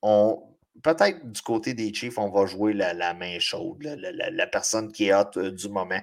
on... 0.00 0.42
peut-être 0.82 1.30
du 1.30 1.42
côté 1.42 1.74
des 1.74 1.92
Chiefs, 1.92 2.16
on 2.16 2.30
va 2.30 2.46
jouer 2.46 2.72
la, 2.72 3.12
main 3.12 3.38
chaude, 3.38 3.82
la, 3.82 4.46
personne 4.46 4.90
qui 4.90 5.08
est 5.08 5.14
hot 5.14 5.50
du 5.50 5.68
moment. 5.68 6.00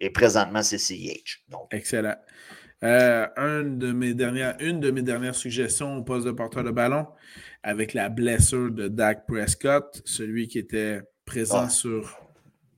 Et 0.00 0.10
présentement, 0.10 0.62
c'est. 0.62 0.76
Donc. 1.48 1.68
Excellent. 1.72 2.16
de 2.82 3.92
mes 3.92 4.12
dernières, 4.12 4.54
une 4.60 4.80
de 4.80 4.90
mes 4.90 5.02
dernières 5.02 5.34
suggestions 5.34 5.96
au 5.96 6.02
poste 6.02 6.26
de 6.26 6.32
porteur 6.32 6.62
de 6.62 6.70
ballon, 6.70 7.06
avec 7.62 7.94
la 7.94 8.10
blessure 8.10 8.70
de 8.70 8.88
Dak 8.88 9.26
Prescott, 9.26 10.02
celui 10.04 10.46
qui 10.46 10.58
était 10.58 11.00
présent 11.24 11.64
ah. 11.64 11.68
sur 11.70 12.27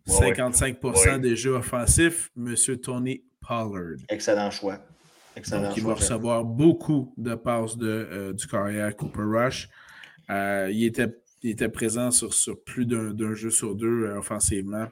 55% 0.07 1.21
des 1.21 1.37
jeux 1.37 1.53
offensifs, 1.55 2.31
M. 2.37 2.55
Tony 2.83 3.23
Pollard. 3.41 3.99
Excellent 4.09 4.51
choix. 4.51 4.79
Excellent 5.37 5.69
Donc, 5.69 5.77
il 5.77 5.85
va 5.85 5.95
recevoir 5.95 6.45
beaucoup 6.45 7.15
de 7.17 7.35
passes 7.35 7.77
de, 7.77 7.87
euh, 7.89 8.33
du 8.33 8.47
carrière 8.47 8.95
Cooper 8.97 9.23
Rush. 9.23 9.69
Euh, 10.29 10.69
il, 10.73 10.85
était, 10.85 11.09
était 11.43 11.69
présent 11.69 12.11
sur, 12.11 12.35
sur 12.35 12.63
plus 12.63 12.87
d'un 12.87 13.35
jeu 13.35 13.51
sur 13.51 13.75
deux 13.75 14.07
euh, 14.07 14.19
offensivement. 14.19 14.87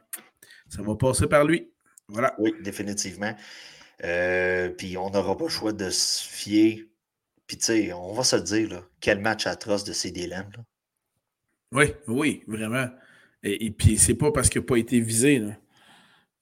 Ça 0.68 0.82
va 0.82 0.94
passer 0.94 1.26
par 1.26 1.44
lui. 1.44 1.70
Voilà. 2.08 2.34
Oui, 2.38 2.54
définitivement. 2.60 3.34
puis 3.98 4.96
on 4.96 5.10
n'aura 5.10 5.36
pas 5.36 5.44
le 5.44 5.50
choix 5.50 5.72
de 5.72 5.90
se 5.90 6.26
fier. 6.26 6.84
Puis 7.46 7.56
tu 7.56 7.64
sais, 7.64 7.92
on 7.92 8.12
va 8.12 8.24
se 8.24 8.36
dire, 8.36 8.68
là, 8.68 8.82
quel 9.00 9.20
match 9.20 9.46
atroce 9.46 9.84
de 9.84 9.92
CD 9.92 10.26
Lamb. 10.26 10.52
Oui, 11.72 11.86
oui, 12.06 12.44
vraiment. 12.46 12.88
Et, 13.42 13.70
puis, 13.70 13.98
c'est 13.98 14.14
pas 14.14 14.32
parce 14.32 14.48
qu'il 14.48 14.60
n'a 14.60 14.66
pas 14.66 14.76
été 14.76 15.00
visé. 15.00 15.42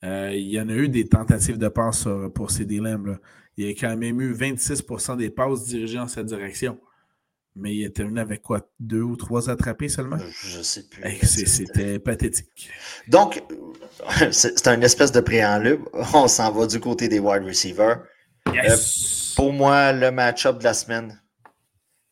Euh, 0.04 0.30
il 0.32 0.48
y 0.48 0.60
en 0.60 0.68
a 0.68 0.72
eu 0.72 0.88
des 0.88 1.06
tentatives 1.06 1.58
de 1.58 1.68
passe 1.68 2.08
pour 2.34 2.50
ces 2.50 2.64
Lamb. 2.64 3.18
Il 3.56 3.66
y 3.66 3.70
a 3.70 3.72
quand 3.72 3.96
même 3.96 4.20
eu 4.20 4.32
26% 4.32 5.16
des 5.16 5.30
passes 5.30 5.64
dirigées 5.64 5.98
en 5.98 6.08
cette 6.08 6.26
direction. 6.26 6.78
Mais 7.54 7.74
il 7.74 7.86
a 7.86 7.90
terminé 7.90 8.20
avec 8.20 8.42
quoi? 8.42 8.68
Deux 8.78 9.00
ou 9.00 9.16
trois 9.16 9.48
attrapés 9.48 9.88
seulement? 9.88 10.18
Je 10.18 10.58
ne 10.58 10.62
sais 10.62 10.86
plus. 10.88 11.02
C'était 11.22 11.98
pathétique. 11.98 12.70
Donc, 13.08 13.42
c'est 14.30 14.68
un 14.68 14.80
espèce 14.82 15.10
de 15.10 15.20
préambule. 15.20 15.80
On 16.14 16.28
s'en 16.28 16.52
va 16.52 16.66
du 16.66 16.78
côté 16.80 17.08
des 17.08 17.18
wide 17.18 17.44
receivers. 17.44 18.02
Euh, 18.48 18.76
pour 19.36 19.52
moi, 19.54 19.92
le 19.92 20.10
match-up 20.10 20.58
de 20.58 20.64
la 20.64 20.74
semaine, 20.74 21.20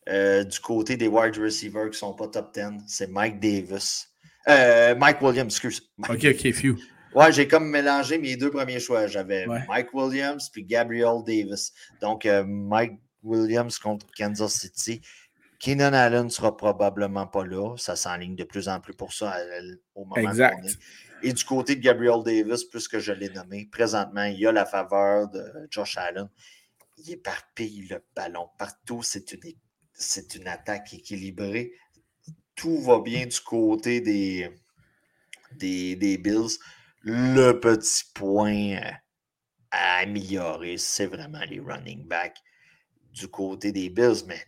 euh, 0.09 0.43
du 0.43 0.59
côté 0.59 0.97
des 0.97 1.07
wide 1.07 1.37
receivers 1.37 1.85
qui 1.85 1.89
ne 1.89 1.93
sont 1.93 2.13
pas 2.13 2.27
top 2.27 2.51
10, 2.53 2.83
c'est 2.87 3.09
Mike 3.09 3.39
Davis 3.39 4.09
euh, 4.47 4.95
Mike 4.95 5.21
Williams, 5.21 5.53
excuse. 5.53 5.81
OK, 6.09 6.25
OK, 6.25 6.51
few. 6.53 6.77
Ouais, 7.15 7.31
j'ai 7.31 7.47
comme 7.47 7.69
mélangé 7.69 8.17
mes 8.17 8.35
deux 8.35 8.51
premiers 8.51 8.79
choix. 8.79 9.07
J'avais 9.07 9.45
Mike 9.45 9.93
Williams 9.93 10.49
puis 10.49 10.63
Gabriel 10.63 11.23
Davis. 11.25 11.71
Donc, 12.01 12.25
euh, 12.25 12.43
Mike 12.45 12.99
Williams 13.23 13.77
contre 13.79 14.05
Kansas 14.17 14.53
City. 14.53 15.01
Keenan 15.59 15.93
Allen 15.93 16.29
sera 16.29 16.55
probablement 16.55 17.25
pas 17.25 17.45
là. 17.45 17.75
Ça 17.77 17.95
s'enligne 17.95 18.35
de 18.35 18.43
plus 18.43 18.67
en 18.67 18.81
plus 18.81 18.93
pour 18.93 19.13
ça 19.13 19.37
au 19.95 20.05
moment 20.05 20.29
exact. 20.29 20.77
Et 21.23 21.33
du 21.33 21.43
côté 21.43 21.75
de 21.75 21.81
Gabriel 21.81 22.21
Davis, 22.23 22.65
puisque 22.65 22.99
je 22.99 23.13
l'ai 23.13 23.29
nommé, 23.29 23.67
présentement, 23.71 24.25
il 24.25 24.37
y 24.37 24.45
a 24.45 24.51
la 24.51 24.65
faveur 24.65 25.29
de 25.29 25.43
Josh 25.71 25.97
Allen. 25.97 26.29
Il 26.97 27.11
éparpille 27.11 27.87
le 27.89 28.03
ballon 28.15 28.49
partout. 28.59 29.01
C'est 29.01 29.31
une, 29.31 29.39
c'est 29.93 30.35
une 30.35 30.47
attaque 30.47 30.93
équilibrée 30.93 31.71
tout 32.55 32.79
va 32.81 32.99
bien 32.99 33.25
du 33.25 33.39
côté 33.39 34.01
des, 34.01 34.49
des, 35.51 36.17
Bills. 36.17 36.57
Le 37.01 37.51
petit 37.53 38.03
point 38.13 38.79
à 39.71 39.97
améliorer, 39.99 40.77
c'est 40.77 41.05
vraiment 41.05 41.43
les 41.49 41.59
running 41.59 42.07
backs 42.07 42.37
du 43.11 43.27
côté 43.27 43.71
des 43.71 43.89
Bills, 43.89 44.25
mais 44.27 44.39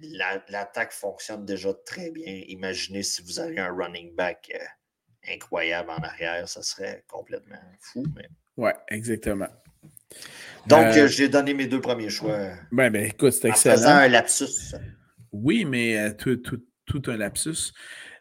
l'attaque 0.49 0.91
fonctionne 0.91 1.45
déjà 1.45 1.74
très 1.86 2.12
bien. 2.12 2.41
Imaginez 2.47 3.03
si 3.03 3.22
vous 3.22 3.39
avez 3.39 3.60
un 3.60 3.74
running 3.74 4.14
back 4.16 4.51
euh, 4.53 5.34
incroyable 5.34 5.89
en 5.89 5.97
arrière, 5.97 6.47
ça 6.49 6.62
serait 6.64 7.03
complètement 7.08 7.55
fou. 7.80 8.03
Mais... 8.16 8.28
Ouais, 8.58 8.76
exactement. 8.89 9.47
Donc, 10.66 10.97
euh, 10.97 11.08
j'ai 11.08 11.30
donné 11.30 11.53
mes 11.53 11.68
deux 11.68 11.80
premiers 11.80 12.10
choix. 12.10 12.49
Ben, 12.72 12.89
ben 12.89 13.05
écoute, 13.05 13.32
c'est 13.32 13.49
excellent. 13.49 13.76
En 13.76 13.78
faisant 13.78 13.95
un 13.95 14.08
lapsus. 14.08 14.76
Oui, 15.32 15.64
mais 15.64 15.97
euh, 15.97 16.14
tout, 16.14 16.38
tout, 16.38 16.62
tout, 16.88 17.02
un 17.08 17.18
lapsus. 17.18 17.74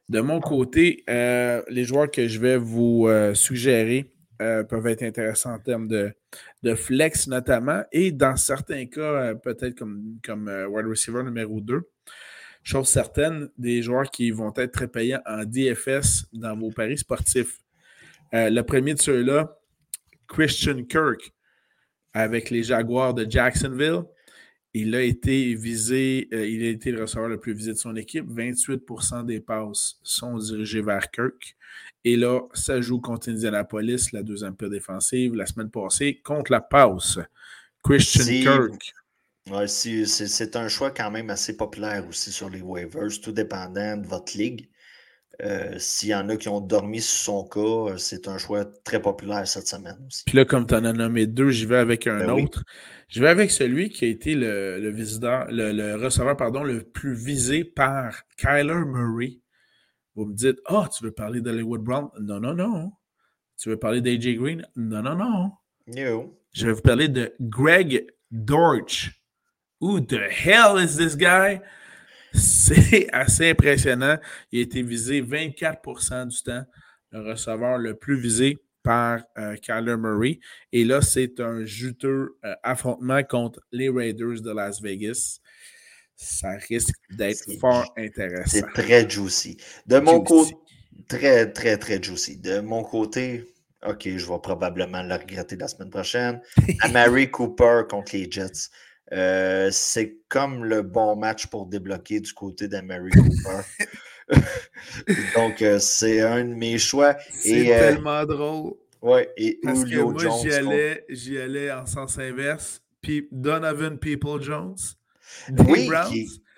De 0.08 0.20
mon 0.20 0.40
côté, 0.40 1.02
les 1.08 1.84
joueurs 1.84 2.10
que 2.10 2.28
je 2.28 2.38
vais 2.38 2.58
vous 2.58 3.08
suggérer 3.34 4.12
peuvent 4.38 4.86
être 4.86 5.02
intéressants 5.02 5.54
en 5.54 5.58
termes 5.58 5.88
de, 5.88 6.12
flex 6.74 7.26
notamment, 7.28 7.82
et 7.92 8.12
dans 8.12 8.36
certains 8.36 8.86
cas, 8.86 9.00
euh, 9.00 9.34
peut-être 9.34 9.76
comme, 9.76 10.18
comme 10.24 10.48
euh, 10.48 10.66
wide 10.66 10.86
receiver 10.86 11.22
numéro 11.22 11.60
2. 11.60 11.88
Chose 12.62 12.88
certaine, 12.88 13.48
des 13.56 13.82
joueurs 13.82 14.10
qui 14.10 14.32
vont 14.32 14.52
être 14.56 14.72
très 14.72 14.88
payants 14.88 15.22
en 15.24 15.44
DFS 15.44 16.26
dans 16.32 16.56
vos 16.56 16.70
paris 16.70 16.98
sportifs. 16.98 17.60
Euh, 18.34 18.50
le 18.50 18.62
premier 18.64 18.94
de 18.94 19.00
ceux-là, 19.00 19.56
Christian 20.26 20.82
Kirk, 20.82 21.32
avec 22.12 22.50
les 22.50 22.64
Jaguars 22.64 23.14
de 23.14 23.30
Jacksonville. 23.30 24.02
Il 24.78 24.94
a 24.94 25.00
été 25.00 25.54
visé, 25.54 26.28
il 26.30 26.62
a 26.62 26.68
été 26.68 26.90
le 26.90 27.00
receveur 27.00 27.30
le 27.30 27.40
plus 27.40 27.54
visé 27.54 27.72
de 27.72 27.78
son 27.78 27.96
équipe. 27.96 28.26
28% 28.28 29.24
des 29.24 29.40
passes 29.40 29.98
sont 30.02 30.36
dirigées 30.36 30.82
vers 30.82 31.10
Kirk. 31.10 31.56
Et 32.04 32.14
là, 32.14 32.42
ça 32.52 32.82
joue 32.82 33.00
contre 33.00 33.30
Indianapolis, 33.30 34.12
la 34.12 34.22
deuxième 34.22 34.54
paire 34.54 34.68
défensive, 34.68 35.34
la 35.34 35.46
semaine 35.46 35.70
passée, 35.70 36.20
contre 36.22 36.52
la 36.52 36.60
passe. 36.60 37.18
Christian 37.82 38.42
Kirk. 38.42 38.94
Ouais, 39.50 39.66
c'est 39.66 40.56
un 40.56 40.68
choix 40.68 40.90
quand 40.90 41.10
même 41.10 41.30
assez 41.30 41.56
populaire 41.56 42.06
aussi 42.06 42.30
sur 42.30 42.50
les 42.50 42.60
waivers, 42.60 43.18
tout 43.22 43.32
dépendant 43.32 43.96
de 43.96 44.06
votre 44.06 44.36
ligue. 44.36 44.68
Euh, 45.42 45.74
s'il 45.78 46.08
y 46.08 46.14
en 46.14 46.28
a 46.30 46.36
qui 46.36 46.48
ont 46.48 46.60
dormi 46.60 47.00
sous 47.00 47.24
son 47.24 47.44
cas, 47.44 47.98
c'est 47.98 48.26
un 48.26 48.38
choix 48.38 48.64
très 48.84 49.02
populaire 49.02 49.46
cette 49.46 49.68
semaine 49.68 49.98
aussi. 50.06 50.24
Puis 50.24 50.36
là, 50.36 50.44
comme 50.44 50.66
tu 50.66 50.74
en 50.74 50.84
as 50.84 50.92
nommé 50.92 51.26
deux, 51.26 51.50
j'y 51.50 51.66
vais 51.66 51.76
avec 51.76 52.06
un 52.06 52.26
ben 52.26 52.30
autre. 52.30 52.64
Je 53.08 53.20
vais 53.20 53.28
avec 53.28 53.50
celui 53.50 53.90
qui 53.90 54.06
a 54.06 54.08
été 54.08 54.34
le, 54.34 54.90
visiteur, 54.90 55.46
le, 55.50 55.72
le, 55.72 55.96
receveur 55.96 56.36
pardon, 56.36 56.62
le 56.62 56.82
plus 56.82 57.14
visé 57.14 57.64
par 57.64 58.22
Kyler 58.38 58.84
Murray 58.86 59.40
vous 60.16 60.24
me 60.24 60.34
dites, 60.34 60.58
ah, 60.64 60.84
oh, 60.84 60.88
tu 60.88 61.04
veux 61.04 61.12
parler 61.12 61.42
d'Hollywood 61.42 61.82
Brown? 61.82 62.08
Non, 62.18 62.40
non, 62.40 62.54
non. 62.54 62.90
Tu 63.58 63.68
veux 63.68 63.78
parler 63.78 64.00
d'AJ 64.00 64.36
Green? 64.36 64.66
Non, 64.74 65.02
non, 65.02 65.14
non. 65.14 65.52
No. 65.94 66.40
Je 66.52 66.66
vais 66.66 66.72
vous 66.72 66.80
parler 66.80 67.08
de 67.08 67.34
Greg 67.38 68.06
Dortch. 68.30 69.10
Who 69.80 70.00
the 70.00 70.30
hell 70.30 70.78
is 70.78 70.96
this 70.96 71.16
guy? 71.16 71.60
C'est 72.36 73.08
assez 73.12 73.50
impressionnant. 73.50 74.18
Il 74.52 74.60
a 74.60 74.62
été 74.62 74.82
visé 74.82 75.22
24% 75.22 76.28
du 76.28 76.42
temps, 76.42 76.64
le 77.12 77.30
receveur 77.30 77.78
le 77.78 77.94
plus 77.94 78.18
visé 78.18 78.58
par 78.82 79.20
euh, 79.38 79.56
Kyler 79.56 79.96
Murray. 79.96 80.38
Et 80.72 80.84
là, 80.84 81.00
c'est 81.00 81.40
un 81.40 81.64
juteux 81.64 82.36
euh, 82.44 82.54
affrontement 82.62 83.22
contre 83.24 83.60
les 83.72 83.88
Raiders 83.88 84.40
de 84.42 84.52
Las 84.52 84.80
Vegas 84.80 85.40
ça 86.16 86.52
risque 86.68 86.94
d'être 87.10 87.44
fort 87.60 87.92
intéressant. 87.96 88.50
C'est 88.50 88.82
très 88.82 89.08
juicy. 89.08 89.58
De 89.86 89.98
mon 89.98 90.22
côté, 90.22 90.56
très, 91.08 91.52
très, 91.52 91.76
très 91.76 92.02
juicy. 92.02 92.38
De 92.38 92.60
mon 92.60 92.82
côté, 92.82 93.44
OK, 93.86 94.02
je 94.04 94.26
vais 94.26 94.38
probablement 94.42 95.02
le 95.02 95.14
regretter 95.14 95.56
la 95.56 95.68
semaine 95.68 95.90
prochaine. 95.90 96.40
Mary 96.92 97.30
Cooper 97.30 97.82
contre 97.88 98.16
les 98.16 98.30
Jets. 98.30 98.70
Euh, 99.12 99.70
c'est 99.70 100.18
comme 100.28 100.64
le 100.64 100.82
bon 100.82 101.16
match 101.16 101.46
pour 101.46 101.66
débloquer 101.66 102.20
du 102.20 102.32
côté 102.32 102.68
d'Amary 102.68 103.10
Cooper. 103.10 103.62
Donc, 105.36 105.62
euh, 105.62 105.78
c'est 105.78 106.20
un 106.22 106.44
de 106.44 106.54
mes 106.54 106.78
choix. 106.78 107.16
C'est 107.30 107.72
euh, 107.72 107.78
tellement 107.78 108.24
drôle. 108.24 108.74
Ouais, 109.00 109.32
et 109.36 109.60
Parce 109.62 109.84
que 109.84 110.00
moi, 110.00 110.40
j'y 110.42 110.52
allais, 110.52 111.04
j'y 111.08 111.38
allais 111.38 111.70
en 111.70 111.86
sens 111.86 112.18
inverse. 112.18 112.82
Puis 113.00 113.28
Donovan 113.30 113.98
People 113.98 114.42
Jones 114.42 114.74
oui, 115.68 115.88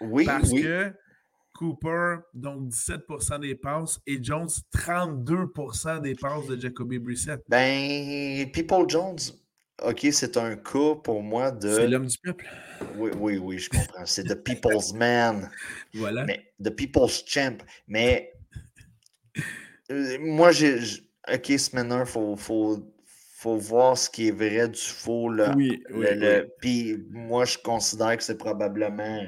oui, 0.01 0.25
parce 0.25 0.51
que 0.51 0.93
Cooper, 1.55 2.19
donc 2.35 2.69
17% 2.69 3.41
des 3.41 3.55
passes, 3.57 4.01
et 4.07 4.23
Jones, 4.23 4.49
32% 4.75 6.01
des 6.01 6.15
passes 6.15 6.47
de 6.47 6.61
Jacoby 6.61 6.99
Brissett. 6.99 7.43
Ben, 7.49 8.49
People 8.53 8.85
Jones, 8.89 9.19
OK, 9.83 10.07
c'est 10.12 10.37
un 10.37 10.57
cas 10.57 10.95
pour 11.03 11.22
moi 11.22 11.51
de. 11.51 11.72
C'est 11.74 11.89
l'homme 11.89 12.07
du 12.07 12.18
peuple. 12.18 12.49
Oui, 12.97 13.11
oui, 13.16 13.39
oui, 13.39 13.59
je 13.59 13.70
comprends. 13.70 14.05
C'est 14.07 14.24
The 14.24 14.35
People's 14.35 14.93
Man. 14.95 15.51
Voilà. 15.95 16.24
Mais, 16.24 16.53
the 16.62 16.70
People's 16.70 17.24
Champ. 17.26 17.59
Mais 17.87 18.33
euh, 19.91 20.18
moi, 20.20 20.53
j'ai. 20.53 20.79
OK, 21.33 21.47
Smanner, 21.59 22.01
il 22.01 22.07
faut, 22.07 22.37
faut 22.37 22.83
faut 23.39 23.57
voir 23.57 23.97
ce 23.97 24.11
qui 24.11 24.29
est 24.29 24.33
vrai 24.33 24.68
du 24.68 24.81
faux. 24.81 25.31
Là. 25.31 25.55
Oui, 25.57 25.81
Puis 26.61 26.97
moi, 27.11 27.45
je 27.45 27.57
considère 27.59 28.16
que 28.16 28.22
c'est 28.24 28.37
probablement. 28.37 29.22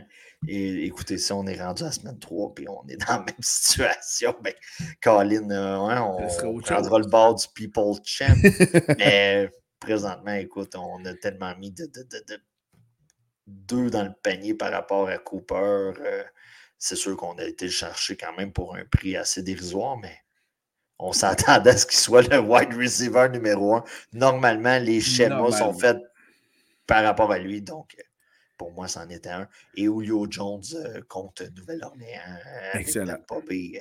Et, 0.49 0.87
écoutez, 0.87 1.17
si 1.17 1.33
on 1.33 1.47
est 1.47 1.63
rendu 1.63 1.83
à 1.85 1.87
la 1.87 1.93
semaine 1.93 2.19
3 2.19 2.55
puis 2.55 2.67
on 2.69 2.85
est 2.89 2.97
dans 2.97 3.19
la 3.19 3.19
même 3.19 3.35
situation, 3.41 4.35
ben, 4.43 4.55
Colin, 5.01 5.49
euh, 5.51 5.77
on 6.43 6.61
prendra 6.61 6.99
le 6.99 7.07
bord 7.07 7.37
du 7.37 7.47
People 7.55 8.01
Champ. 8.05 8.35
mais 8.99 9.49
présentement, 9.81 10.35
écoute, 10.35 10.75
on 10.77 11.05
a 11.05 11.15
tellement 11.15 11.57
mis 11.57 11.73
de, 11.73 11.91
deux 13.47 13.91
dans 13.91 14.05
le 14.05 14.13
panier 14.23 14.55
par 14.55 14.71
rapport 14.71 15.09
à 15.09 15.19
Cooper. 15.19 15.93
Euh, 16.01 16.25
c'est 16.79 16.97
sûr 16.97 17.17
qu'on 17.17 17.37
a 17.39 17.45
été 17.45 17.67
le 17.67 17.71
chercher 17.71 18.17
quand 18.17 18.35
même 18.37 18.53
pour 18.53 18.77
un 18.77 18.85
prix 18.85 19.17
assez 19.17 19.43
dérisoire, 19.43 19.97
mais 19.97 20.17
on 20.99 21.13
s'attendait 21.13 21.71
à 21.71 21.77
ce 21.77 21.87
qu'il 21.87 21.99
soit 21.99 22.29
le 22.29 22.39
wide 22.39 22.75
receiver 22.75 23.29
numéro 23.31 23.77
un. 23.77 23.85
Normalement, 24.13 24.79
les 24.79 25.01
schémas 25.01 25.53
sont 25.53 25.73
faits 25.73 25.99
par 26.87 27.03
rapport 27.03 27.33
à 27.33 27.39
lui. 27.39 27.63
Donc, 27.63 27.97
pour 28.57 28.73
moi, 28.73 28.89
c'en 28.89 29.09
était 29.09 29.31
un. 29.31 29.49
Et 29.75 29.85
Julio 29.85 30.27
Jones 30.29 30.63
euh, 30.75 31.01
contre 31.09 31.45
Nouvelle-Orléans. 31.57 32.21
Euh, 32.27 32.79
Excellent. 32.79 33.17
Euh, 33.31 33.79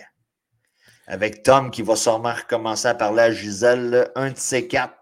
avec 1.08 1.44
Tom 1.44 1.72
qui 1.72 1.82
va 1.82 1.96
sûrement 1.96 2.34
recommencer 2.34 2.88
à 2.88 2.96
parler 2.96 3.24
à 3.24 3.32
Gisèle, 3.32 4.10
un 4.16 4.32
de 4.32 4.38
ces 4.38 4.68
quatre. 4.68 4.96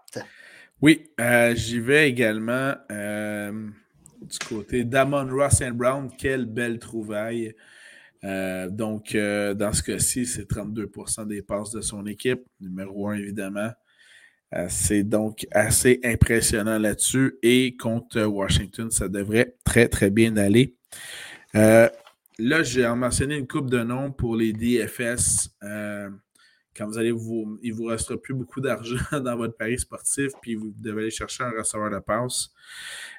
Oui, 0.80 1.10
j'y 1.54 1.80
vais 1.80 2.08
également 2.08 2.74
du 2.90 4.38
côté 4.48 4.84
d'Amon 4.84 5.28
Ross 5.30 5.62
and 5.62 5.72
Brown. 5.72 6.10
Quelle 6.16 6.46
belle 6.46 6.78
trouvaille. 6.78 7.54
Euh, 8.24 8.68
donc, 8.68 9.14
euh, 9.14 9.54
dans 9.54 9.72
ce 9.72 9.82
cas-ci, 9.82 10.26
c'est 10.26 10.48
32% 10.48 11.26
des 11.26 11.42
passes 11.42 11.70
de 11.70 11.80
son 11.80 12.06
équipe, 12.06 12.42
numéro 12.60 13.08
un 13.08 13.14
évidemment. 13.14 13.70
Euh, 14.54 14.66
c'est 14.68 15.02
donc 15.02 15.46
assez 15.52 16.00
impressionnant 16.04 16.78
là-dessus. 16.78 17.38
Et 17.42 17.76
contre 17.76 18.22
Washington, 18.22 18.90
ça 18.90 19.08
devrait 19.08 19.54
très, 19.64 19.88
très 19.88 20.10
bien 20.10 20.36
aller. 20.36 20.74
là, 21.54 22.62
j'ai 22.62 22.86
mentionné 22.88 23.36
une 23.36 23.48
coupe 23.48 23.70
de 23.70 23.82
noms 23.82 24.10
pour 24.12 24.36
les 24.36 24.52
DFS. 24.52 25.50
Quand 26.78 26.86
vous 26.86 26.96
allez 26.96 27.10
vous. 27.10 27.58
Il 27.62 27.74
vous 27.74 27.86
restera 27.86 28.16
plus 28.16 28.34
beaucoup 28.34 28.60
d'argent 28.60 28.96
dans 29.20 29.36
votre 29.36 29.56
pari 29.56 29.78
sportif, 29.78 30.32
puis 30.40 30.54
vous 30.54 30.72
devez 30.78 31.02
aller 31.02 31.10
chercher 31.10 31.42
un 31.42 31.50
receveur 31.50 31.90
de 31.90 31.98
passe. 31.98 32.50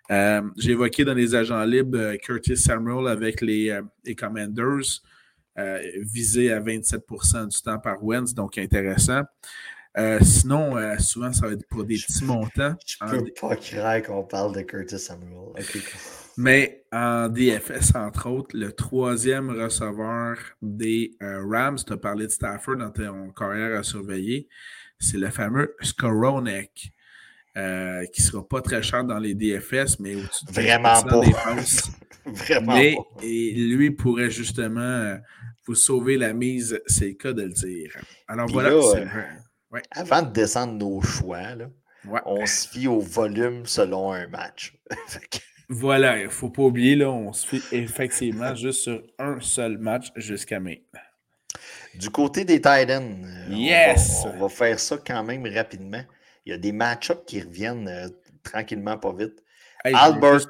Euh, 0.09 0.41
j'ai 0.57 0.71
évoqué 0.71 1.03
dans 1.03 1.13
les 1.13 1.35
agents 1.35 1.63
libres 1.65 1.97
euh, 1.97 2.17
Curtis 2.17 2.57
Samuel 2.57 3.07
avec 3.07 3.41
les, 3.41 3.69
euh, 3.69 4.13
Commanders, 4.17 5.01
visé 6.01 6.53
à 6.53 6.61
27% 6.61 7.47
du 7.49 7.61
temps 7.61 7.79
par 7.79 8.01
Wentz, 8.01 8.33
donc 8.33 8.57
intéressant. 8.57 9.23
Sinon, 10.21 10.75
souvent, 10.99 11.33
ça 11.33 11.47
va 11.47 11.53
être 11.53 11.67
pour 11.67 11.83
des 11.83 11.95
petits 11.95 12.23
montants. 12.23 12.75
Je 12.85 12.97
peux 12.99 13.25
pas 13.39 13.55
croire 13.55 14.01
qu'on 14.01 14.23
parle 14.23 14.55
de 14.55 14.61
Curtis 14.61 14.99
Samuel. 14.99 15.53
Mais 16.37 16.85
en 16.91 17.27
DFS, 17.27 17.95
entre 17.95 18.29
autres, 18.29 18.55
le 18.55 18.71
troisième 18.71 19.49
receveur 19.49 20.37
des 20.61 21.17
Rams, 21.21 21.79
tu 21.85 21.91
as 21.91 21.97
parlé 21.97 22.27
de 22.27 22.31
Stafford 22.31 22.77
dans 22.77 22.91
ton 22.91 23.31
carrière 23.31 23.77
à 23.77 23.83
surveiller, 23.83 24.47
c'est 24.99 25.17
le 25.17 25.29
fameux 25.29 25.75
Skoronek. 25.81 26.93
Euh, 27.57 28.05
qui 28.13 28.21
ne 28.21 28.27
sera 28.27 28.47
pas 28.47 28.61
très 28.61 28.83
cher 28.83 29.03
dans 29.03 29.17
les 29.17 29.33
DFS, 29.33 29.99
mais 29.99 30.15
au-dessus 30.15 30.45
de 30.45 30.51
Vraiment 30.51 31.01
pas. 31.01 31.55
Vraiment 32.25 32.75
mais, 32.75 32.95
Et 33.23 33.53
lui 33.53 33.89
pourrait 33.91 34.29
justement 34.29 34.79
euh, 34.79 35.17
vous 35.65 35.73
sauver 35.73 36.17
la 36.17 36.33
mise, 36.33 36.79
c'est 36.85 37.07
le 37.07 37.13
cas 37.13 37.33
de 37.33 37.41
le 37.41 37.49
dire. 37.49 37.97
Alors 38.27 38.47
voilà. 38.49 38.69
Euh, 39.73 39.79
avant 39.91 40.21
de 40.21 40.31
descendre 40.31 40.73
nos 40.73 41.01
choix, 41.01 41.55
là, 41.55 41.69
on 42.25 42.45
se 42.45 42.67
fie 42.67 42.87
au 42.87 42.99
volume 42.99 43.65
selon 43.65 44.11
un 44.11 44.27
match. 44.27 44.75
voilà, 45.69 46.17
il 46.17 46.25
ne 46.25 46.29
faut 46.29 46.49
pas 46.49 46.63
oublier, 46.63 46.95
là, 46.95 47.09
on 47.09 47.33
se 47.33 47.47
fie 47.47 47.61
effectivement 47.71 48.55
juste 48.55 48.81
sur 48.81 49.03
un 49.19 49.39
seul 49.41 49.77
match 49.77 50.11
jusqu'à 50.15 50.59
maintenant. 50.59 51.01
Du 51.95 52.09
côté 52.09 52.45
des 52.45 52.57
Titans, 52.57 53.27
yes! 53.49 54.23
on 54.25 54.37
va 54.37 54.49
faire 54.49 54.79
ça 54.79 54.97
quand 55.05 55.23
même 55.23 55.45
rapidement 55.47 56.03
il 56.49 56.53
y 56.53 56.55
a 56.55 56.57
des 56.57 56.71
match-ups 56.71 57.21
qui 57.27 57.41
reviennent 57.41 57.87
euh, 57.87 58.09
tranquillement, 58.43 58.97
pas 58.97 59.13
vite. 59.13 59.43
Albert 59.83 60.47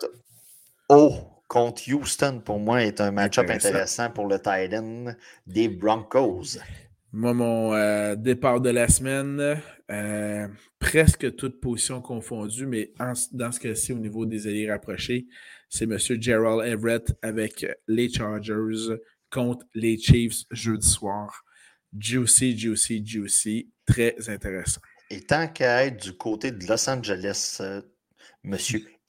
O 0.88 1.14
contre 1.48 1.82
Houston, 1.92 2.42
pour 2.44 2.60
moi, 2.60 2.84
est 2.84 3.02
un 3.02 3.12
match-up 3.12 3.50
intéressant. 3.50 4.10
pour 4.10 4.28
le 4.28 4.38
Titan 4.38 5.14
des 5.46 5.68
Broncos. 5.68 6.58
Moi, 7.12 7.34
mon 7.34 7.74
euh, 7.74 8.16
départ 8.16 8.62
de 8.62 8.70
la 8.70 8.88
semaine, 8.88 9.60
euh, 9.89 10.47
presque 10.78 11.36
toute 11.36 11.60
position 11.60 12.01
confondue, 12.01 12.68
mais 12.68 12.93
dans 13.32 13.51
ce 13.51 13.60
cas-ci, 13.60 13.93
au 13.93 13.97
niveau 13.97 14.28
des 14.28 14.45
alliés 14.45 14.70
rapprochés, 14.70 15.26
c'est 15.70 15.86
M. 15.86 15.97
Gerald 15.97 16.68
Everett 16.68 17.18
avec 17.24 17.66
les 17.88 18.10
Chargers 18.10 18.95
contre 19.32 19.66
les 19.74 19.97
Chiefs 19.97 20.43
jeudi 20.51 20.88
soir. 20.88 21.43
Juicy, 21.97 22.55
juicy, 22.55 23.03
juicy. 23.03 23.72
Très 23.88 24.16
intéressant. 24.30 24.82
Et 25.10 25.22
tant 25.22 25.47
qu'à 25.47 25.86
être 25.86 26.03
du 26.03 26.14
côté 26.14 26.51
de 26.51 26.64
Los 26.68 26.88
Angeles, 26.88 27.57
euh, 27.62 27.82
M. 28.43 28.55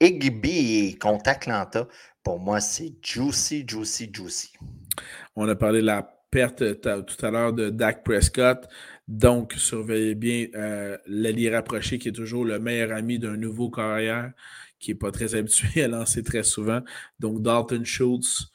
Igby 0.00 0.96
contre 0.98 1.28
Atlanta, 1.28 1.86
pour 2.22 2.38
moi, 2.38 2.60
c'est 2.60 2.94
juicy, 3.02 3.66
juicy, 3.68 4.10
juicy. 4.10 4.52
On 5.36 5.46
a 5.46 5.54
parlé 5.54 5.82
de 5.82 5.86
la 5.86 6.19
perte 6.30 6.80
tout 6.80 7.26
à 7.26 7.30
l'heure 7.30 7.52
de 7.52 7.70
Dak 7.70 8.04
Prescott. 8.04 8.68
Donc, 9.08 9.54
surveillez 9.54 10.14
bien 10.14 10.46
euh, 10.54 10.96
l'allié 11.06 11.50
rapproché 11.50 11.98
qui 11.98 12.08
est 12.08 12.12
toujours 12.12 12.44
le 12.44 12.58
meilleur 12.58 12.92
ami 12.92 13.18
d'un 13.18 13.36
nouveau 13.36 13.70
carrière 13.70 14.32
qui 14.78 14.92
n'est 14.92 14.98
pas 14.98 15.10
très 15.10 15.34
habitué 15.36 15.82
à 15.82 15.88
lancer 15.88 16.22
très 16.22 16.44
souvent. 16.44 16.80
Donc, 17.18 17.42
Dalton 17.42 17.84
Schultz 17.84 18.50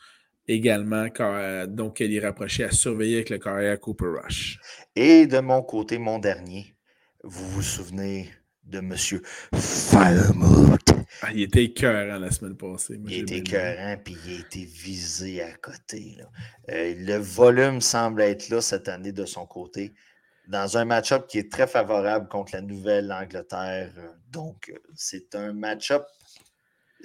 également, 0.48 1.08
euh, 1.20 1.66
donc 1.68 2.02
elle 2.02 2.14
est 2.14 2.20
rapprochée 2.20 2.64
à 2.64 2.72
surveiller 2.72 3.16
avec 3.16 3.30
le 3.30 3.38
carrière 3.38 3.80
Cooper 3.80 4.06
Rush. 4.24 4.60
Et 4.96 5.28
de 5.28 5.40
mon 5.40 5.62
côté, 5.64 5.98
mon 5.98 6.20
dernier, 6.20 6.76
vous 7.24 7.48
vous 7.50 7.62
souvenez 7.62 8.30
de 8.64 8.80
M. 8.80 8.96
Firemood. 9.54 10.75
Ah, 11.28 11.32
il 11.34 11.44
était 11.44 11.64
écœurant 11.64 12.20
la 12.20 12.32
semaine 12.32 12.56
passée. 12.56 13.00
il 13.08 13.20
était 13.20 13.38
écœurant, 13.38 13.98
puis 14.04 14.16
il 14.26 14.36
a 14.36 14.40
été 14.40 14.66
visé 14.66 15.42
à 15.42 15.54
côté. 15.54 16.18
Euh, 16.70 16.94
le 16.98 17.18
volume 17.18 17.82
semble 17.82 18.22
être 18.22 18.50
là 18.50 18.62
cette 18.62 18.88
année 18.88 19.12
de 19.12 19.26
son 19.26 19.46
côté, 19.46 19.94
dans 20.48 20.78
un 20.78 20.86
match-up 20.86 21.28
qui 21.28 21.40
est 21.40 21.52
très 21.52 21.68
favorable 21.68 22.28
contre 22.28 22.54
la 22.54 22.62
Nouvelle-Angleterre. 22.62 23.92
Donc, 24.32 24.72
c'est 24.94 25.34
un 25.36 25.54
match-up 25.54 26.06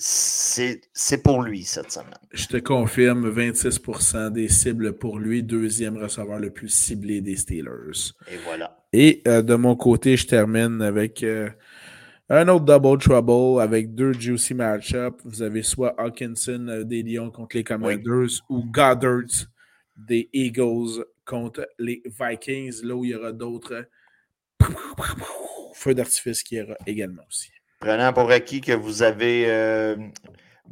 c'est 0.02 1.22
pour 1.22 1.42
lui 1.42 1.62
cette 1.64 1.92
semaine. 1.92 2.14
Je 2.32 2.46
te 2.46 2.56
confirme, 2.56 3.30
26% 3.30 4.30
des 4.30 4.48
cibles 4.48 4.94
pour 4.94 5.18
lui, 5.18 5.42
deuxième 5.42 5.96
receveur 5.98 6.38
le 6.38 6.50
plus 6.50 6.68
ciblé 6.68 7.20
des 7.20 7.36
Steelers. 7.36 8.14
Et 8.30 8.36
voilà. 8.44 8.78
Et 8.92 9.22
euh, 9.28 9.42
de 9.42 9.54
mon 9.54 9.76
côté, 9.76 10.16
je 10.16 10.26
termine 10.26 10.80
avec 10.80 11.22
euh, 11.22 11.50
un 12.30 12.46
autre 12.46 12.64
double 12.64 12.98
trouble 12.98 13.60
avec 13.60 13.94
deux 13.94 14.12
juicy 14.12 14.54
matchups. 14.54 15.20
Vous 15.24 15.42
avez 15.42 15.64
soit 15.64 15.94
Hawkinson 15.98 16.68
euh, 16.68 16.84
des 16.84 17.02
Lions 17.02 17.30
contre 17.30 17.56
les 17.56 17.64
Commanders 17.64 18.40
ou 18.48 18.64
Goddard 18.64 19.48
des 19.96 20.30
Eagles 20.32 21.04
contre 21.26 21.68
les 21.78 22.02
Vikings, 22.04 22.82
là 22.84 22.94
où 22.94 23.04
il 23.04 23.10
y 23.10 23.14
aura 23.14 23.32
d'autres 23.32 23.88
feux 25.74 25.94
d'artifice 25.94 26.42
qui 26.42 26.54
y 26.54 26.62
aura 26.62 26.76
également 26.86 27.22
aussi. 27.28 27.50
Prenant 27.80 28.12
pour 28.12 28.30
acquis 28.30 28.60
que 28.60 28.72
vous 28.72 29.02
avez 29.02 29.50
euh, 29.50 29.96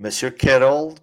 M. 0.03 0.11
Kettle, 0.39 0.95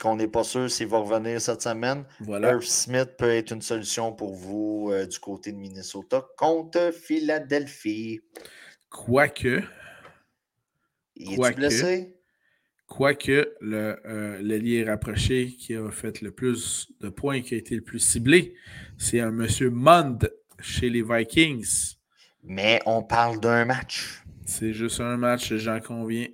qu'on 0.00 0.16
n'est 0.16 0.28
pas 0.28 0.44
sûr 0.44 0.70
s'il 0.70 0.86
va 0.86 0.98
revenir 0.98 1.40
cette 1.40 1.62
semaine. 1.62 2.04
Voilà. 2.20 2.58
Smith 2.60 3.10
peut 3.18 3.30
être 3.30 3.52
une 3.52 3.62
solution 3.62 4.12
pour 4.12 4.34
vous 4.34 4.90
euh, 4.92 5.06
du 5.06 5.18
côté 5.18 5.52
de 5.52 5.56
Minnesota 5.56 6.24
contre 6.36 6.92
Philadelphie. 6.92 8.20
Quoique. 8.90 9.62
Il 11.16 11.32
est 11.32 11.54
blessé? 11.54 12.14
Quoique 12.86 13.54
le, 13.60 13.96
euh, 14.06 14.84
rapproché 14.86 15.48
qui 15.58 15.74
a 15.74 15.90
fait 15.90 16.20
le 16.20 16.30
plus 16.30 16.92
de 17.00 17.08
points, 17.08 17.40
qui 17.40 17.54
a 17.54 17.58
été 17.58 17.74
le 17.74 17.80
plus 17.80 17.98
ciblé, 17.98 18.54
c'est 18.98 19.20
un 19.20 19.28
M. 19.28 19.48
Mond 19.70 20.18
chez 20.60 20.90
les 20.90 21.02
Vikings. 21.02 21.96
Mais 22.42 22.80
on 22.84 23.02
parle 23.02 23.40
d'un 23.40 23.64
match. 23.64 24.22
C'est 24.44 24.74
juste 24.74 25.00
un 25.00 25.16
match, 25.16 25.54
j'en 25.54 25.80
conviens. 25.80 26.28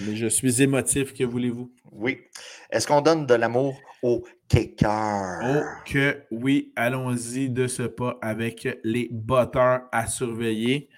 Mais 0.00 0.16
je 0.16 0.26
suis 0.26 0.62
émotif, 0.62 1.12
que 1.12 1.24
voulez-vous? 1.24 1.72
Oui. 1.92 2.22
Est-ce 2.70 2.86
qu'on 2.86 3.02
donne 3.02 3.26
de 3.26 3.34
l'amour 3.34 3.78
au 4.02 4.24
kicker? 4.48 5.40
Oh 5.44 5.62
que 5.86 6.22
oui, 6.30 6.72
allons-y 6.76 7.50
de 7.50 7.66
ce 7.66 7.82
pas 7.82 8.18
avec 8.22 8.66
les 8.82 9.08
botteurs 9.12 9.82
à 9.92 10.06
surveiller. 10.06 10.88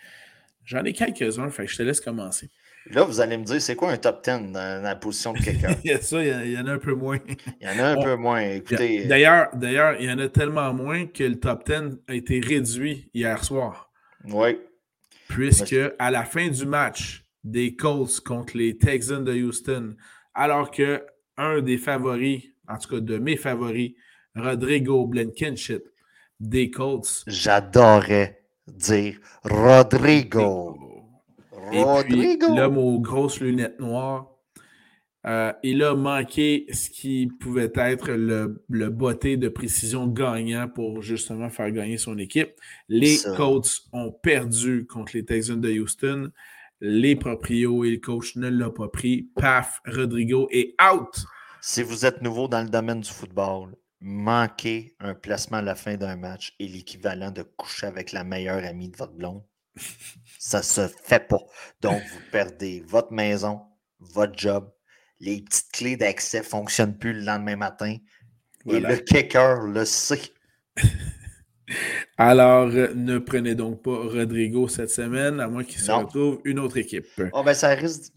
J'en 0.65 0.85
ai 0.85 0.93
quelques-uns, 0.93 1.51
fait 1.51 1.67
que 1.67 1.73
je 1.73 1.77
te 1.77 1.83
laisse 1.83 2.01
commencer. 2.01 2.51
Là, 2.91 3.03
vous 3.03 3.21
allez 3.21 3.37
me 3.37 3.45
dire, 3.45 3.61
c'est 3.61 3.75
quoi 3.75 3.91
un 3.91 3.97
top 3.97 4.23
10 4.25 4.53
dans, 4.53 4.83
la 4.83 4.97
position 4.97 5.33
de 5.33 5.39
kicker? 5.39 5.77
il 5.85 5.91
y 5.91 5.95
a 5.95 6.01
ça, 6.01 6.23
il 6.23 6.53
y, 6.53 6.59
en 6.59 6.67
a 6.67 6.73
un 6.73 6.79
peu 6.79 6.95
moins. 6.95 7.19
il 7.61 7.67
y 7.67 7.71
en 7.71 7.79
a 7.79 7.89
un 7.89 8.03
peu 8.03 8.15
moins, 8.17 8.41
écoutez. 8.41 9.05
Euh, 9.05 9.09
d'ailleurs, 9.09 9.49
d'ailleurs, 9.55 9.97
il 10.01 10.09
y 10.09 10.13
en 10.13 10.19
a 10.19 10.29
tellement 10.29 10.73
moins 10.73 11.07
que 11.07 11.25
le 11.25 11.39
top 11.39 11.67
10 11.67 11.99
a 12.09 12.15
été 12.15 12.41
réduit 12.41 13.11
hier 13.13 13.43
soir. 13.43 13.91
Oui. 14.25 14.59
Puisque 15.29 15.77
à 15.99 16.11
la 16.11 16.25
fin 16.25 16.49
du 16.49 16.67
match 16.67 17.25
des 17.43 17.75
Colts 17.75 18.21
contre 18.21 18.57
les 18.57 18.79
Texans 18.79 19.25
de 19.25 19.33
Houston, 19.33 19.97
alors 20.35 20.71
que 20.71 21.05
un 21.37 21.61
des 21.61 21.79
favoris, 21.79 22.45
en 22.69 22.79
tout 22.79 22.89
cas 22.89 23.01
de 23.01 23.19
mes 23.19 23.37
favoris, 23.37 23.93
Rodrigo 24.37 25.07
Blankenship 25.07 25.83
des 26.39 26.71
Colts. 26.71 27.25
J'adorais 27.27 28.43
dire 28.67 29.19
Rodrigo. 29.45 30.86
Rodrigo. 31.71 32.55
L'homme 32.55 32.79
aux 32.79 33.01
grosses 33.01 33.41
lunettes 33.41 33.81
noires 33.81 34.37
euh, 35.27 35.53
il 35.65 35.83
a 35.83 35.95
manqué 35.95 36.67
ce 36.73 36.89
qui 36.89 37.27
pouvait 37.41 37.73
être 37.75 38.13
le, 38.13 38.65
le 38.69 38.91
botté 38.91 39.37
de 39.37 39.49
précision 39.49 40.07
gagnant 40.07 40.69
pour 40.69 41.03
justement 41.03 41.51
faire 41.51 41.73
gagner 41.73 41.99
son 41.99 42.17
équipe. 42.17 42.53
Les 42.89 43.17
Colts 43.37 43.89
ont 43.93 44.13
perdu 44.13 44.87
contre 44.87 45.13
les 45.17 45.25
Texans 45.25 45.61
de 45.61 45.71
Houston. 45.71 46.31
Les 46.81 47.17
proprios 47.17 47.85
et 47.85 47.91
le 47.91 47.97
coach 47.97 48.37
ne 48.37 48.49
l'ont 48.49 48.71
pas 48.71 48.89
pris. 48.89 49.29
Paf, 49.35 49.81
Rodrigo 49.87 50.47
est 50.53 50.75
out. 50.81 51.27
Si 51.61 51.83
vous 51.83 52.07
êtes 52.07 52.23
nouveau 52.23 52.47
dans 52.47 52.63
le 52.63 52.69
domaine 52.69 53.01
du 53.01 53.11
football, 53.11 53.75
manquer 54.01 54.95
un 55.01 55.15
placement 55.15 55.57
à 55.57 55.63
la 55.63 55.75
fin 55.75 55.97
d'un 55.97 56.17
match 56.17 56.55
est 56.61 56.69
l'équivalent 56.69 57.33
de 57.33 57.43
coucher 57.43 57.87
avec 57.87 58.13
la 58.13 58.23
meilleure 58.23 58.65
amie 58.65 58.91
de 58.91 58.97
votre 58.97 59.15
blonde. 59.15 59.43
Ça 60.39 60.63
se 60.63 60.89
fait 61.05 61.27
pas. 61.27 61.41
Donc, 61.81 62.01
vous 62.01 62.21
perdez 62.31 62.85
votre 62.87 63.13
maison, 63.13 63.61
votre 63.99 64.39
job, 64.39 64.71
les 65.21 65.43
petites 65.43 65.73
clés 65.73 65.97
d'accès 65.97 66.39
ne 66.39 66.45
fonctionnent 66.45 66.97
plus 66.97 67.13
le 67.13 67.21
lendemain 67.21 67.57
matin. 67.57 67.97
Et 68.69 68.81
le 68.81 68.97
kicker 68.97 69.67
le 69.67 69.85
sait. 69.85 70.21
Alors, 72.19 72.69
ne 72.69 73.19
prenez 73.19 73.55
donc 73.55 73.83
pas 73.83 73.97
Rodrigo 73.97 74.69
cette 74.69 74.91
semaine, 74.91 75.41
à 75.41 75.49
moins 75.49 75.65
qu'il 75.65 75.81
se 75.81 75.91
retrouve 75.91 76.41
une 76.45 76.59
autre 76.59 76.77
équipe. 76.77 77.07
Oh, 77.33 77.43
ben, 77.43 77.55
ça 77.55 77.69
risque. 77.71 78.13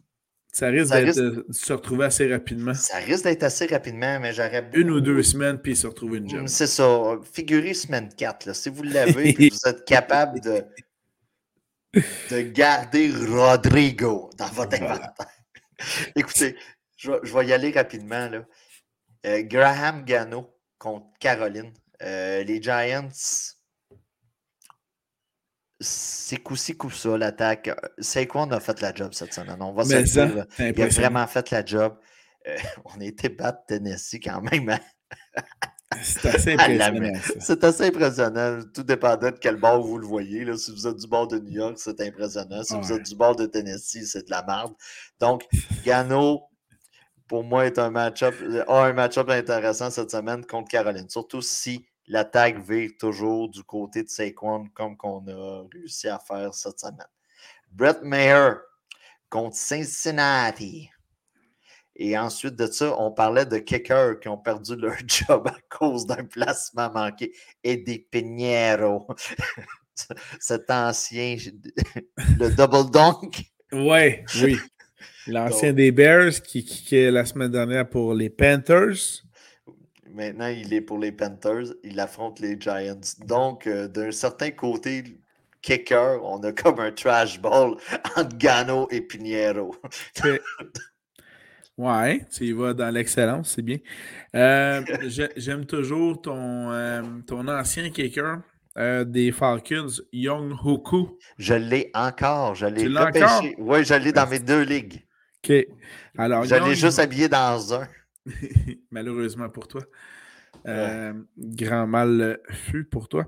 Ça 0.52 0.68
risque 0.68 0.92
de 0.92 1.46
se 1.52 1.74
retrouver 1.74 2.06
assez 2.06 2.32
rapidement. 2.32 2.74
Ça 2.74 2.98
risque 2.98 3.24
d'être 3.24 3.44
assez 3.44 3.68
rapidement, 3.68 4.20
mais 4.20 4.34
j'aurais. 4.34 4.68
Une 4.74 4.90
ou 4.90 5.00
deux 5.00 5.22
semaines, 5.22 5.60
puis 5.60 5.76
se 5.76 5.86
retrouver 5.86 6.18
une 6.18 6.30
job. 6.30 6.48
C'est 6.48 6.68
ça. 6.68 7.20
Figurez 7.32 7.76
semaine 7.76 8.10
4. 8.16 8.56
Si 8.56 8.70
vous 8.70 8.84
l'avez, 8.84 9.34
vous 9.52 9.70
êtes 9.70 9.86
capable 9.86 10.42
de, 10.42 10.64
de 11.94 12.42
garder 12.42 13.12
Rodrigo 13.12 14.30
dans 14.38 14.48
votre 14.48 14.82
inventaire. 14.82 15.14
Écoutez, 16.16 16.56
je, 16.98 17.12
vais 17.12 17.48
y 17.48 17.54
aller 17.54 17.72
rapidement. 17.72 18.30
Là. 18.30 18.42
Euh, 19.26 19.42
Graham 19.44 20.04
Gano 20.04 20.56
contre 20.78 21.08
Caroline. 21.20 21.74
Euh, 22.02 22.44
les 22.44 22.62
Giants, 22.62 23.10
c'est 25.80 26.38
coup-ci, 26.38 26.76
coup-ça, 26.76 27.18
l'attaque. 27.18 27.70
C'est 28.00 28.28
quoi 28.28 28.44
on 28.44 28.52
a 28.52 28.60
fait 28.60 28.82
la 28.82 28.94
job 28.94 29.14
cette 29.14 29.34
semaine? 29.34 29.62
On 29.62 29.74
va 29.74 29.84
se 29.86 29.96
dire. 29.96 30.46
Il 30.60 30.82
a 30.82 30.88
vraiment 30.88 31.28
fait 31.28 31.52
la 31.52 31.66
job. 31.66 31.98
Euh, 32.48 32.58
on 32.86 33.00
a 33.00 33.06
été 33.06 33.30
battre 33.30 33.66
Tennessee 33.68 34.20
quand 34.22 34.42
même. 34.42 34.70
Hein? 34.70 34.80
C'est 36.02 36.26
assez 36.26 36.54
impressionnant. 36.54 37.20
C'est 37.40 37.64
assez 37.64 37.88
impressionnant. 37.88 38.60
Tout 38.74 38.84
dépendant 38.84 39.32
de 39.32 39.38
quel 39.38 39.56
bord 39.58 39.82
vous 39.82 39.98
le 39.98 40.06
voyez. 40.08 40.46
Là. 40.46 40.58
Si 40.58 40.72
vous 40.72 40.88
êtes 40.88 40.98
du 40.98 41.08
bord 41.08 41.28
de 41.28 41.40
New 41.40 41.52
York, 41.52 41.76
c'est 41.78 42.00
impressionnant. 42.02 42.64
Si 42.64 42.76
vous 42.76 42.92
êtes 42.92 43.04
du 43.04 43.16
bord 43.16 43.36
de 43.36 43.46
Tennessee, 43.46 44.06
c'est 44.06 44.26
de 44.26 44.32
la 44.32 44.44
merde. 44.44 44.74
Donc, 45.20 45.46
Gano, 45.84 46.44
pour 47.28 47.44
moi, 47.44 47.66
est 47.66 47.78
un 47.78 47.90
match-up, 47.90 48.36
un 48.68 48.94
match-up 48.94 49.30
intéressant 49.30 49.90
cette 49.90 50.12
semaine 50.12 50.46
contre 50.46 50.70
Caroline. 50.70 51.10
Surtout 51.10 51.42
si 51.42 51.86
l'attaque 52.08 52.60
vire 52.60 52.92
toujours 53.00 53.50
du 53.50 53.64
côté 53.64 54.04
de 54.04 54.10
Saquon 54.10 54.68
comme 54.74 54.98
qu'on 54.98 55.26
a 55.28 55.68
réussi 55.72 56.08
à 56.08 56.20
faire 56.20 56.54
cette 56.54 56.80
semaine. 56.80 57.06
Brett 57.72 58.02
Mayer 58.02 58.54
contre 59.30 59.56
Cincinnati. 59.56 60.90
Et 62.02 62.18
ensuite 62.18 62.56
de 62.56 62.66
ça, 62.66 62.96
on 62.98 63.12
parlait 63.12 63.46
de 63.46 63.58
kickers 63.58 64.22
qui 64.22 64.30
ont 64.30 64.38
perdu 64.38 64.78
leur 64.78 64.96
job 65.06 65.48
à 65.48 65.58
cause 65.68 66.08
d'un 66.08 66.24
placement 66.24 66.90
manqué. 66.92 67.34
Et 67.62 67.76
des 67.76 68.00
Pinheiro. 68.00 69.06
Cet 70.40 70.72
ancien, 70.72 71.36
le 72.40 72.56
double 72.56 72.90
dunk. 72.90 73.52
Ouais, 73.74 74.24
oui. 74.42 74.58
L'ancien 75.28 75.74
des 75.74 75.92
Bears 75.92 76.42
qui 76.42 76.66
est 76.94 77.12
la 77.12 77.26
semaine 77.26 77.52
dernière 77.52 77.88
pour 77.88 78.14
les 78.14 78.30
Panthers. 78.30 79.26
Maintenant, 80.14 80.48
il 80.48 80.74
est 80.74 80.82
pour 80.82 81.00
les 81.00 81.12
Panthers. 81.12 81.74
Il 81.84 82.00
affronte 82.00 82.40
les 82.40 82.60
Giants. 82.60 83.02
Donc, 83.26 83.68
euh, 83.68 83.90
d'un 83.90 84.12
certain 84.12 84.52
côté, 84.52 85.04
kicker, 85.62 86.24
on 86.24 86.42
a 86.44 86.54
comme 86.54 86.80
un 86.80 86.94
trash 86.94 87.42
ball 87.42 87.76
entre 88.16 88.38
Gano 88.38 88.88
et 88.90 89.02
Pinheiro. 89.02 89.76
ouais, 91.80 92.26
tu 92.32 92.46
y 92.46 92.52
vas 92.52 92.74
dans 92.74 92.94
l'excellence, 92.94 93.54
c'est 93.56 93.62
bien. 93.62 93.78
Euh, 94.36 94.82
j'aime 95.38 95.66
toujours 95.66 96.22
ton, 96.22 96.72
euh, 96.72 97.02
ton 97.26 97.48
ancien 97.48 97.90
kicker. 97.90 98.42
des 99.06 99.32
Falcons, 99.32 100.02
Young 100.14 100.54
Hoku. 100.64 101.18
Je 101.38 101.56
l'ai 101.56 101.90
encore. 101.94 102.56
Je 102.56 102.68
l'ai 102.68 102.88
repêché. 102.88 103.56
Oui, 103.58 103.84
je 103.84 103.96
l'ai 103.96 104.12
dans 104.12 104.28
mes 104.28 104.40
deux 104.40 104.62
ligues. 104.62 105.04
OK. 105.44 105.68
Alors, 106.18 106.44
je 106.44 106.56
l'ai 106.56 106.76
juste 106.76 107.00
habillé 107.00 107.28
dans 107.28 107.74
un. 107.74 107.88
Malheureusement 108.92 109.50
pour 109.50 109.68
toi. 109.68 109.82
Euh, 110.68 111.14
grand 111.38 111.88
mal 111.88 112.40
fut 112.50 112.84
pour 112.84 113.08
toi. 113.08 113.26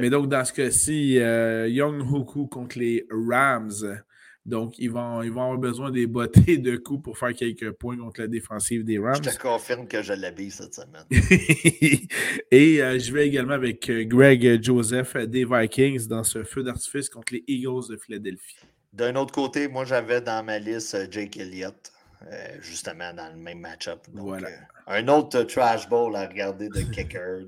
Mais 0.00 0.10
donc, 0.10 0.28
dans 0.28 0.44
ce 0.44 0.52
cas-ci, 0.52 1.18
euh, 1.18 1.68
Young 1.68 2.00
Hoku 2.00 2.46
contre 2.46 2.78
les 2.78 3.06
Rams. 3.10 4.02
Donc, 4.46 4.78
ils 4.78 4.90
vont, 4.90 5.22
ils 5.22 5.32
vont 5.32 5.42
avoir 5.42 5.58
besoin 5.58 5.90
des 5.90 6.06
bottées 6.06 6.58
de 6.58 6.76
coups 6.76 7.02
pour 7.02 7.16
faire 7.18 7.32
quelques 7.32 7.70
points 7.72 7.96
contre 7.96 8.20
la 8.20 8.26
défensive 8.26 8.84
des 8.84 8.98
Rams. 8.98 9.16
Je 9.24 9.30
te 9.30 9.40
confirme 9.40 9.88
que 9.88 10.02
je 10.02 10.12
l'habille 10.12 10.50
cette 10.50 10.74
semaine. 10.74 11.04
Et 12.50 12.82
euh, 12.82 12.98
je 12.98 13.12
vais 13.12 13.26
également 13.26 13.54
avec 13.54 13.90
Greg 13.90 14.62
Joseph 14.62 15.16
des 15.16 15.46
Vikings 15.46 16.06
dans 16.08 16.24
ce 16.24 16.44
feu 16.44 16.62
d'artifice 16.62 17.08
contre 17.08 17.32
les 17.32 17.44
Eagles 17.48 17.88
de 17.88 17.96
Philadelphie. 17.96 18.58
D'un 18.92 19.16
autre 19.16 19.32
côté, 19.32 19.66
moi, 19.66 19.86
j'avais 19.86 20.20
dans 20.20 20.44
ma 20.44 20.58
liste 20.58 21.10
Jake 21.10 21.38
Elliott. 21.38 21.90
Euh, 22.32 22.56
justement 22.62 23.12
dans 23.12 23.28
le 23.30 23.36
même 23.36 23.60
match-up. 23.60 24.00
Voilà. 24.12 24.48
Euh, 24.48 24.52
un 24.86 25.08
autre 25.08 25.42
trash 25.42 25.88
ball 25.88 26.14
à 26.16 26.26
regarder 26.26 26.68
de 26.68 26.80
kicker. 26.92 27.44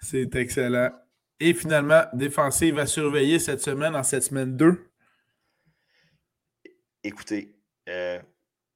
C'est 0.00 0.34
excellent. 0.34 0.90
Et 1.40 1.52
finalement, 1.52 2.04
défensive 2.14 2.78
à 2.78 2.86
surveiller 2.86 3.38
cette 3.38 3.60
semaine, 3.60 3.94
en 3.94 4.02
cette 4.02 4.22
semaine 4.22 4.56
2. 4.56 4.78
Écoutez, 7.04 7.54
euh, 7.88 8.18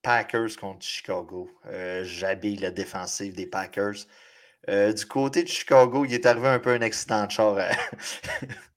Packers 0.03 0.57
contre 0.61 0.85
Chicago. 0.85 1.51
J'habille 2.03 2.57
la 2.57 2.71
défensive 2.71 3.35
des 3.35 3.47
Packers. 3.47 4.07
du 4.69 5.07
côté 5.07 5.43
de 5.43 5.49
Chicago, 5.49 6.05
il 6.05 6.15
est 6.15 6.27
arrivé 6.27 6.49
un 6.49 6.59
peu 6.59 6.71
un 6.71 6.83
accident 6.83 7.27
de 7.27 7.31
char 7.31 7.59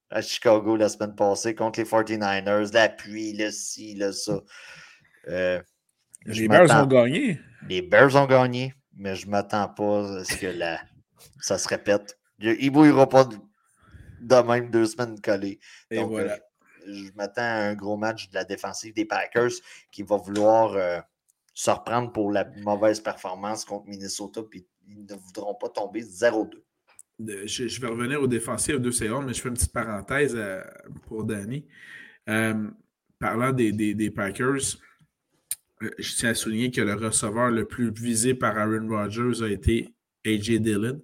à, 0.09 0.21
Chicago 0.21 0.75
la 0.75 0.89
semaine 0.89 1.15
passée 1.15 1.53
contre 1.53 1.79
les 1.79 1.85
49ers. 1.85 2.73
La 2.73 2.89
pluie, 2.89 3.33
le 3.33 3.51
ci, 3.51 3.95
le 3.95 4.11
ça. 4.11 4.41
Les 6.25 6.47
Bears 6.47 6.83
ont 6.83 6.87
gagné. 6.87 7.39
Les 7.67 7.81
Bears 7.81 8.15
ont 8.15 8.25
gagné, 8.25 8.73
mais 8.95 9.15
je 9.15 9.25
ne 9.25 9.31
m'attends 9.31 9.67
pas 9.67 10.19
à 10.19 10.23
ce 10.23 10.35
que 10.35 10.53
ça 11.39 11.57
se 11.57 11.67
répète. 11.67 12.17
Il 12.39 12.49
ne 12.49 12.69
bouillera 12.69 13.07
pas 13.07 13.25
de 13.25 14.35
même 14.47 14.69
deux 14.69 14.85
semaines 14.85 15.19
collées. 15.19 15.59
Et 15.89 16.03
voilà. 16.03 16.39
Euh, 16.87 16.93
je 16.93 17.11
m'attends 17.15 17.41
à 17.41 17.69
un 17.69 17.75
gros 17.75 17.97
match 17.97 18.29
de 18.29 18.35
la 18.35 18.43
défensive 18.43 18.93
des 18.93 19.05
Packers 19.05 19.51
qui 19.91 20.03
va 20.03 20.17
vouloir 20.17 20.73
euh, 20.73 20.99
se 21.53 21.71
reprendre 21.71 22.11
pour 22.11 22.31
la 22.31 22.45
mauvaise 22.57 22.99
performance 22.99 23.65
contre 23.65 23.87
Minnesota, 23.87 24.41
puis 24.43 24.65
ils 24.87 25.05
ne 25.05 25.15
voudront 25.15 25.55
pas 25.55 25.69
tomber 25.69 26.01
0-2. 26.01 26.49
Je, 27.19 27.81
vais 27.81 27.87
revenir 27.87 28.21
aux 28.21 28.27
défensifs 28.27 28.79
de 28.79 28.89
secondes, 28.89 29.27
mais 29.27 29.33
je 29.33 29.41
fais 29.41 29.49
une 29.49 29.55
petite 29.55 29.73
parenthèse 29.73 30.33
euh, 30.35 30.61
pour 31.05 31.23
Danny. 31.23 31.67
parlant 32.25 33.51
des, 33.51 33.71
des 33.71 34.11
Packers, 34.11 34.77
euh, 35.83 35.89
je 35.97 36.15
tiens 36.15 36.29
à 36.29 36.33
souligner 36.33 36.71
que 36.71 36.81
le 36.81 36.93
receveur 36.93 37.49
le 37.49 37.65
plus 37.65 37.91
visé 37.91 38.33
par 38.33 38.57
Aaron 38.57 38.87
Rodgers 38.87 39.43
a 39.43 39.47
été 39.47 39.93
AJ 40.25 40.59
Dillon. 40.59 41.01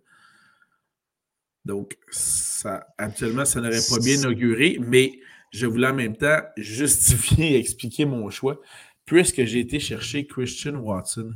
Donc, 1.66 1.98
ça, 2.10 2.88
actuellement, 2.98 3.46
ça 3.46 3.60
n'aurait 3.60 3.82
pas 3.90 4.00
bien 4.00 4.16
inauguré, 4.16 4.78
mais 4.80 5.20
je 5.52 5.66
voulais 5.66 5.88
en 5.88 5.94
même 5.94 6.16
temps 6.16 6.40
justifier 6.58 7.54
et 7.54 7.58
expliquer 7.58 8.06
mon 8.06 8.30
choix, 8.30 8.60
puisque 9.06 9.44
j'ai 9.46 9.60
été 9.60 9.80
chercher 9.80 10.28
Christian 10.28 10.76
Watson 10.76 11.32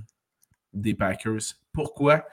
des 0.74 0.94
Packers. 0.94 1.56
Pourquoi? 1.74 2.26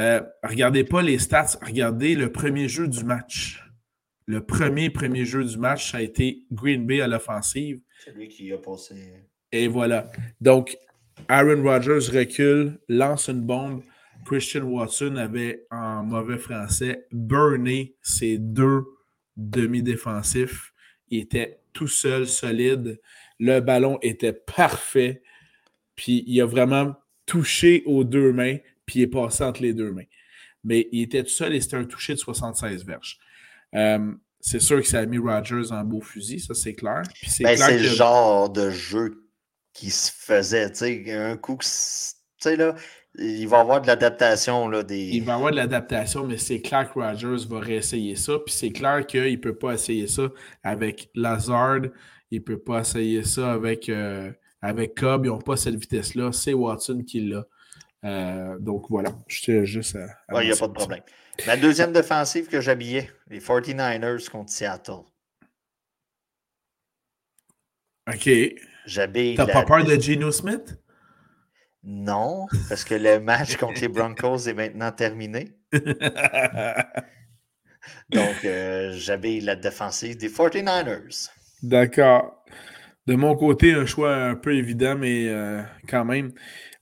Euh, 0.00 0.22
regardez 0.42 0.84
pas 0.84 1.02
les 1.02 1.18
stats, 1.18 1.58
regardez 1.62 2.14
le 2.14 2.32
premier 2.32 2.68
jeu 2.68 2.88
du 2.88 3.04
match. 3.04 3.62
Le 4.26 4.44
premier, 4.44 4.88
premier 4.90 5.24
jeu 5.24 5.44
du 5.44 5.58
match, 5.58 5.92
ça 5.92 5.98
a 5.98 6.00
été 6.00 6.44
Green 6.50 6.86
Bay 6.86 7.00
à 7.00 7.08
l'offensive. 7.08 7.80
C'est 8.04 8.14
lui 8.14 8.28
qui 8.28 8.52
a 8.52 8.58
passé. 8.58 8.94
Et 9.50 9.68
voilà. 9.68 10.10
Donc, 10.40 10.76
Aaron 11.28 11.62
Rodgers 11.62 12.10
recule, 12.10 12.78
lance 12.88 13.28
une 13.28 13.42
bombe. 13.42 13.82
Christian 14.24 14.62
Watson 14.62 15.16
avait, 15.16 15.66
en 15.70 16.04
mauvais 16.04 16.38
français, 16.38 17.06
burné 17.10 17.96
ses 18.00 18.38
deux 18.38 18.84
demi-défensifs. 19.36 20.71
Il 21.12 21.20
était 21.20 21.60
tout 21.72 21.86
seul, 21.86 22.26
solide. 22.26 23.00
Le 23.38 23.60
ballon 23.60 23.98
était 24.02 24.32
parfait. 24.32 25.22
Puis 25.94 26.24
il 26.26 26.40
a 26.40 26.46
vraiment 26.46 26.96
touché 27.26 27.82
aux 27.86 28.02
deux 28.02 28.32
mains, 28.32 28.56
puis 28.86 29.00
il 29.00 29.02
est 29.02 29.08
passé 29.08 29.44
entre 29.44 29.62
les 29.62 29.74
deux 29.74 29.92
mains. 29.92 30.06
Mais 30.64 30.88
il 30.90 31.02
était 31.02 31.22
tout 31.22 31.30
seul 31.30 31.54
et 31.54 31.60
c'était 31.60 31.76
un 31.76 31.84
touché 31.84 32.14
de 32.14 32.18
76 32.18 32.84
verges. 32.84 33.18
Euh, 33.74 34.12
c'est 34.40 34.60
sûr 34.60 34.80
que 34.80 34.88
ça 34.88 35.00
a 35.00 35.06
mis 35.06 35.18
Rodgers 35.18 35.70
en 35.70 35.84
beau 35.84 36.00
fusil, 36.00 36.40
ça 36.40 36.54
c'est 36.54 36.74
clair. 36.74 37.02
c'est 37.26 37.44
ben, 37.44 37.56
le 37.56 37.82
genre 37.82 38.50
de 38.50 38.70
jeu 38.70 39.28
qui 39.72 39.90
se 39.90 40.10
faisait. 40.10 40.70
Tu 40.70 40.78
sais, 40.78 41.12
un 41.12 41.36
coup, 41.36 41.58
tu 41.60 41.68
sais, 41.68 42.56
là, 42.56 42.74
il 43.18 43.46
va 43.46 43.58
y 43.58 43.60
avoir 43.60 43.80
de 43.82 43.86
l'adaptation. 43.86 44.68
Là, 44.68 44.82
des... 44.82 45.08
Il 45.08 45.24
va 45.24 45.32
y 45.32 45.34
avoir 45.36 45.50
de 45.50 45.56
l'adaptation, 45.56 46.26
mais 46.26 46.38
c'est 46.38 46.60
clair 46.60 46.90
que 46.92 46.98
Rogers 46.98 47.46
va 47.48 47.60
réessayer 47.60 48.16
ça. 48.16 48.38
Puis 48.44 48.54
c'est 48.54 48.70
clair 48.70 49.06
qu'il 49.06 49.32
ne 49.32 49.36
peut 49.36 49.54
pas 49.54 49.74
essayer 49.74 50.06
ça 50.06 50.28
avec 50.62 51.10
Lazard. 51.14 51.82
Il 52.30 52.38
ne 52.38 52.44
peut 52.44 52.58
pas 52.58 52.80
essayer 52.80 53.22
ça 53.24 53.52
avec, 53.52 53.88
euh, 53.88 54.32
avec 54.62 54.94
Cobb. 54.94 55.26
Ils 55.26 55.28
n'ont 55.28 55.38
pas 55.38 55.56
cette 55.56 55.76
vitesse-là. 55.76 56.32
C'est 56.32 56.54
Watson 56.54 57.02
qui 57.06 57.20
l'a. 57.20 57.44
Euh, 58.04 58.58
donc 58.58 58.86
voilà, 58.88 59.10
je 59.28 59.64
juste 59.64 59.96
à. 59.96 60.40
Il 60.42 60.46
n'y 60.46 60.52
a 60.52 60.56
pas 60.56 60.66
de 60.66 60.72
problème. 60.72 61.02
La 61.46 61.56
deuxième 61.56 61.92
défensive 61.92 62.48
que 62.48 62.60
j'habillais, 62.60 63.10
les 63.28 63.40
49ers 63.40 64.28
contre 64.28 64.50
Seattle. 64.50 65.04
OK. 68.12 68.30
T'as 68.86 69.46
pas 69.46 69.62
peur 69.64 69.84
de 69.84 70.00
Geno 70.00 70.32
Smith? 70.32 70.76
Non, 71.84 72.46
parce 72.68 72.84
que 72.84 72.94
le 72.94 73.18
match 73.18 73.56
contre 73.56 73.80
les 73.80 73.88
Broncos 73.88 74.46
est 74.46 74.54
maintenant 74.54 74.92
terminé. 74.92 75.56
Donc, 78.10 78.44
euh, 78.44 78.92
j'avais 78.92 79.40
la 79.40 79.56
défensive 79.56 80.16
des 80.16 80.28
49ers. 80.28 81.30
D'accord. 81.62 82.44
De 83.06 83.16
mon 83.16 83.34
côté, 83.34 83.72
un 83.72 83.86
choix 83.86 84.14
un 84.14 84.36
peu 84.36 84.54
évident, 84.54 84.96
mais 84.96 85.28
euh, 85.28 85.62
quand 85.88 86.04
même. 86.04 86.32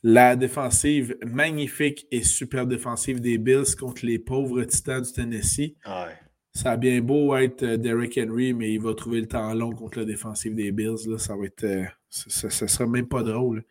La 0.03 0.35
défensive 0.35 1.17
magnifique 1.23 2.07
et 2.11 2.23
super 2.23 2.67
défensive 2.67 3.21
des 3.21 3.37
Bills 3.37 3.77
contre 3.79 4.07
les 4.07 4.19
pauvres 4.19 4.65
titans 4.65 5.03
du 5.03 5.13
Tennessee. 5.13 5.77
Ouais. 5.87 6.17
Ça 6.53 6.73
a 6.73 6.77
bien 6.77 7.01
beau 7.01 7.37
être 7.37 7.63
euh, 7.63 7.77
Derrick 7.77 8.19
Henry, 8.19 8.53
mais 8.53 8.73
il 8.73 8.81
va 8.81 8.93
trouver 8.95 9.21
le 9.21 9.29
temps 9.29 9.55
long 9.55 9.73
contre 9.73 10.01
la 10.01 10.05
défensive 10.05 10.55
des 10.55 10.73
Bills. 10.73 11.07
Là. 11.07 11.19
Ça 11.19 11.37
va 11.37 11.47
être. 11.47 11.65
Euh, 11.65 11.85
ça, 12.09 12.51
sera 12.51 12.87
même 12.87 13.07
pas 13.07 13.23
drôle. 13.23 13.65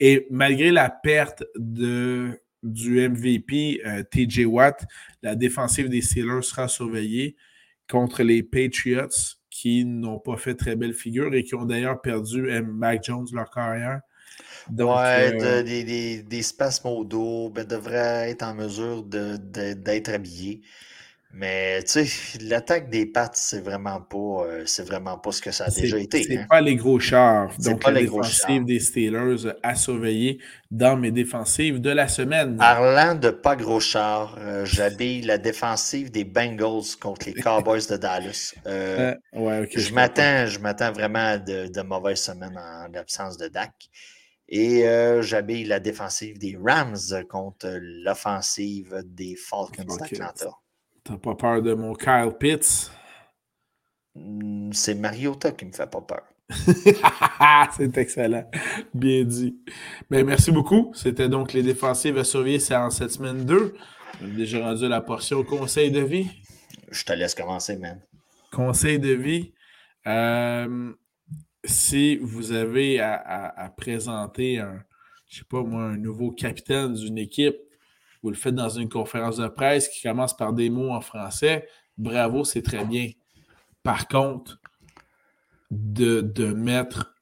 Et 0.00 0.26
malgré 0.30 0.70
la 0.70 0.90
perte 0.90 1.44
de, 1.56 2.38
du 2.62 3.08
MVP 3.08 3.80
euh, 3.86 4.02
TJ 4.02 4.44
Watt, 4.44 4.84
la 5.22 5.34
défensive 5.34 5.88
des 5.88 6.02
Steelers 6.02 6.42
sera 6.42 6.68
surveillée 6.68 7.36
contre 7.88 8.22
les 8.22 8.42
Patriots 8.42 9.08
qui 9.48 9.86
n'ont 9.86 10.18
pas 10.18 10.36
fait 10.36 10.54
très 10.54 10.76
belle 10.76 10.92
figure 10.92 11.32
et 11.32 11.42
qui 11.42 11.54
ont 11.54 11.64
d'ailleurs 11.64 12.02
perdu 12.02 12.50
Mac 12.62 13.04
Jones 13.04 13.26
leur 13.32 13.50
carrière. 13.50 14.02
Donc, 14.68 14.94
ouais, 14.94 15.62
des, 15.62 15.84
des, 15.84 16.22
des 16.22 16.42
spasmes 16.42 16.88
au 16.88 17.04
dos, 17.04 17.48
ben, 17.48 17.64
devraient 17.64 18.30
être 18.30 18.42
en 18.42 18.54
mesure 18.54 19.04
d'être 19.04 20.10
habillés. 20.10 20.60
Mais 21.38 21.82
tu 21.82 22.06
sais, 22.06 22.38
l'attaque 22.40 22.88
des 22.88 23.04
pattes, 23.04 23.36
c'est 23.36 23.60
vraiment 23.60 24.00
pas 24.00 24.46
euh, 24.46 24.62
c'est 24.64 24.84
vraiment 24.86 25.18
pas 25.18 25.32
ce 25.32 25.42
que 25.42 25.50
ça 25.50 25.66
a 25.66 25.70
déjà 25.70 25.98
été. 25.98 26.22
C'est 26.22 26.38
hein. 26.38 26.46
pas 26.48 26.62
les 26.62 26.76
gros 26.76 26.98
chars. 26.98 27.52
Donc 27.58 27.82
pas 27.82 27.90
la 27.90 28.00
les 28.00 28.06
défensive 28.06 28.64
des 28.64 28.80
Steelers 28.80 29.52
à 29.62 29.74
surveiller 29.74 30.40
dans 30.70 30.96
mes 30.96 31.10
défensives 31.10 31.78
de 31.78 31.90
la 31.90 32.08
semaine. 32.08 32.56
Parlant 32.56 33.14
de 33.14 33.28
pas 33.28 33.54
gros 33.54 33.80
chars, 33.80 34.38
euh, 34.38 34.64
j'habille 34.64 35.20
la 35.20 35.36
défensive 35.36 36.10
des 36.10 36.24
Bengals 36.24 36.96
contre 36.98 37.26
les 37.26 37.34
Cowboys 37.34 37.86
de 37.86 37.98
Dallas. 37.98 38.54
Euh, 38.66 39.14
ouais, 39.34 39.68
je 39.76 39.92
m'attends, 39.92 40.46
je 40.46 40.58
m'attends 40.58 40.92
vraiment 40.92 41.32
à 41.32 41.38
de, 41.38 41.66
de, 41.66 41.82
mauvaises 41.82 42.22
semaines 42.22 42.56
en 42.56 42.88
l'absence 42.90 43.36
de 43.36 43.48
Dak. 43.48 43.74
Et 44.48 44.84
j'habille 45.20 45.64
la 45.64 45.80
défensive 45.80 46.38
des 46.38 46.56
Rams 46.58 46.96
contre 47.28 47.68
l'offensive 47.78 49.02
des 49.04 49.36
Falcons 49.36 49.96
d'Atlanta. 49.98 50.56
T'as 51.06 51.16
pas 51.18 51.36
peur 51.36 51.62
de 51.62 51.72
mon 51.72 51.94
Kyle 51.94 52.32
Pitts? 52.38 52.90
Hmm, 54.16 54.72
c'est 54.72 54.94
Mariota 54.96 55.52
qui 55.52 55.64
me 55.66 55.72
fait 55.72 55.88
pas 55.88 56.00
peur. 56.00 56.22
c'est 57.76 57.96
excellent. 57.96 58.50
Bien 58.92 59.22
dit. 59.22 59.56
Ben, 60.10 60.26
merci 60.26 60.50
beaucoup. 60.50 60.90
C'était 60.94 61.28
donc 61.28 61.52
les 61.52 61.62
défensives 61.62 62.18
à 62.18 62.24
surveiller, 62.24 62.58
c'est 62.58 62.74
en 62.74 62.90
cette 62.90 63.12
semaine 63.12 63.44
2. 63.44 63.74
On 64.20 64.24
a 64.24 64.28
déjà 64.30 64.64
rendu 64.64 64.88
la 64.88 65.00
portion 65.00 65.44
conseil 65.44 65.92
de 65.92 66.00
vie. 66.00 66.26
Je 66.90 67.04
te 67.04 67.12
laisse 67.12 67.36
commencer, 67.36 67.76
man. 67.76 68.00
Conseil 68.50 68.98
de 68.98 69.12
vie. 69.12 69.52
Euh, 70.08 70.92
si 71.64 72.16
vous 72.16 72.50
avez 72.50 72.98
à, 73.00 73.72
présenter 73.76 74.58
un, 74.58 74.82
je 75.28 75.38
sais 75.38 75.44
pas 75.48 75.62
moi, 75.62 75.82
un 75.82 75.96
nouveau 75.96 76.32
capitaine 76.32 76.94
d'une 76.94 77.18
équipe, 77.18 77.56
vous 78.26 78.30
le 78.30 78.36
faites 78.36 78.56
dans 78.56 78.68
une 78.68 78.88
conférence 78.88 79.36
de 79.36 79.46
presse 79.46 79.88
qui 79.88 80.02
commence 80.02 80.36
par 80.36 80.52
des 80.52 80.68
mots 80.68 80.90
en 80.90 81.00
français, 81.00 81.68
bravo, 81.96 82.42
c'est 82.42 82.62
très 82.62 82.84
bien. 82.84 83.08
Par 83.84 84.08
contre, 84.08 84.60
de, 85.70 86.22
de 86.22 86.52
mettre, 86.52 87.14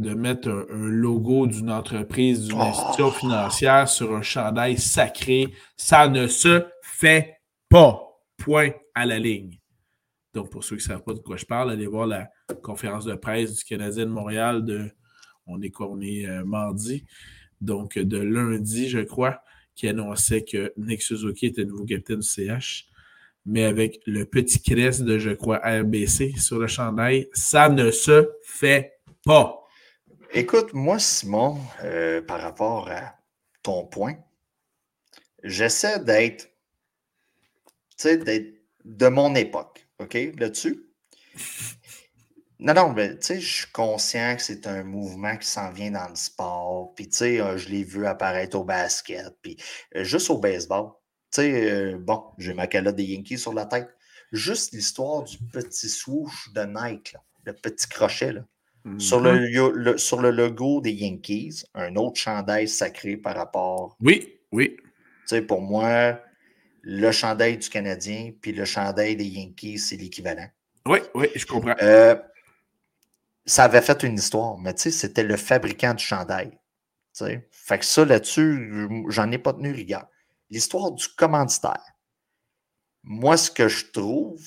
de 0.00 0.14
mettre 0.14 0.48
un, 0.48 0.66
logo 0.68 1.46
d'une 1.46 1.70
entreprise, 1.70 2.48
d'une 2.48 2.60
institution 2.60 3.06
oh. 3.06 3.12
financière 3.12 3.88
sur 3.88 4.16
un 4.16 4.22
chandail 4.22 4.78
sacré, 4.78 5.46
ça 5.76 6.08
ne 6.08 6.26
se 6.26 6.66
fait 6.82 7.36
pas. 7.68 8.02
Point 8.36 8.72
à 8.96 9.06
la 9.06 9.20
ligne. 9.20 9.60
Donc, 10.34 10.50
pour 10.50 10.64
ceux 10.64 10.74
qui 10.74 10.82
ne 10.82 10.94
savent 10.94 11.04
pas 11.04 11.14
de 11.14 11.20
quoi 11.20 11.36
je 11.36 11.44
parle, 11.44 11.70
allez 11.70 11.86
voir 11.86 12.08
la 12.08 12.28
conférence 12.64 13.04
de 13.04 13.14
presse 13.14 13.54
du 13.54 13.62
Canadien 13.62 14.06
de 14.06 14.10
Montréal 14.10 14.64
de, 14.64 14.90
on 15.46 15.62
est 15.62 15.70
quoi, 15.70 15.88
on 15.88 16.00
est 16.00 16.26
euh, 16.26 16.44
mardi, 16.44 17.04
donc 17.60 17.96
de 17.96 18.18
lundi, 18.18 18.88
je 18.88 18.98
crois, 18.98 19.40
qui 19.74 19.88
annonçait 19.88 20.42
que 20.44 20.72
Nick 20.76 21.02
Suzuki 21.02 21.46
était 21.46 21.64
nouveau 21.64 21.84
capitaine 21.84 22.20
du 22.20 22.26
CH, 22.26 22.88
mais 23.46 23.64
avec 23.64 24.00
le 24.06 24.24
petit 24.24 24.60
crest 24.60 25.02
de, 25.02 25.18
je 25.18 25.30
crois, 25.30 25.58
RBC 25.58 26.34
sur 26.38 26.58
le 26.58 26.66
chandail, 26.66 27.28
ça 27.32 27.68
ne 27.68 27.90
se 27.90 28.28
fait 28.42 29.00
pas. 29.24 29.58
Écoute, 30.32 30.72
moi, 30.72 30.98
Simon, 30.98 31.58
euh, 31.84 32.22
par 32.22 32.40
rapport 32.40 32.88
à 32.88 33.14
ton 33.62 33.84
point, 33.84 34.14
j'essaie 35.42 36.00
d'être, 36.00 36.48
tu 37.64 37.72
sais, 37.96 38.16
d'être 38.16 38.54
de 38.84 39.08
mon 39.08 39.34
époque. 39.34 39.86
OK, 39.98 40.16
là-dessus. 40.38 40.86
Non, 42.62 42.74
non, 42.74 42.92
mais 42.92 43.18
tu 43.18 43.26
sais, 43.26 43.40
je 43.40 43.54
suis 43.54 43.72
conscient 43.72 44.36
que 44.36 44.42
c'est 44.42 44.68
un 44.68 44.84
mouvement 44.84 45.36
qui 45.36 45.48
s'en 45.48 45.72
vient 45.72 45.90
dans 45.90 46.08
le 46.08 46.14
sport. 46.14 46.92
Puis, 46.94 47.08
tu 47.08 47.16
sais, 47.16 47.40
euh, 47.40 47.58
je 47.58 47.68
l'ai 47.68 47.82
vu 47.82 48.06
apparaître 48.06 48.56
au 48.56 48.62
basket, 48.62 49.36
puis 49.42 49.56
euh, 49.96 50.04
juste 50.04 50.30
au 50.30 50.38
baseball. 50.38 50.90
Tu 51.32 51.42
sais, 51.42 51.70
euh, 51.72 51.98
bon, 51.98 52.22
j'ai 52.38 52.54
ma 52.54 52.68
calotte 52.68 52.94
des 52.94 53.04
Yankees 53.04 53.38
sur 53.38 53.52
la 53.52 53.66
tête. 53.66 53.88
Juste 54.30 54.72
l'histoire 54.74 55.24
du 55.24 55.38
petit 55.52 55.88
swoosh 55.88 56.52
de 56.54 56.62
Nike, 56.62 57.16
le 57.44 57.52
petit 57.52 57.88
crochet, 57.88 58.32
là. 58.32 58.42
sur, 58.98 59.20
mm-hmm. 59.20 59.72
le, 59.72 59.98
sur 59.98 60.20
le 60.20 60.30
logo 60.30 60.80
des 60.80 60.92
Yankees, 60.92 61.64
un 61.74 61.96
autre 61.96 62.20
chandail 62.20 62.68
sacré 62.68 63.16
par 63.16 63.34
rapport. 63.34 63.96
Oui, 64.00 64.38
oui. 64.52 64.76
Tu 64.76 64.84
sais, 65.26 65.42
pour 65.42 65.62
moi, 65.62 66.20
le 66.82 67.10
chandail 67.10 67.58
du 67.58 67.68
Canadien 67.68 68.30
puis 68.40 68.52
le 68.52 68.64
chandail 68.64 69.16
des 69.16 69.26
Yankees, 69.26 69.78
c'est 69.78 69.96
l'équivalent. 69.96 70.46
Oui, 70.86 70.98
oui, 71.14 71.26
je 71.34 71.46
comprends. 71.46 71.74
Euh, 71.82 72.14
ça 73.44 73.64
avait 73.64 73.82
fait 73.82 74.02
une 74.02 74.14
histoire, 74.14 74.58
mais 74.58 74.74
tu 74.74 74.82
sais, 74.82 74.90
c'était 74.90 75.24
le 75.24 75.36
fabricant 75.36 75.94
du 75.94 76.04
chandail. 76.04 76.58
sais. 77.12 77.48
Fait 77.50 77.78
que 77.78 77.84
ça, 77.84 78.04
là-dessus, 78.04 78.88
j'en 79.08 79.30
ai 79.30 79.38
pas 79.38 79.52
tenu 79.52 79.72
rigueur. 79.72 80.06
L'histoire 80.50 80.92
du 80.92 81.08
commanditaire. 81.08 81.82
Moi, 83.02 83.36
ce 83.36 83.50
que 83.50 83.68
je 83.68 83.86
trouve, 83.86 84.42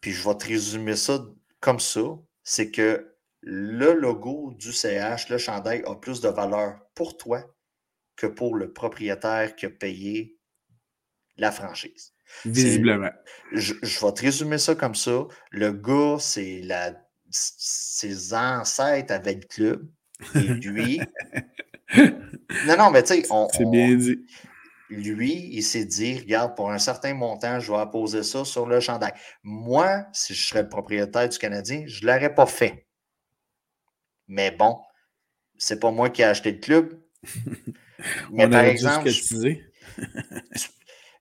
puis 0.00 0.12
je 0.12 0.28
vais 0.28 0.36
te 0.36 0.46
résumer 0.46 0.96
ça 0.96 1.24
comme 1.60 1.80
ça, 1.80 2.02
c'est 2.42 2.70
que 2.70 3.14
le 3.40 3.94
logo 3.94 4.52
du 4.58 4.72
CH, 4.72 5.28
le 5.28 5.38
chandail, 5.38 5.82
a 5.86 5.94
plus 5.94 6.20
de 6.20 6.28
valeur 6.28 6.80
pour 6.94 7.16
toi 7.16 7.42
que 8.16 8.26
pour 8.26 8.56
le 8.56 8.72
propriétaire 8.72 9.54
qui 9.56 9.66
a 9.66 9.70
payé 9.70 10.38
la 11.36 11.50
franchise. 11.50 12.12
Visiblement. 12.44 13.10
Je, 13.52 13.74
vais 13.74 14.12
te 14.12 14.20
résumer 14.20 14.58
ça 14.58 14.74
comme 14.74 14.94
ça. 14.94 15.26
Le 15.50 15.72
gars, 15.72 16.16
c'est 16.18 16.60
la 16.62 17.03
ses 17.34 18.34
ancêtres 18.34 19.12
avaient 19.12 19.34
le 19.34 19.46
club. 19.46 19.88
Et 20.34 20.38
lui. 20.38 21.00
non, 21.96 22.76
non, 22.78 22.90
mais 22.90 23.02
tu 23.02 23.14
sais, 23.14 23.26
on. 23.30 23.48
C'est 23.52 23.68
bien 23.68 23.94
dit. 23.94 24.24
Lui, 24.90 25.48
il 25.52 25.62
s'est 25.62 25.86
dit 25.86 26.18
regarde, 26.18 26.54
pour 26.54 26.70
un 26.70 26.78
certain 26.78 27.14
montant, 27.14 27.58
je 27.58 27.72
vais 27.72 27.78
apposer 27.78 28.22
ça 28.22 28.44
sur 28.44 28.66
le 28.66 28.80
chandail. 28.80 29.12
Moi, 29.42 30.06
si 30.12 30.34
je 30.34 30.46
serais 30.46 30.62
le 30.62 30.68
propriétaire 30.68 31.28
du 31.28 31.38
Canadien, 31.38 31.84
je 31.86 32.02
ne 32.02 32.12
l'aurais 32.12 32.34
pas 32.34 32.46
fait. 32.46 32.86
Mais 34.28 34.50
bon, 34.50 34.78
c'est 35.58 35.80
pas 35.80 35.90
moi 35.90 36.10
qui 36.10 36.22
ai 36.22 36.26
acheté 36.26 36.52
le 36.52 36.58
club. 36.58 37.00
mais 38.30 38.48
par 38.48 38.64
exemple. 38.64 39.10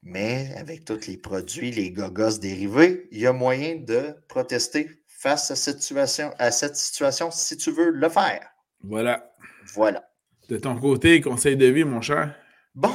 Mais 0.03 0.53
avec 0.57 0.83
tous 0.83 1.07
les 1.07 1.17
produits, 1.17 1.71
les 1.71 1.91
gogos 1.91 2.37
dérivés, 2.37 3.07
il 3.11 3.19
y 3.19 3.27
a 3.27 3.31
moyen 3.31 3.77
de 3.77 4.13
protester 4.27 4.89
face 5.23 5.51
à 5.51 5.55
cette 5.55 5.81
situation, 5.81 6.33
à 6.37 6.51
cette 6.51 6.75
situation 6.75 7.31
si 7.31 7.55
tu 7.55 7.71
veux 7.71 7.91
le 7.91 8.09
faire. 8.09 8.45
Voilà. 8.81 9.33
Voilà. 9.73 10.03
De 10.49 10.57
ton 10.57 10.77
côté, 10.77 11.21
conseil 11.21 11.55
de 11.55 11.65
vie, 11.67 11.85
mon 11.85 12.01
cher? 12.01 12.35
Bon, 12.75 12.93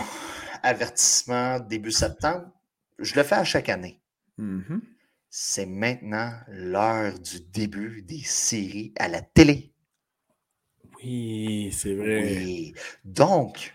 avertissement 0.62 1.58
début 1.58 1.90
septembre, 1.90 2.52
je 2.98 3.14
le 3.14 3.22
fais 3.22 3.36
à 3.36 3.44
chaque 3.44 3.70
année. 3.70 4.02
Mm-hmm. 4.38 4.80
C'est 5.30 5.64
maintenant 5.64 6.32
l'heure 6.48 7.18
du 7.18 7.40
début 7.40 8.02
des 8.02 8.22
séries 8.22 8.92
à 8.98 9.08
la 9.08 9.22
télé. 9.22 9.72
Oui, 10.96 11.72
c'est 11.72 11.94
vrai. 11.94 12.24
Oui. 12.24 12.74
Donc, 13.04 13.74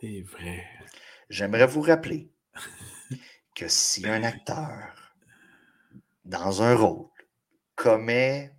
c'est 0.00 0.22
vrai. 0.22 0.64
J'aimerais 1.28 1.66
vous 1.66 1.82
rappeler 1.82 2.32
que 3.54 3.68
si 3.68 4.08
un 4.08 4.22
acteur, 4.22 5.12
dans 6.24 6.62
un 6.62 6.74
rôle, 6.74 7.10
commet 7.80 8.52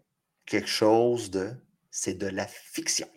quelque 0.46 0.68
chose 0.68 1.30
de. 1.30 1.54
C'est 1.92 2.14
de 2.14 2.28
la 2.28 2.48
fiction. 2.48 3.08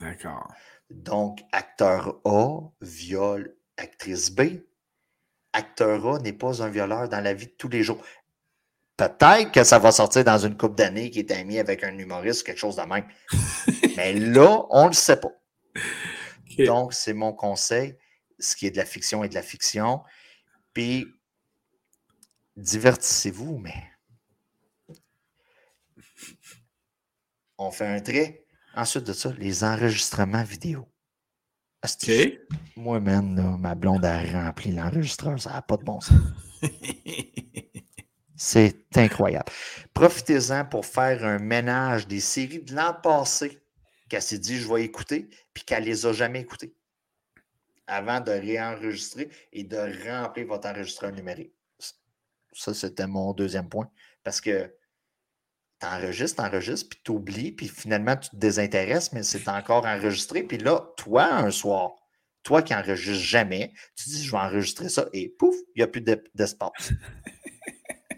D'accord. 0.00 0.48
Donc, 0.90 1.40
acteur 1.52 2.20
A 2.24 2.60
viole 2.80 3.56
actrice 3.76 4.30
B. 4.30 4.62
Acteur 5.52 6.06
A 6.06 6.18
n'est 6.20 6.32
pas 6.32 6.62
un 6.62 6.68
violeur 6.68 7.08
dans 7.08 7.20
la 7.20 7.34
vie 7.34 7.46
de 7.46 7.52
tous 7.52 7.68
les 7.68 7.82
jours. 7.82 8.02
Peut-être 8.96 9.52
que 9.52 9.64
ça 9.64 9.78
va 9.78 9.92
sortir 9.92 10.24
dans 10.24 10.38
une 10.38 10.56
coupe 10.56 10.76
d'années 10.76 11.10
qui 11.10 11.18
est 11.18 11.30
ami 11.32 11.58
avec 11.58 11.84
un 11.84 11.96
humoriste, 11.98 12.44
quelque 12.44 12.58
chose 12.58 12.76
de 12.76 12.82
même. 12.82 13.06
Mais 13.96 14.12
là, 14.14 14.64
on 14.70 14.84
ne 14.84 14.88
le 14.88 14.94
sait 14.94 15.20
pas. 15.20 15.32
Donc, 16.64 16.94
c'est 16.94 17.12
mon 17.12 17.32
conseil 17.32 17.96
ce 18.38 18.56
qui 18.56 18.66
est 18.66 18.70
de 18.70 18.76
la 18.76 18.84
fiction 18.84 19.24
est 19.24 19.28
de 19.28 19.34
la 19.34 19.42
fiction. 19.42 20.02
Puis, 20.72 21.06
divertissez-vous, 22.56 23.58
mais 23.58 23.90
on 27.58 27.70
fait 27.70 27.86
un 27.86 28.00
trait. 28.00 28.44
Ensuite 28.74 29.04
de 29.04 29.12
ça, 29.12 29.32
les 29.38 29.64
enregistrements 29.64 30.44
vidéo. 30.44 30.88
Moi, 32.76 33.00
man, 33.00 33.56
ma 33.58 33.74
blonde 33.74 34.04
a 34.04 34.22
rempli 34.22 34.72
l'enregistreur, 34.72 35.40
ça 35.40 35.50
n'a 35.50 35.62
pas 35.62 35.76
de 35.76 35.84
bon 35.84 36.00
sens. 36.00 36.16
C'est 38.36 38.96
incroyable. 38.96 39.50
Profitez-en 39.94 40.64
pour 40.64 40.86
faire 40.86 41.24
un 41.24 41.38
ménage 41.38 42.06
des 42.06 42.20
séries 42.20 42.62
de 42.62 42.74
l'an 42.74 42.94
passé 42.94 43.60
qu'elle 44.08 44.22
s'est 44.22 44.38
dit 44.38 44.58
je 44.58 44.72
vais 44.72 44.84
écouter, 44.84 45.28
puis 45.52 45.64
qu'elle 45.64 45.82
ne 45.82 45.88
les 45.88 46.06
a 46.06 46.12
jamais 46.12 46.40
écoutées 46.40 46.74
avant 47.88 48.20
de 48.20 48.30
réenregistrer 48.30 49.30
et 49.52 49.64
de 49.64 49.78
remplir 50.08 50.46
votre 50.46 50.68
enregistreur 50.68 51.10
numérique. 51.10 51.52
Ça, 52.52 52.74
c'était 52.74 53.06
mon 53.06 53.32
deuxième 53.32 53.68
point. 53.68 53.90
Parce 54.22 54.40
que 54.40 54.72
tu 55.80 55.86
enregistres, 55.86 56.42
tu 56.42 56.48
enregistres, 56.48 56.88
puis 56.88 57.00
tu 57.04 57.10
oublies, 57.12 57.52
puis 57.52 57.68
finalement, 57.68 58.16
tu 58.16 58.30
te 58.30 58.36
désintéresses, 58.36 59.12
mais 59.12 59.22
c'est 59.22 59.48
encore 59.48 59.86
enregistré. 59.86 60.42
Puis 60.42 60.58
là, 60.58 60.92
toi, 60.96 61.32
un 61.32 61.50
soir, 61.50 61.92
toi 62.42 62.62
qui 62.62 62.72
n'enregistres 62.72 63.24
jamais, 63.24 63.72
tu 63.96 64.08
dis, 64.10 64.24
je 64.24 64.30
vais 64.30 64.38
enregistrer 64.38 64.88
ça, 64.88 65.06
et 65.12 65.28
pouf, 65.28 65.54
il 65.74 65.78
n'y 65.78 65.82
a 65.82 65.88
plus 65.88 66.02
d'espace. 66.34 66.92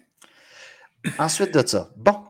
Ensuite 1.19 1.55
de 1.55 1.67
ça, 1.67 1.91
bon, 1.97 2.25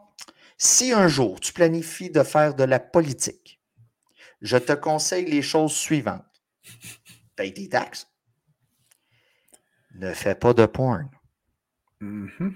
si 0.56 0.92
un 0.92 1.08
jour 1.08 1.40
tu 1.40 1.52
planifies 1.52 2.10
de 2.10 2.22
faire 2.22 2.54
de 2.54 2.64
la 2.64 2.78
politique, 2.78 3.60
je 4.40 4.56
te 4.56 4.72
conseille 4.72 5.26
les 5.26 5.42
choses 5.42 5.72
suivantes 5.72 6.24
paye 7.40 7.54
tes 7.54 7.70
taxes. 7.70 8.06
Ne 9.94 10.12
fais 10.12 10.34
pas 10.34 10.52
de 10.52 10.66
porn. 10.66 11.08
Mm-hmm. 12.02 12.54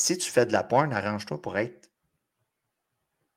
Si 0.00 0.16
tu 0.16 0.30
fais 0.30 0.46
de 0.46 0.52
la 0.52 0.62
porn, 0.62 0.92
arrange-toi 0.92 1.42
pour 1.42 1.58
être 1.58 1.90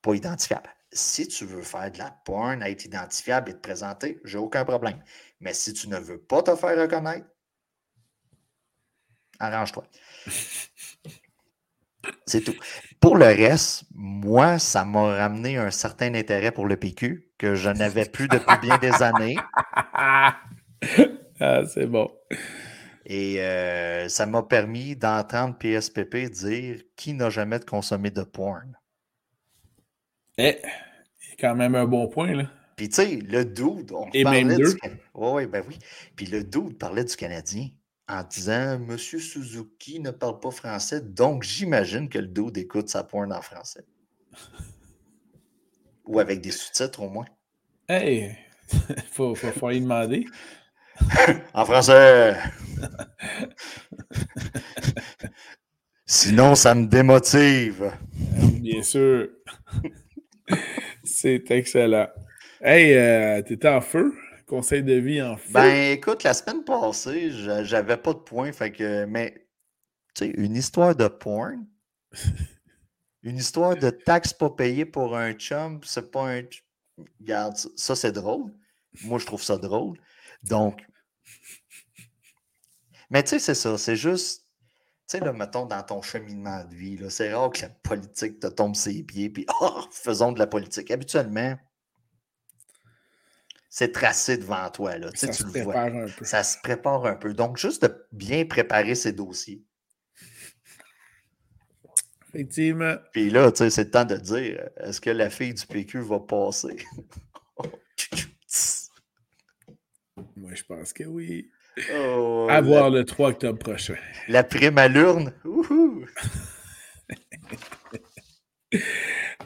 pas 0.03 0.13
identifiable. 0.13 0.69
Si 0.91 1.27
tu 1.27 1.43
veux 1.43 1.63
faire 1.63 1.91
de 1.91 1.97
la 1.97 2.11
porn, 2.23 2.61
être 2.61 2.85
identifiable 2.85 3.49
et 3.49 3.53
te 3.55 3.59
présenter, 3.59 4.21
j'ai 4.25 4.37
aucun 4.37 4.63
problème. 4.63 5.01
Mais 5.39 5.55
si 5.55 5.73
tu 5.73 5.89
ne 5.89 5.97
veux 5.97 6.19
pas 6.19 6.43
te 6.43 6.55
faire 6.55 6.79
reconnaître, 6.79 7.25
arrange-toi. 9.39 9.87
C'est 12.27 12.41
tout. 12.41 12.55
Pour 12.99 13.17
le 13.17 13.25
reste, 13.25 13.85
moi, 13.95 14.59
ça 14.59 14.85
m'a 14.85 15.15
ramené 15.15 15.57
un 15.57 15.71
certain 15.71 16.13
intérêt 16.13 16.51
pour 16.51 16.67
le 16.67 16.77
PQ 16.77 17.31
que 17.39 17.55
je 17.55 17.71
n'avais 17.71 18.05
plus 18.05 18.27
depuis 18.27 18.57
bien 18.61 18.77
des 18.77 19.01
années. 19.01 19.37
ah, 21.39 21.63
c'est 21.65 21.87
bon. 21.87 22.11
Et 23.13 23.41
euh, 23.41 24.07
ça 24.07 24.25
m'a 24.25 24.41
permis 24.41 24.95
d'entendre 24.95 25.57
PSPP 25.57 26.29
dire 26.31 26.81
qui 26.95 27.13
n'a 27.13 27.29
jamais 27.29 27.59
consommé 27.59 28.09
de 28.09 28.23
porn. 28.23 28.77
Eh, 30.37 30.57
c'est 31.19 31.35
quand 31.35 31.53
même 31.53 31.75
un 31.75 31.83
bon 31.83 32.07
point, 32.07 32.33
là. 32.33 32.49
Puis, 32.77 32.87
tu 32.87 32.95
sais, 32.95 33.15
le 33.17 33.43
dude, 33.43 33.91
on 33.91 34.07
Et 34.13 34.23
parlait 34.23 34.45
même 34.45 34.57
deux. 34.57 34.75
du... 34.75 34.79
Oui, 35.13 35.45
ben 35.45 35.61
oui. 35.67 35.77
Puis 36.15 36.25
le 36.27 36.45
dude 36.45 36.77
parlait 36.77 37.03
du 37.03 37.13
Canadien 37.17 37.67
en 38.07 38.23
disant 38.23 38.79
Monsieur 38.79 39.19
Suzuki 39.19 39.99
ne 39.99 40.11
parle 40.11 40.39
pas 40.39 40.51
français, 40.51 41.01
donc 41.01 41.43
j'imagine 41.43 42.07
que 42.07 42.17
le 42.17 42.27
dude 42.27 42.57
écoute 42.57 42.87
sa 42.87 43.03
porn 43.03 43.33
en 43.33 43.41
français. 43.41 43.83
Ou 46.05 46.17
avec 46.21 46.39
des 46.39 46.51
sous-titres 46.51 47.01
au 47.01 47.09
moins. 47.09 47.27
Hey, 47.89 48.37
faut, 49.11 49.35
faut, 49.35 49.51
faut 49.51 49.69
y 49.69 49.81
demander. 49.81 50.25
En 51.53 51.65
français. 51.65 52.35
Sinon, 56.05 56.55
ça 56.55 56.75
me 56.75 56.87
démotive. 56.87 57.91
Bien 58.59 58.83
sûr. 58.83 59.29
C'est 61.03 61.49
excellent. 61.51 62.07
Hey, 62.61 62.93
euh, 62.93 63.41
t'étais 63.41 63.69
en 63.69 63.81
feu? 63.81 64.13
Conseil 64.45 64.83
de 64.83 64.93
vie 64.95 65.21
en 65.21 65.37
feu? 65.37 65.53
Ben, 65.53 65.91
écoute, 65.93 66.23
la 66.23 66.33
semaine 66.33 66.63
passée, 66.63 67.31
j'a- 67.31 67.63
j'avais 67.63 67.97
pas 67.97 68.13
de 68.13 68.19
points, 68.19 68.51
fait 68.51 68.71
que, 68.71 69.05
mais, 69.05 69.47
tu 70.13 70.25
sais, 70.25 70.31
une 70.31 70.55
histoire 70.55 70.95
de 70.95 71.07
porn, 71.07 71.65
une 73.23 73.37
histoire 73.37 73.75
de 73.77 73.89
taxes 73.89 74.33
pas 74.33 74.49
payées 74.49 74.85
pour 74.85 75.15
un 75.15 75.33
chum, 75.33 75.79
c'est 75.83 76.11
pas 76.11 76.29
un. 76.29 76.41
Regarde, 77.21 77.55
ça, 77.77 77.95
c'est 77.95 78.11
drôle. 78.11 78.53
Moi, 79.05 79.17
je 79.19 79.25
trouve 79.25 79.41
ça 79.41 79.57
drôle. 79.57 79.97
Donc, 80.43 80.81
mais 83.11 83.23
tu 83.23 83.31
sais, 83.31 83.39
c'est 83.39 83.55
ça, 83.55 83.77
c'est 83.77 83.97
juste, 83.97 84.47
tu 85.07 85.17
sais, 85.17 85.19
là, 85.19 85.33
mettons, 85.33 85.65
dans 85.65 85.83
ton 85.83 86.01
cheminement 86.01 86.63
de 86.63 86.73
vie, 86.73 86.97
là, 86.97 87.09
c'est 87.09 87.33
rare 87.33 87.51
que 87.51 87.61
la 87.63 87.69
politique 87.69 88.39
te 88.39 88.47
tombe 88.47 88.73
ses 88.73 89.03
pieds, 89.03 89.29
puis, 89.29 89.45
oh, 89.61 89.81
faisons 89.91 90.31
de 90.31 90.39
la 90.39 90.47
politique. 90.47 90.89
Habituellement, 90.91 91.57
c'est 93.69 93.91
tracé 93.91 94.37
devant 94.37 94.69
toi, 94.69 94.97
là, 94.97 95.09
ça 95.13 95.27
tu 95.27 95.33
se 95.33 95.43
le 95.43 95.63
vois 95.63 95.81
un 95.81 96.07
peu. 96.07 96.23
ça 96.23 96.43
se 96.43 96.57
prépare 96.63 97.05
un 97.05 97.15
peu. 97.15 97.33
Donc, 97.33 97.57
juste 97.57 97.83
de 97.83 98.07
bien 98.13 98.45
préparer 98.45 98.95
ses 98.95 99.11
dossiers. 99.11 99.61
Effectivement. 102.33 102.95
Puis 103.11 103.29
là, 103.29 103.51
tu 103.51 103.57
sais, 103.57 103.69
c'est 103.69 103.83
le 103.83 103.91
temps 103.91 104.05
de 104.05 104.15
dire 104.15 104.69
est-ce 104.77 105.01
que 105.01 105.09
la 105.09 105.29
fille 105.29 105.53
du 105.53 105.65
PQ 105.65 105.99
va 105.99 106.21
passer? 106.21 106.77
Je 110.53 110.63
pense 110.63 110.93
que 110.93 111.03
oui. 111.03 111.49
Oh, 111.93 112.47
À 112.49 112.55
la, 112.55 112.61
voir 112.61 112.89
le 112.89 113.05
3 113.05 113.29
octobre 113.29 113.59
prochain. 113.59 113.95
la 114.27 114.43
prime 114.43 114.77
à 114.77 114.87
l'urne. 114.87 115.33
Wouhou! 115.45 116.05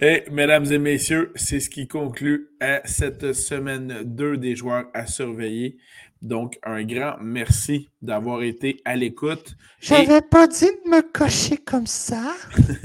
Et 0.02 0.24
mesdames 0.30 0.66
et 0.72 0.78
messieurs, 0.78 1.32
c'est 1.36 1.60
ce 1.60 1.70
qui 1.70 1.88
conclut 1.88 2.50
à 2.60 2.82
cette 2.86 3.34
semaine 3.34 4.02
2 4.04 4.38
des 4.38 4.56
joueurs 4.56 4.88
à 4.94 5.08
surveiller. 5.08 5.78
Donc, 6.22 6.60
un 6.64 6.84
grand 6.84 7.16
merci 7.22 7.90
d'avoir 8.02 8.44
été 8.44 8.82
à 8.86 8.96
l'écoute. 8.96 9.56
J'avais 9.80 10.22
pas 10.22 10.48
dit 10.48 10.66
de 10.66 10.90
me 10.90 11.02
cocher 11.02 11.58
comme 11.58 11.88
ça. 11.88 12.34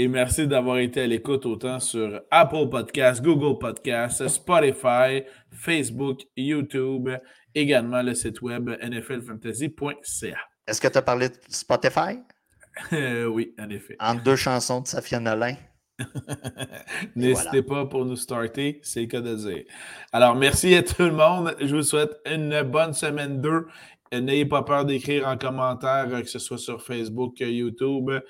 Et 0.00 0.08
merci 0.08 0.48
d'avoir 0.48 0.78
été 0.78 1.02
à 1.02 1.06
l'écoute 1.06 1.44
autant 1.44 1.78
sur 1.78 2.22
Apple 2.30 2.70
Podcasts, 2.70 3.20
Google 3.20 3.58
Podcasts, 3.58 4.26
Spotify, 4.28 5.24
Facebook, 5.52 6.22
YouTube, 6.38 7.10
également 7.54 8.00
le 8.00 8.14
site 8.14 8.40
web 8.40 8.70
nflfantasy.ca. 8.80 10.38
Est-ce 10.66 10.80
que 10.80 10.88
tu 10.88 10.96
as 10.96 11.02
parlé 11.02 11.28
de 11.28 11.34
Spotify? 11.50 12.18
Euh, 12.92 13.26
oui, 13.26 13.52
en 13.58 13.68
effet. 13.68 13.96
Entre 14.00 14.22
deux 14.22 14.36
chansons 14.36 14.80
de 14.80 14.86
Safia 14.86 15.20
Nolin. 15.20 15.56
N'hésitez 17.16 17.62
pas 17.62 17.84
pour 17.84 18.06
nous 18.06 18.16
starter, 18.16 18.80
c'est 18.82 19.00
le 19.00 19.06
cas 19.06 19.20
de 19.20 19.34
dire. 19.34 19.64
Alors, 20.12 20.34
merci 20.34 20.74
à 20.76 20.82
tout 20.82 21.02
le 21.02 21.10
monde. 21.10 21.54
Je 21.60 21.76
vous 21.76 21.82
souhaite 21.82 22.12
une 22.24 22.62
bonne 22.62 22.94
semaine 22.94 23.42
2. 23.42 23.66
N'ayez 24.12 24.44
pas 24.44 24.62
peur 24.62 24.84
d'écrire 24.84 25.28
en 25.28 25.36
commentaire, 25.36 26.06
euh, 26.10 26.22
que 26.22 26.28
ce 26.28 26.40
soit 26.40 26.58
sur 26.58 26.82
Facebook, 26.82 27.40
euh, 27.42 28.20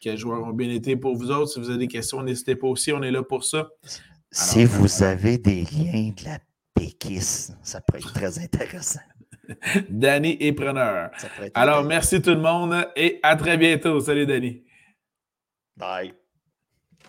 YouTube, 0.00 0.12
quels 0.12 0.18
joueurs 0.18 0.42
ont 0.42 0.52
bien 0.52 0.70
été 0.70 0.96
pour 0.96 1.16
vous 1.16 1.30
autres. 1.30 1.52
Si 1.52 1.60
vous 1.60 1.70
avez 1.70 1.78
des 1.78 1.88
questions, 1.88 2.22
n'hésitez 2.22 2.56
pas 2.56 2.66
aussi, 2.66 2.92
on 2.92 3.02
est 3.02 3.10
là 3.10 3.22
pour 3.22 3.44
ça. 3.44 3.68
Si 4.30 4.64
vous 4.64 5.02
avez 5.02 5.38
des 5.38 5.62
liens 5.62 6.12
de 6.16 6.24
la 6.24 6.38
péquisse, 6.74 7.52
ça 7.62 7.80
peut 7.80 7.98
être 7.98 8.12
très 8.12 8.38
intéressant. 8.38 9.00
Danny 9.88 10.36
est 10.40 10.52
preneur. 10.52 11.10
Pourrait 11.36 11.50
Alors, 11.54 11.84
merci 11.84 12.22
tout 12.22 12.30
le 12.30 12.40
monde 12.40 12.86
et 12.96 13.18
à 13.22 13.36
très 13.36 13.56
bientôt. 13.56 14.00
Salut, 14.00 14.26
Danny. 14.26 14.62
Bye. 15.76 16.14